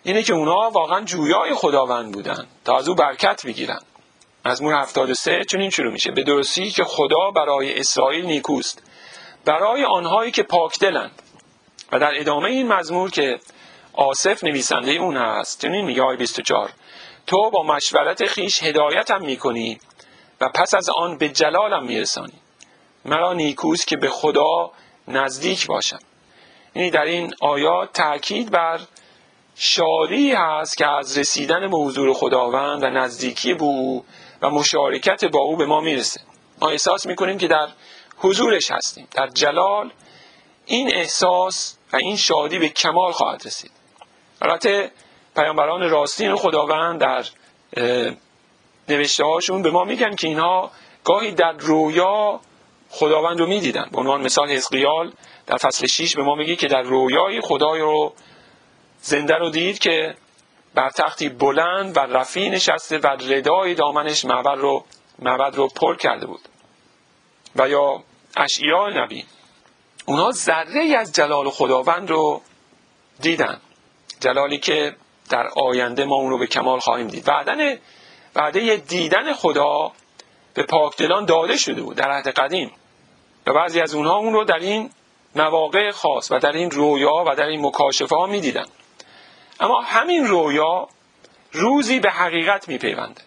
اینه 0.03 0.23
که 0.23 0.33
اونا 0.33 0.69
واقعا 0.69 1.01
جویای 1.01 1.53
خداوند 1.53 2.11
بودن. 2.11 2.47
تا 2.65 2.77
از 2.77 2.89
او 2.89 2.95
برکت 2.95 3.45
بگیرن 3.45 3.79
مزمور 4.45 4.73
73 4.73 5.43
چون 5.49 5.61
این 5.61 5.69
شروع 5.69 5.93
میشه. 5.93 6.11
به 6.11 6.23
درستی 6.23 6.71
که 6.71 6.83
خدا 6.83 7.31
برای 7.31 7.79
اسرائیل 7.79 8.25
نیکوست. 8.25 8.83
برای 9.45 9.83
آنهایی 9.83 10.31
که 10.31 10.43
پاک 10.43 10.79
دلند. 10.79 11.11
و 11.91 11.99
در 11.99 12.11
ادامه 12.19 12.49
این 12.49 12.67
مزمور 12.67 13.11
که 13.11 13.39
آصف 13.93 14.43
نویسنده 14.43 14.91
اون 14.91 15.17
هست. 15.17 15.61
چنین 15.61 15.85
میگه 15.85 16.01
آی 16.01 16.17
24 16.17 16.69
تو 17.27 17.49
با 17.49 17.63
مشورت 17.63 18.25
خیش 18.25 18.63
هدایتم 18.63 19.21
می‌کنی 19.21 19.79
و 20.41 20.49
پس 20.49 20.73
از 20.73 20.89
آن 20.89 21.17
به 21.17 21.29
جلالم 21.29 21.83
میرسانی. 21.85 22.33
مرا 23.05 23.33
نیکوست 23.33 23.87
که 23.87 23.97
به 23.97 24.09
خدا 24.09 24.71
نزدیک 25.07 25.67
باشم. 25.67 25.99
یعنی 26.75 26.91
در 26.91 27.03
این 27.03 27.33
آیات 27.41 27.93
تاکید 27.93 28.51
بر 28.51 28.79
شادی 29.61 30.31
هست 30.31 30.77
که 30.77 30.87
از 30.87 31.17
رسیدن 31.17 31.71
به 31.71 31.77
حضور 31.77 32.13
خداوند 32.13 32.83
و 32.83 32.89
نزدیکی 32.89 33.53
به 33.53 33.63
او 33.63 34.05
و 34.41 34.49
مشارکت 34.49 35.25
با 35.25 35.39
او 35.39 35.57
به 35.57 35.65
ما 35.65 35.81
می‌رسه. 35.81 36.21
ما 36.61 36.69
احساس 36.69 37.05
می‌کنیم 37.05 37.37
که 37.37 37.47
در 37.47 37.67
حضورش 38.17 38.71
هستیم 38.71 39.07
در 39.11 39.27
جلال 39.27 39.91
این 40.65 40.95
احساس 40.95 41.77
و 41.93 41.95
این 41.95 42.17
شادی 42.17 42.59
به 42.59 42.69
کمال 42.69 43.11
خواهد 43.11 43.41
رسید. 43.45 43.71
البته 44.41 44.91
پیامبران 45.35 45.89
راستین 45.89 46.35
خداوند 46.35 47.01
در 47.01 47.25
نوشته 48.89 49.25
هاشون 49.25 49.61
به 49.61 49.71
ما 49.71 49.83
میگن 49.83 50.15
که 50.15 50.27
اینها 50.27 50.71
گاهی 51.03 51.31
در 51.31 51.51
رویا 51.51 52.39
خداوند 52.89 53.39
رو 53.39 53.45
می‌دیدن. 53.45 53.89
به 53.91 53.97
عنوان 53.97 54.21
مثال 54.21 54.51
حزقیال 54.51 55.11
در 55.47 55.57
فصل 55.57 55.87
6 55.87 56.15
به 56.15 56.23
ما 56.23 56.35
میگه 56.35 56.55
که 56.55 56.67
در 56.67 56.81
رویای 56.81 57.41
خدای 57.41 57.79
رو 57.81 58.13
زنده 59.01 59.35
رو 59.35 59.49
دید 59.49 59.79
که 59.79 60.15
بر 60.75 60.89
تختی 60.89 61.29
بلند 61.29 61.97
و 61.97 61.99
رفی 61.99 62.49
نشسته 62.49 62.97
و 62.97 63.07
ردای 63.07 63.73
دامنش 63.73 64.25
معبد 64.25 64.57
رو 64.57 64.85
معبد 65.19 65.55
رو 65.55 65.67
پر 65.67 65.95
کرده 65.95 66.25
بود. 66.25 66.41
و 67.55 67.69
یا 67.69 68.03
اشعیا 68.37 68.89
نبی. 68.89 69.25
اونا 70.05 70.31
ذره 70.31 70.81
ای 70.81 70.95
از 70.95 71.13
جلال 71.13 71.49
خداوند 71.49 72.09
رو 72.09 72.41
دیدن. 73.19 73.59
جلالی 74.19 74.57
که 74.57 74.95
در 75.29 75.47
آینده 75.47 76.05
ما 76.05 76.15
اون 76.15 76.29
رو 76.29 76.37
به 76.37 76.47
کمال 76.47 76.79
خواهیم 76.79 77.07
دید. 77.07 77.27
وعدن 77.27 77.77
وعده 78.35 78.77
دیدن 78.77 79.33
خدا 79.33 79.91
به 80.53 80.63
پاکدلان 80.63 81.25
داده 81.25 81.57
شده 81.57 81.81
بود 81.81 81.97
در 81.97 82.11
عهد 82.11 82.27
قدیم. 82.27 82.71
و 83.47 83.53
بعضی 83.53 83.81
از 83.81 83.93
اونها 83.93 84.15
اون 84.15 84.33
رو 84.33 84.43
در 84.43 84.59
این 84.59 84.89
مواقع 85.35 85.91
خاص 85.91 86.31
و 86.31 86.39
در 86.39 86.51
این 86.51 86.71
رویا 86.71 87.23
و 87.27 87.35
در 87.35 87.45
این 87.45 87.65
مکاشفه 87.65 88.15
ها 88.15 88.25
می 88.25 88.41
دیدن. 88.41 88.65
اما 89.59 89.81
همین 89.81 90.27
رویا 90.27 90.87
روزی 91.51 91.99
به 91.99 92.09
حقیقت 92.09 92.67
می 92.67 92.77
پیونده 92.77 93.21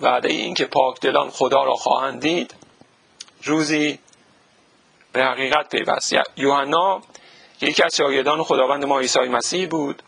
وعده 0.00 0.28
این 0.28 0.54
که 0.54 0.64
پاکدلان 0.64 1.30
خدا 1.30 1.64
را 1.64 1.74
خواهند 1.74 2.20
دید 2.20 2.54
روزی 3.44 3.98
به 5.12 5.24
حقیقت 5.24 5.68
پیوست. 5.68 6.14
یوحنا 6.36 7.00
یکی 7.60 7.82
از 7.82 7.96
شاگردان 7.96 8.42
خداوند 8.42 8.84
ما 8.84 9.00
عیسی 9.00 9.20
مسیح 9.20 9.68
بود 9.68 10.02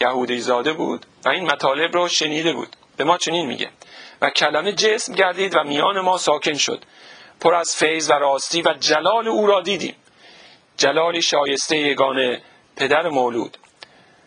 یهودی 0.00 0.40
زاده 0.40 0.72
بود 0.72 1.06
و 1.24 1.28
این 1.28 1.50
مطالب 1.52 1.94
رو 1.94 2.08
شنیده 2.08 2.52
بود. 2.52 2.76
به 2.96 3.04
ما 3.04 3.18
چنین 3.18 3.46
میگه. 3.46 3.70
و 4.22 4.30
کلمه 4.30 4.72
جسم 4.72 5.14
گردید 5.14 5.56
و 5.56 5.64
میان 5.64 6.00
ما 6.00 6.18
ساکن 6.18 6.54
شد. 6.54 6.84
پر 7.40 7.54
از 7.54 7.76
فیض 7.76 8.10
و 8.10 8.12
راستی 8.12 8.62
و 8.62 8.74
جلال 8.80 9.28
او 9.28 9.46
را 9.46 9.60
دیدیم. 9.60 9.94
جلالی 10.76 11.22
شایسته 11.22 11.76
یگانه 11.76 12.42
پدر 12.76 13.08
مولود. 13.08 13.58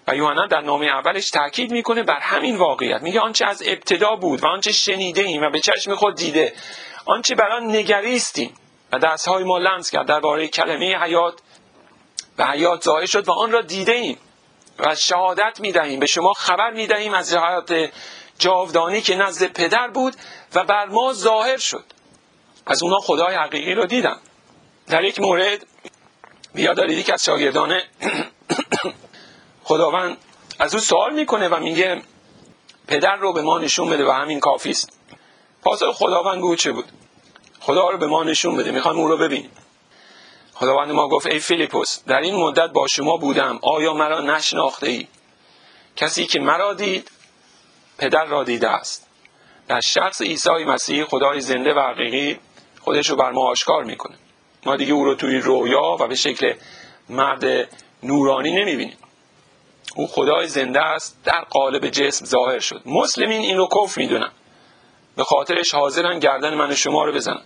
و 0.08 0.16
یوحنا 0.16 0.47
در 0.47 0.62
نامه 0.62 0.86
اولش 0.86 1.30
تاکید 1.30 1.72
می‌کنه 1.72 2.04
بر 2.04 2.20
همین 2.20 2.58
واقعیت. 2.58 3.01
میگه 3.01 3.20
آنچه 3.20 3.45
از 3.45 3.64
ابتدا 3.66 4.16
بود 4.16 4.43
و 4.43 4.47
آنچه 4.47 4.72
شنیده 4.72 5.22
ایم 5.22 5.41
و 5.41 5.49
به 5.49 5.60
چشم 5.60 5.95
خود 5.95 6.16
دیده 6.16 6.54
آنچه 7.06 7.36
بر 7.36 7.49
آن 7.51 7.76
نگریستیم 7.76 8.54
و 8.91 8.99
دستهای 8.99 9.43
ما 9.43 9.58
لمس 9.58 9.91
کرد 9.91 10.08
درباره 10.08 10.47
کلمه 10.47 10.97
حیات 11.04 11.34
و 12.38 12.47
حیات 12.47 12.84
ظاهر 12.84 13.06
شد 13.06 13.28
و 13.28 13.32
آن 13.32 13.51
را 13.51 13.62
دیده 13.62 13.91
ایم 13.91 14.18
و 14.80 14.95
شهادت 14.95 15.60
می‌دهیم. 15.60 15.99
به 15.99 16.06
شما 16.06 16.34
خبر 16.34 16.72
می‌دهیم 16.72 17.14
از 17.14 17.34
حیات 17.34 17.91
جاودانی 18.39 19.01
که 19.01 19.16
نزد 19.16 19.45
پدر 19.45 19.88
بود 19.88 20.16
و 20.56 20.64
بر 20.64 20.86
ما 20.86 21.14
ظاهر 21.14 21.58
شد. 21.58 21.84
از 22.66 22.84
اونا 22.84 22.97
خدای 22.97 23.36
حقیقی 23.36 23.74
رو 23.74 23.86
دیدن 23.86 24.20
در 24.88 25.04
یک 25.04 25.20
مورد 25.20 25.66
بیا 26.54 26.74
دارید 26.74 27.06
که 27.06 27.14
از 27.14 27.24
شاگردان 27.24 27.82
خداوند 29.64 30.18
از 30.59 30.74
او 30.74 30.80
سوال 30.80 31.14
می‌کنه 31.14 31.47
و 31.47 31.59
میگه 31.59 32.01
پدر 32.88 33.16
رو 33.16 33.34
به 33.34 33.41
ما 33.41 33.59
نشون 33.59 33.89
بده 33.89 34.05
و 34.05 34.11
همین 34.11 34.39
کافی 34.39 34.70
است 34.70 34.99
پاسخ 35.61 35.91
خداوند 35.91 36.41
بود 36.41 36.57
چه 36.57 36.72
بود؟ 36.72 36.86
خدا 37.59 37.89
رو 37.89 37.97
به 37.97 38.07
ما 38.07 38.24
نشون 38.24 38.57
بده 38.57 38.72
می‌خوایم 38.72 38.99
او 38.99 39.07
رو 39.07 39.18
ببینیم. 39.18 39.51
خداوند 40.53 40.91
ما 40.91 41.07
گفت 41.07 41.26
ای 41.26 41.39
فیلیپوس 41.39 42.03
در 42.07 42.20
این 42.20 42.36
مدت 42.36 42.70
با 42.70 42.88
شما 42.88 43.18
بودم 43.18 43.59
آیا 43.61 43.93
مرا 43.93 44.22
نشناخته 44.22 44.89
ای 44.89 45.07
کسی 45.95 46.26
که 46.26 46.39
مرا 46.39 46.74
دید 46.74 47.11
پدر 47.97 48.26
را 48.26 48.43
دیده 48.43 48.70
است. 48.70 49.07
در 49.68 49.80
شخص 49.80 50.22
عیسی 50.22 50.64
مسیح 50.68 51.05
خدای 51.05 51.39
زنده 51.41 51.74
و 51.74 51.80
حقیقی 51.80 52.39
خودش 52.82 53.09
رو 53.09 53.16
بر 53.16 53.32
ما 53.32 53.49
آشکار 53.49 53.84
می‌کنه. 53.84 54.16
ما 54.66 54.76
دیگه 54.76 54.93
او 54.93 55.05
رو 55.05 55.16
توی 55.16 55.38
رویا 55.38 55.97
و 55.99 56.07
به 56.07 56.16
شکل 56.16 56.53
مرد 57.09 57.70
نورانی 58.03 58.51
نمی‌بینیم. 58.51 58.97
او 59.96 60.08
خدای 60.08 60.48
زنده 60.48 60.82
است 60.82 61.20
در 61.24 61.41
قالب 61.50 61.89
جسم 61.89 62.26
ظاهر 62.26 62.60
شد. 62.60 62.82
مسلمین 62.86 63.41
این 63.41 63.58
رو 63.58 63.68
کف 63.68 63.98
می‌دونن. 63.98 64.32
به 65.16 65.24
خاطرش 65.24 65.74
حاضرن 65.74 66.20
گردن 66.20 66.54
من 66.54 66.72
و 66.72 66.76
شما 66.76 67.06
رو 67.06 67.14
بزنن. 67.14 67.41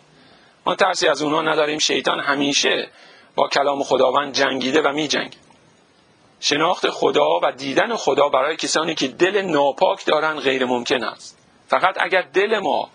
ما 0.66 0.76
ترسی 0.76 1.08
از 1.08 1.22
اونها 1.22 1.42
نداریم. 1.42 1.80
شیطان 1.80 2.20
همیشه 2.20 2.90
با 3.36 3.48
کلام 3.48 3.84
خداوند 3.84 4.34
جنگیده 4.34 4.82
و 4.82 4.92
می 4.92 5.08
جنگ. 5.08 5.38
شناخت 6.40 6.90
خدا 6.90 7.40
و 7.44 7.52
دیدن 7.52 7.96
خدا 7.96 8.30
برای 8.30 8.56
کسانی 8.56 8.96
که 8.96 9.08
دل 9.08 9.42
ناپاک 9.42 10.06
دارن 10.06 10.40
غیر 10.40 10.66
ممکن 10.66 11.04
است. 11.04 11.38
فقط 11.68 11.96
اگر 12.00 12.22
دل 12.22 12.60
ما 12.60 12.90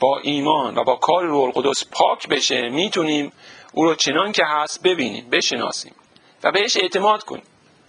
با 0.00 0.18
ایمان 0.22 0.78
و 0.78 0.84
با 0.84 0.96
کار 0.96 1.24
روح 1.24 1.44
القدس 1.44 1.84
پاک 1.92 2.28
بشه 2.28 2.68
می‌تونیم 2.68 3.32
او 3.72 3.84
رو 3.84 3.94
چنان 3.94 4.32
که 4.32 4.42
هست 4.46 4.82
ببینیم 4.82 5.30
بشناسیم 5.30 5.94
و 6.44 6.52
بهش 6.52 6.76
اعتماد 6.76 7.22
کنیم. 7.22 7.44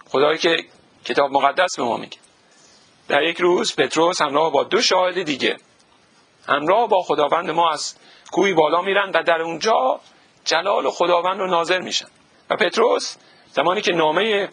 خدایی 0.08 0.38
که 0.38 0.64
کتاب 1.04 1.32
مقدس 1.32 1.76
به 1.76 1.82
ما 1.82 1.96
میگه. 1.96 2.18
در 3.08 3.22
یک 3.22 3.40
روز 3.40 3.76
پتروس 3.76 4.22
همراه 4.22 4.52
با 4.52 4.64
دو 4.64 4.82
شاهد 4.82 5.22
دیگه 5.22 5.56
همراه 6.48 6.88
با 6.88 7.02
خداوند 7.02 7.50
ما 7.50 7.70
از 7.70 7.96
کوی 8.32 8.52
بالا 8.52 8.82
میرن 8.82 9.10
و 9.10 9.22
در 9.22 9.42
اونجا 9.42 10.00
جلال 10.44 10.90
خداوند 10.90 11.40
رو 11.40 11.46
ناظر 11.46 11.78
میشن. 11.78 12.06
و 12.50 12.56
پتروس 12.56 13.16
زمانی 13.52 13.80
که 13.80 13.92
نامه 13.92 14.48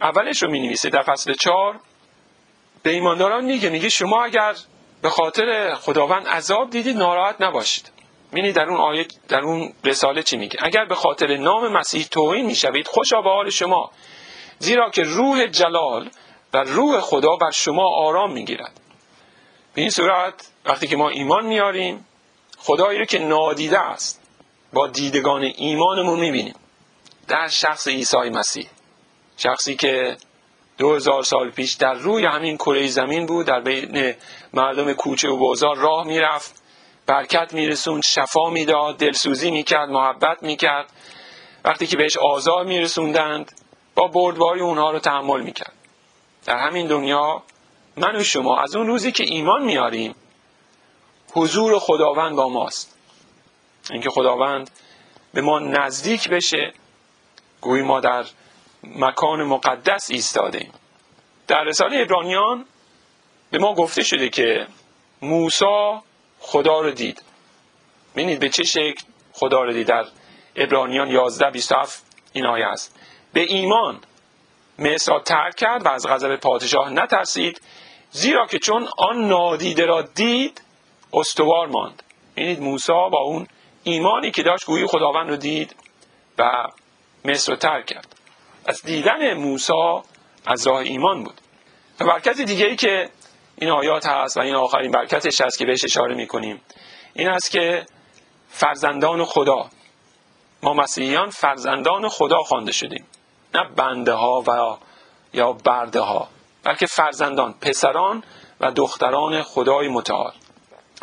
اولش 0.00 0.42
رو 0.42 0.50
می 0.50 0.74
در 0.92 1.02
فصل 1.02 1.34
چهار 1.34 1.80
به 2.82 2.90
ایمانداران 2.90 3.44
میگه 3.44 3.68
میگه 3.68 3.88
شما 3.88 4.24
اگر 4.24 4.54
به 5.02 5.10
خاطر 5.10 5.74
خداوند 5.74 6.28
عذاب 6.28 6.70
دیدید 6.70 6.96
ناراحت 6.96 7.40
نباشید. 7.40 7.92
مینی 8.32 8.52
در 8.52 8.68
اون 8.68 8.80
آیه 8.80 9.06
در 9.28 9.40
اون 9.40 9.72
رساله 9.84 10.22
چی 10.22 10.36
میگه؟ 10.36 10.56
اگر 10.62 10.84
به 10.84 10.94
خاطر 10.94 11.36
نام 11.36 11.68
مسیح 11.72 12.06
توهین 12.10 12.46
می‌شوید 12.46 12.86
خوشا 12.86 13.22
به 13.22 13.30
حال 13.30 13.50
شما 13.50 13.90
زیرا 14.58 14.90
که 14.90 15.02
روح 15.02 15.46
جلال 15.46 16.10
و 16.52 16.58
روح 16.58 17.00
خدا 17.00 17.36
بر 17.36 17.50
شما 17.50 17.88
آرام 17.96 18.32
می‌گیرد. 18.32 18.80
به 19.74 19.80
این 19.80 19.90
صورت 19.90 20.48
وقتی 20.64 20.86
که 20.86 20.96
ما 20.96 21.08
ایمان 21.08 21.46
میاریم 21.46 22.06
خدایی 22.58 22.98
رو 22.98 23.04
که 23.04 23.18
نادیده 23.18 23.78
است 23.78 24.22
با 24.72 24.86
دیدگان 24.86 25.42
ایمانمون 25.42 26.20
می‌بینیم. 26.20 26.54
در 27.28 27.48
شخص 27.48 27.88
عیسی 27.88 28.16
مسیح 28.16 28.68
شخصی 29.36 29.76
که 29.76 30.16
دو 30.78 30.94
هزار 30.94 31.22
سال 31.22 31.50
پیش 31.50 31.74
در 31.74 31.94
روی 31.94 32.24
همین 32.24 32.56
کره 32.56 32.86
زمین 32.86 33.26
بود 33.26 33.46
در 33.46 33.60
بین 33.60 34.14
مردم 34.54 34.92
کوچه 34.92 35.28
و 35.28 35.36
بازار 35.36 35.76
راه 35.76 36.06
می‌رفت 36.06 36.62
برکت 37.06 37.54
میرسوند 37.54 38.02
شفا 38.02 38.50
می‌داد 38.50 38.96
دلسوزی 38.96 39.50
می‌کرد 39.50 39.88
محبت 39.88 40.42
می‌کرد. 40.42 40.92
وقتی 41.64 41.86
که 41.86 41.96
بهش 41.96 42.16
آزار 42.16 42.64
میرسوندند 42.64 43.52
با 43.98 44.08
بردباری 44.08 44.60
اونها 44.60 44.90
رو 44.90 44.98
تحمل 44.98 45.40
می‌کرد. 45.40 45.72
در 46.44 46.56
همین 46.56 46.86
دنیا 46.86 47.42
من 47.96 48.16
و 48.16 48.22
شما 48.22 48.60
از 48.60 48.76
اون 48.76 48.86
روزی 48.86 49.12
که 49.12 49.24
ایمان 49.24 49.64
میاریم 49.64 50.14
حضور 51.32 51.78
خداوند 51.78 52.36
با 52.36 52.48
ماست. 52.48 52.98
اینکه 53.90 54.10
خداوند 54.10 54.70
به 55.34 55.40
ما 55.40 55.58
نزدیک 55.58 56.28
بشه 56.28 56.72
گویی 57.60 57.82
ما 57.82 58.00
در 58.00 58.24
مکان 58.84 59.42
مقدس 59.42 60.10
ایستادیم 60.10 60.72
در 61.46 61.64
رساله 61.64 62.00
ابرانیان 62.00 62.64
به 63.50 63.58
ما 63.58 63.74
گفته 63.74 64.02
شده 64.02 64.28
که 64.28 64.66
موسا 65.22 66.02
خدا 66.40 66.80
رو 66.80 66.90
دید. 66.90 67.22
ببینید 68.14 68.40
به 68.40 68.48
چه 68.48 68.64
شکل 68.64 69.04
خدا 69.32 69.62
رو 69.62 69.72
دید. 69.72 69.86
در 69.86 70.04
ابرانیان 70.56 71.08
11 71.08 71.50
27 71.50 72.04
این 72.32 72.46
آیه 72.46 72.66
است 72.66 72.97
به 73.32 73.40
ایمان. 73.40 74.00
مصر 74.78 75.18
ترک 75.18 75.54
کرد 75.56 75.86
و 75.86 75.88
از 75.88 76.06
غضب 76.06 76.36
پادشاه 76.36 76.90
نترسید 76.90 77.60
زیرا 78.10 78.46
که 78.46 78.58
چون 78.58 78.88
آن 78.98 79.28
نادیده 79.28 79.86
را 79.86 80.02
دید 80.02 80.62
استوار 81.12 81.66
ماند. 81.66 82.02
ببینید 82.36 82.60
موسی 82.60 82.92
با 82.92 83.18
اون 83.18 83.46
ایمانی 83.82 84.30
که 84.30 84.42
داشت 84.42 84.66
گویی 84.66 84.86
خداوند 84.86 85.30
رو 85.30 85.36
دید 85.36 85.76
و 86.38 86.66
مصر 87.24 87.52
رو 87.52 87.58
ترک 87.58 87.86
کرد. 87.86 88.16
از 88.66 88.82
دیدن 88.82 89.34
موسی 89.34 89.72
از 90.46 90.66
راه 90.66 90.76
ایمان 90.78 91.24
بود. 91.24 91.40
و 92.00 92.04
برکت 92.04 92.40
دیگه 92.40 92.66
ای 92.66 92.76
که 92.76 93.10
این 93.56 93.70
آیات 93.70 94.06
هست 94.06 94.36
و 94.36 94.40
این 94.40 94.54
آخرین 94.54 94.90
برکتش 94.90 95.40
هست 95.40 95.58
که 95.58 95.66
بهش 95.66 95.84
اشاره 95.84 96.14
می‌کنیم 96.14 96.60
این 97.14 97.28
است 97.28 97.50
که 97.50 97.86
فرزندان 98.48 99.24
خدا 99.24 99.70
ما 100.62 100.74
مسیحیان 100.74 101.30
فرزندان 101.30 102.08
خدا 102.08 102.38
خوانده 102.38 102.72
شدیم. 102.72 103.06
نه 103.54 103.64
بنده 103.76 104.12
ها 104.12 104.44
و 104.46 104.76
یا 105.32 105.52
برده 105.52 106.00
ها 106.00 106.28
بلکه 106.64 106.86
فرزندان 106.86 107.54
پسران 107.60 108.22
و 108.60 108.70
دختران 108.70 109.42
خدای 109.42 109.88
متعال. 109.88 110.32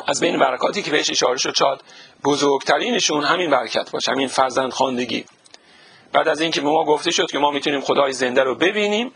از 0.07 0.19
بین 0.19 0.39
برکاتی 0.39 0.81
که 0.81 0.91
بهش 0.91 1.09
اشاره 1.09 1.37
شد 1.37 1.55
شاد 1.57 1.83
بزرگترینشون 2.23 3.23
همین 3.23 3.51
برکت 3.51 3.91
باشه 3.91 4.11
همین 4.11 4.27
فرزند 4.27 4.71
خواندگی. 4.71 5.25
بعد 6.11 6.27
از 6.27 6.41
اینکه 6.41 6.61
به 6.61 6.69
ما 6.69 6.83
گفته 6.83 7.11
شد 7.11 7.31
که 7.31 7.39
ما 7.39 7.51
می‌تونیم 7.51 7.81
خدای 7.81 8.13
زنده 8.13 8.43
رو 8.43 8.55
ببینیم 8.55 9.11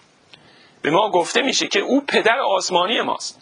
به 0.82 0.92
ما 0.92 1.10
گفته 1.10 1.42
میشه 1.42 1.68
که 1.68 1.80
او 1.80 2.02
پدر 2.02 2.40
آسمانی 2.40 3.02
ماست. 3.02 3.40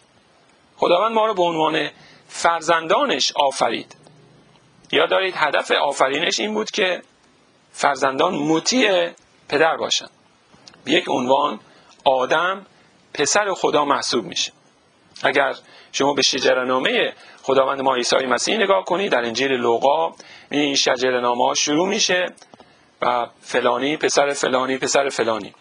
خداوند 0.76 1.12
ما 1.12 1.26
رو 1.26 1.34
به 1.34 1.42
عنوان 1.42 1.90
فرزندانش 2.28 3.32
آفرید. 3.36 3.96
یا 4.92 5.06
دارید 5.06 5.34
هدف 5.36 5.70
آفرینش 5.70 6.40
این 6.40 6.54
بود 6.54 6.70
که 6.70 7.02
فرزندان 7.72 8.34
مطیع 8.34 9.10
پدر 9.48 9.76
باشن. 9.76 10.08
به 10.84 10.92
یک 10.92 11.04
عنوان 11.08 11.60
آدم 12.04 12.66
پسر 13.14 13.54
خدا 13.54 13.84
محسوب 13.84 14.24
میشه. 14.24 14.52
اگر 15.22 15.54
شما 15.92 16.14
به 16.14 16.22
شجرنامه 16.22 17.12
خداوند 17.42 17.80
ما 17.80 17.94
عیسی 17.94 18.16
مسیح 18.16 18.56
نگاه 18.56 18.84
کنید 18.84 19.12
در 19.12 19.24
انجیل 19.24 19.52
لوقا 19.52 20.14
این 20.50 20.74
شجرنامه 20.74 21.44
ها 21.44 21.54
شروع 21.54 21.88
میشه 21.88 22.26
و 23.02 23.26
فلانی 23.40 23.96
پسر 23.96 24.32
فلانی 24.32 24.78
پسر 24.78 25.08
فلانی. 25.08 25.54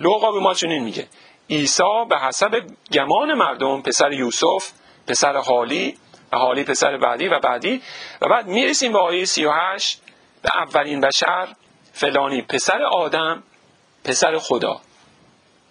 لوقا 0.00 0.32
به 0.32 0.40
ما 0.40 0.54
چنین 0.54 0.84
میگه. 0.84 1.06
عیسی 1.50 2.04
به 2.08 2.18
حسب 2.18 2.62
گمان 2.92 3.34
مردم 3.34 3.82
پسر 3.82 4.12
یوسف 4.12 4.70
پسر 5.06 5.36
حالی 5.36 5.96
و 6.32 6.36
حالی 6.36 6.64
پسر 6.64 6.96
بعدی 6.96 7.28
و 7.28 7.40
بعدی. 7.40 7.82
و 8.22 8.28
بعد 8.28 8.46
می‌رسیم 8.46 8.92
به 8.92 8.98
آیه 8.98 9.24
38 9.24 10.02
به 10.42 10.50
اولین 10.54 11.00
بشر 11.00 11.48
فلانی 11.96 12.42
پسر 12.42 12.82
آدم 12.82 13.42
پسر 14.04 14.38
خدا. 14.38 14.80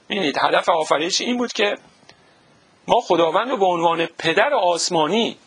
می‌بینید 0.09 0.38
هدف 0.38 0.69
آفرینش 0.69 1.21
این 1.21 1.38
بود 1.38 1.53
که 1.53 1.78
ما 2.88 3.01
خداوند 3.01 3.49
رو 3.49 3.57
به 3.57 3.65
عنوان 3.65 4.05
پدر 4.05 4.53
آسمانی 4.53 5.38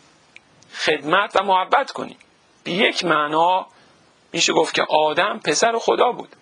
خدمت 0.73 1.35
و 1.35 1.43
محبت 1.43 1.91
کنیم. 1.91 2.17
به 2.63 2.71
یک 2.71 3.05
معنا 3.05 3.67
میشه 4.33 4.53
گفت 4.53 4.73
که 4.73 4.81
آدم 4.89 5.39
پسر 5.39 5.77
خدا 5.77 6.11
بود. 6.11 6.35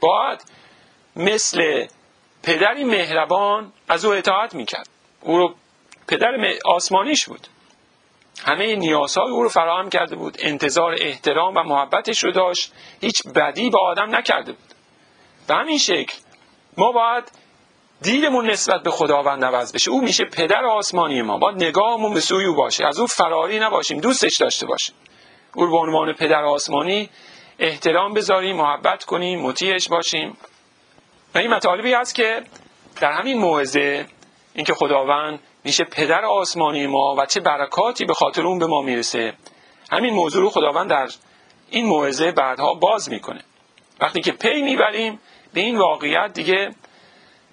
باید 0.00 0.44
مثل 1.16 1.86
پدری 2.42 2.84
مهربان 2.84 3.72
از 3.88 4.04
او 4.04 4.12
اطاعت 4.12 4.54
می‌کرد. 4.54 4.88
او 5.20 5.38
رو 5.38 5.54
پدر 6.08 6.54
آسمانیش 6.64 7.26
بود. 7.26 7.46
همه 8.42 8.76
نیازهای 8.76 9.30
او 9.30 9.42
رو 9.42 9.48
فراهم 9.48 9.90
کرده 9.90 10.16
بود. 10.16 10.36
انتظار 10.40 10.96
احترام 10.98 11.54
و 11.54 11.62
محبتش 11.62 12.24
رو 12.24 12.32
داشت. 12.32 12.72
هیچ 13.00 13.22
بدی 13.34 13.70
به 13.70 13.78
آدم 13.78 14.16
نکرده 14.16 14.52
بود. 14.52 14.74
به 15.48 15.54
همین 15.54 15.78
شکل 15.78 16.16
ما 16.76 16.92
باید 16.92 17.24
دیدمون 18.02 18.50
نسبت 18.50 18.82
به 18.82 18.90
خداوند 18.90 19.44
عوض 19.44 19.72
بشه. 19.72 19.90
او 19.90 20.02
میشه 20.02 20.24
پدر 20.24 20.64
آسمانی 20.64 21.22
ما. 21.22 21.38
باید 21.38 21.62
نگاهمون 21.62 22.14
به 22.14 22.20
سوی 22.20 22.44
او 22.44 22.54
باشه. 22.54 22.86
از 22.86 22.98
او 22.98 23.06
فراری 23.06 23.58
نباشیم. 23.58 24.00
دوستش 24.00 24.36
داشته 24.40 24.66
باشیم. 24.66 24.94
او 25.54 25.66
به 25.66 25.76
عنوان 25.76 26.12
پدر 26.12 26.44
آسمانی 26.44 27.08
احترام 27.58 28.14
بذاریم 28.14 28.56
محبت 28.56 29.04
کنیم 29.04 29.40
مطیعش 29.40 29.88
باشیم. 29.88 30.36
و 31.34 31.38
این 31.38 31.50
مطالبی 31.50 31.92
هست 31.92 32.14
که 32.14 32.42
در 33.00 33.12
همین 33.12 33.38
موعظه 33.38 34.06
اینکه 34.54 34.74
خداوند 34.74 35.40
میشه 35.64 35.84
پدر 35.84 36.24
آسمانی 36.24 36.86
ما 36.86 37.14
و 37.18 37.26
چه 37.26 37.40
برکاتی 37.40 38.04
به 38.04 38.14
خاطر 38.14 38.46
اون 38.46 38.58
به 38.58 38.66
ما 38.66 38.82
می‌رسه. 38.82 39.32
همین 39.92 40.14
موضوع 40.14 40.42
رو 40.42 40.50
خداوند 40.50 40.90
در 40.90 41.08
این 41.70 41.86
موعظه 41.86 42.32
بعدها 42.32 42.74
باز 42.74 43.10
می‌کنه. 43.10 43.40
وقتی 44.00 44.20
که 44.20 44.32
پی 44.32 44.62
می‌بریم 44.62 45.20
به 45.52 45.60
این 45.60 45.78
واقعیت 45.78 46.30
دیگه 46.34 46.70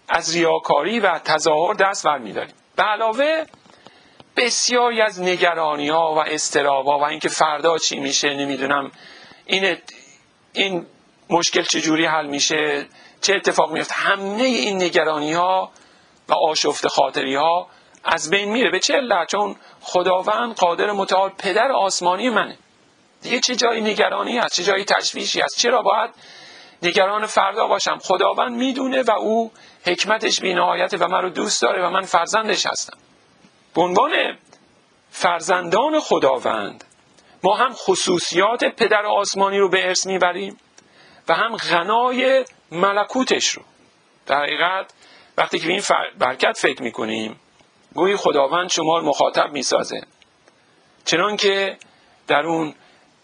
از 0.10 0.36
ریاکاری 0.36 0.99
و 0.99 1.20
تظاهر 1.20 1.74
دست 1.74 2.06
بر 2.06 2.18
میداریم 2.18 2.54
به 2.76 2.84
علاوه 2.84 3.45
بسیاری 4.38 5.02
از 5.02 5.22
نگرانی 5.22 5.89
ها 5.89 6.16
و 6.16 6.18
استرابا 6.18 6.99
و 6.99 7.04
اینکه 7.04 7.30
فردا 7.30 7.78
چی 7.78 7.99
میشه 7.99 8.34
نمی‌دونم 8.34 8.91
این 9.45 9.78
این 10.54 10.86
مشکل 11.30 11.62
چجوری 11.62 12.06
حل 12.06 12.28
میشه 12.28 12.86
چه 13.22 13.36
اتفاق 13.36 13.72
میفته 13.72 13.93
همه 13.93 14.43
این 14.43 14.84
نگرانی 14.84 15.34
ها 15.34 15.72
و 16.32 16.34
آشفت 16.34 16.88
خاطری 16.88 17.36
ها 17.36 17.68
از 18.04 18.30
بین 18.30 18.52
میره. 18.52 18.72
به 18.72 18.80
چه 18.80 18.94
علت؟ 18.94 19.28
چون 19.28 19.56
خداوند 19.82 20.56
قادر 20.56 20.92
متعال 20.92 21.30
پدر 21.30 21.72
آسمانی 21.72 22.30
منه. 22.30 22.58
دیگه 23.22 23.40
چه 23.40 23.56
جایی 23.56 23.82
نگرانی 23.82 24.38
هست؟ 24.38 24.56
چه 24.56 24.64
جایی 24.64 24.86
تشویشی 24.86 25.42
هست؟ 25.42 25.58
چرا 25.58 25.82
باید 25.82 26.10
نگران 26.84 27.26
فردا 27.26 27.68
باشم؟ 27.68 27.98
خداوند 27.98 28.52
می‌دونه 28.52 29.04
و 29.04 29.12
او 29.12 29.52
حکمتش 29.86 30.42
بینهایته 30.42 30.98
و 30.98 31.08
من 31.08 31.22
رو 31.22 31.30
دوست 31.30 31.62
داره 31.62 31.88
و 31.88 31.90
من 31.90 32.02
فرزندش 32.02 32.66
هستم. 32.66 32.98
به 33.74 33.82
عنوان 33.82 34.12
فرزندان 35.12 36.00
خداوند 36.00 36.84
ما 37.44 37.56
هم 37.56 37.74
خصوصیات 37.74 38.66
پدر 38.66 39.06
آسمانی 39.06 39.58
رو 39.58 39.70
به 39.70 39.88
ارث 39.88 40.06
می‌بریم 40.06 40.58
و 41.28 41.34
هم 41.34 41.56
غنای 41.56 42.46
ملکوتش 42.72 43.48
رو. 43.48 43.62
در 44.26 44.44
حقیقت 44.44 44.94
وقتی 45.38 45.60
که 45.60 45.68
به 45.68 45.74
این 45.74 45.82
برکت 46.18 46.58
فکر 46.58 46.84
می‌کنیم 46.84 47.40
گویی 47.94 48.16
خداوند 48.16 48.70
شما 48.70 48.98
رو 48.98 49.06
مخاطب 49.06 49.52
می‌سازه. 49.52 50.02
چنان 51.06 51.38
که 51.38 51.78
در 52.28 52.46
اون 52.46 52.76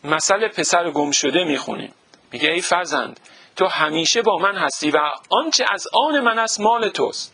مثل 0.03 0.47
پسر 0.47 0.91
گم 0.91 1.12
شده 1.12 1.43
می‌خونیم. 1.43 1.93
میگه 2.32 2.51
ای 2.51 2.62
فرزند 2.62 3.20
تو 3.55 3.66
همیشه 3.66 4.22
با 4.22 4.38
من 4.38 4.55
هستی 4.55 4.91
و 4.91 4.97
آنچه 5.30 5.66
از 5.72 5.88
آن 5.93 6.20
من 6.20 6.39
است 6.39 6.60
مال 6.60 6.89
توست. 6.89 7.34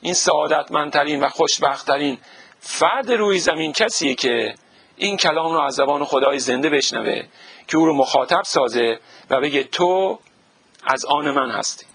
این 0.00 0.14
سعادتمندترین 0.14 1.20
و 1.20 1.28
خوشبختترین 1.28 2.18
فرد 2.60 3.12
روی 3.12 3.38
زمین 3.38 3.72
کسیه 3.72 4.14
که 4.14 4.54
این 4.96 5.16
کلام 5.16 5.52
رو 5.52 5.60
از 5.60 5.74
زبان 5.74 6.04
خدای 6.04 6.38
زنده 6.38 6.70
بشنوه 6.70 7.22
که 7.68 7.76
او 7.76 7.86
رو 7.86 7.94
مخاطب 7.94 8.42
سازه 8.44 8.98
و 9.30 9.40
بگه 9.40 9.64
تو 9.64 10.18
از 10.84 11.04
آن 11.04 11.30
من 11.30 11.50
هستی. 11.50 11.86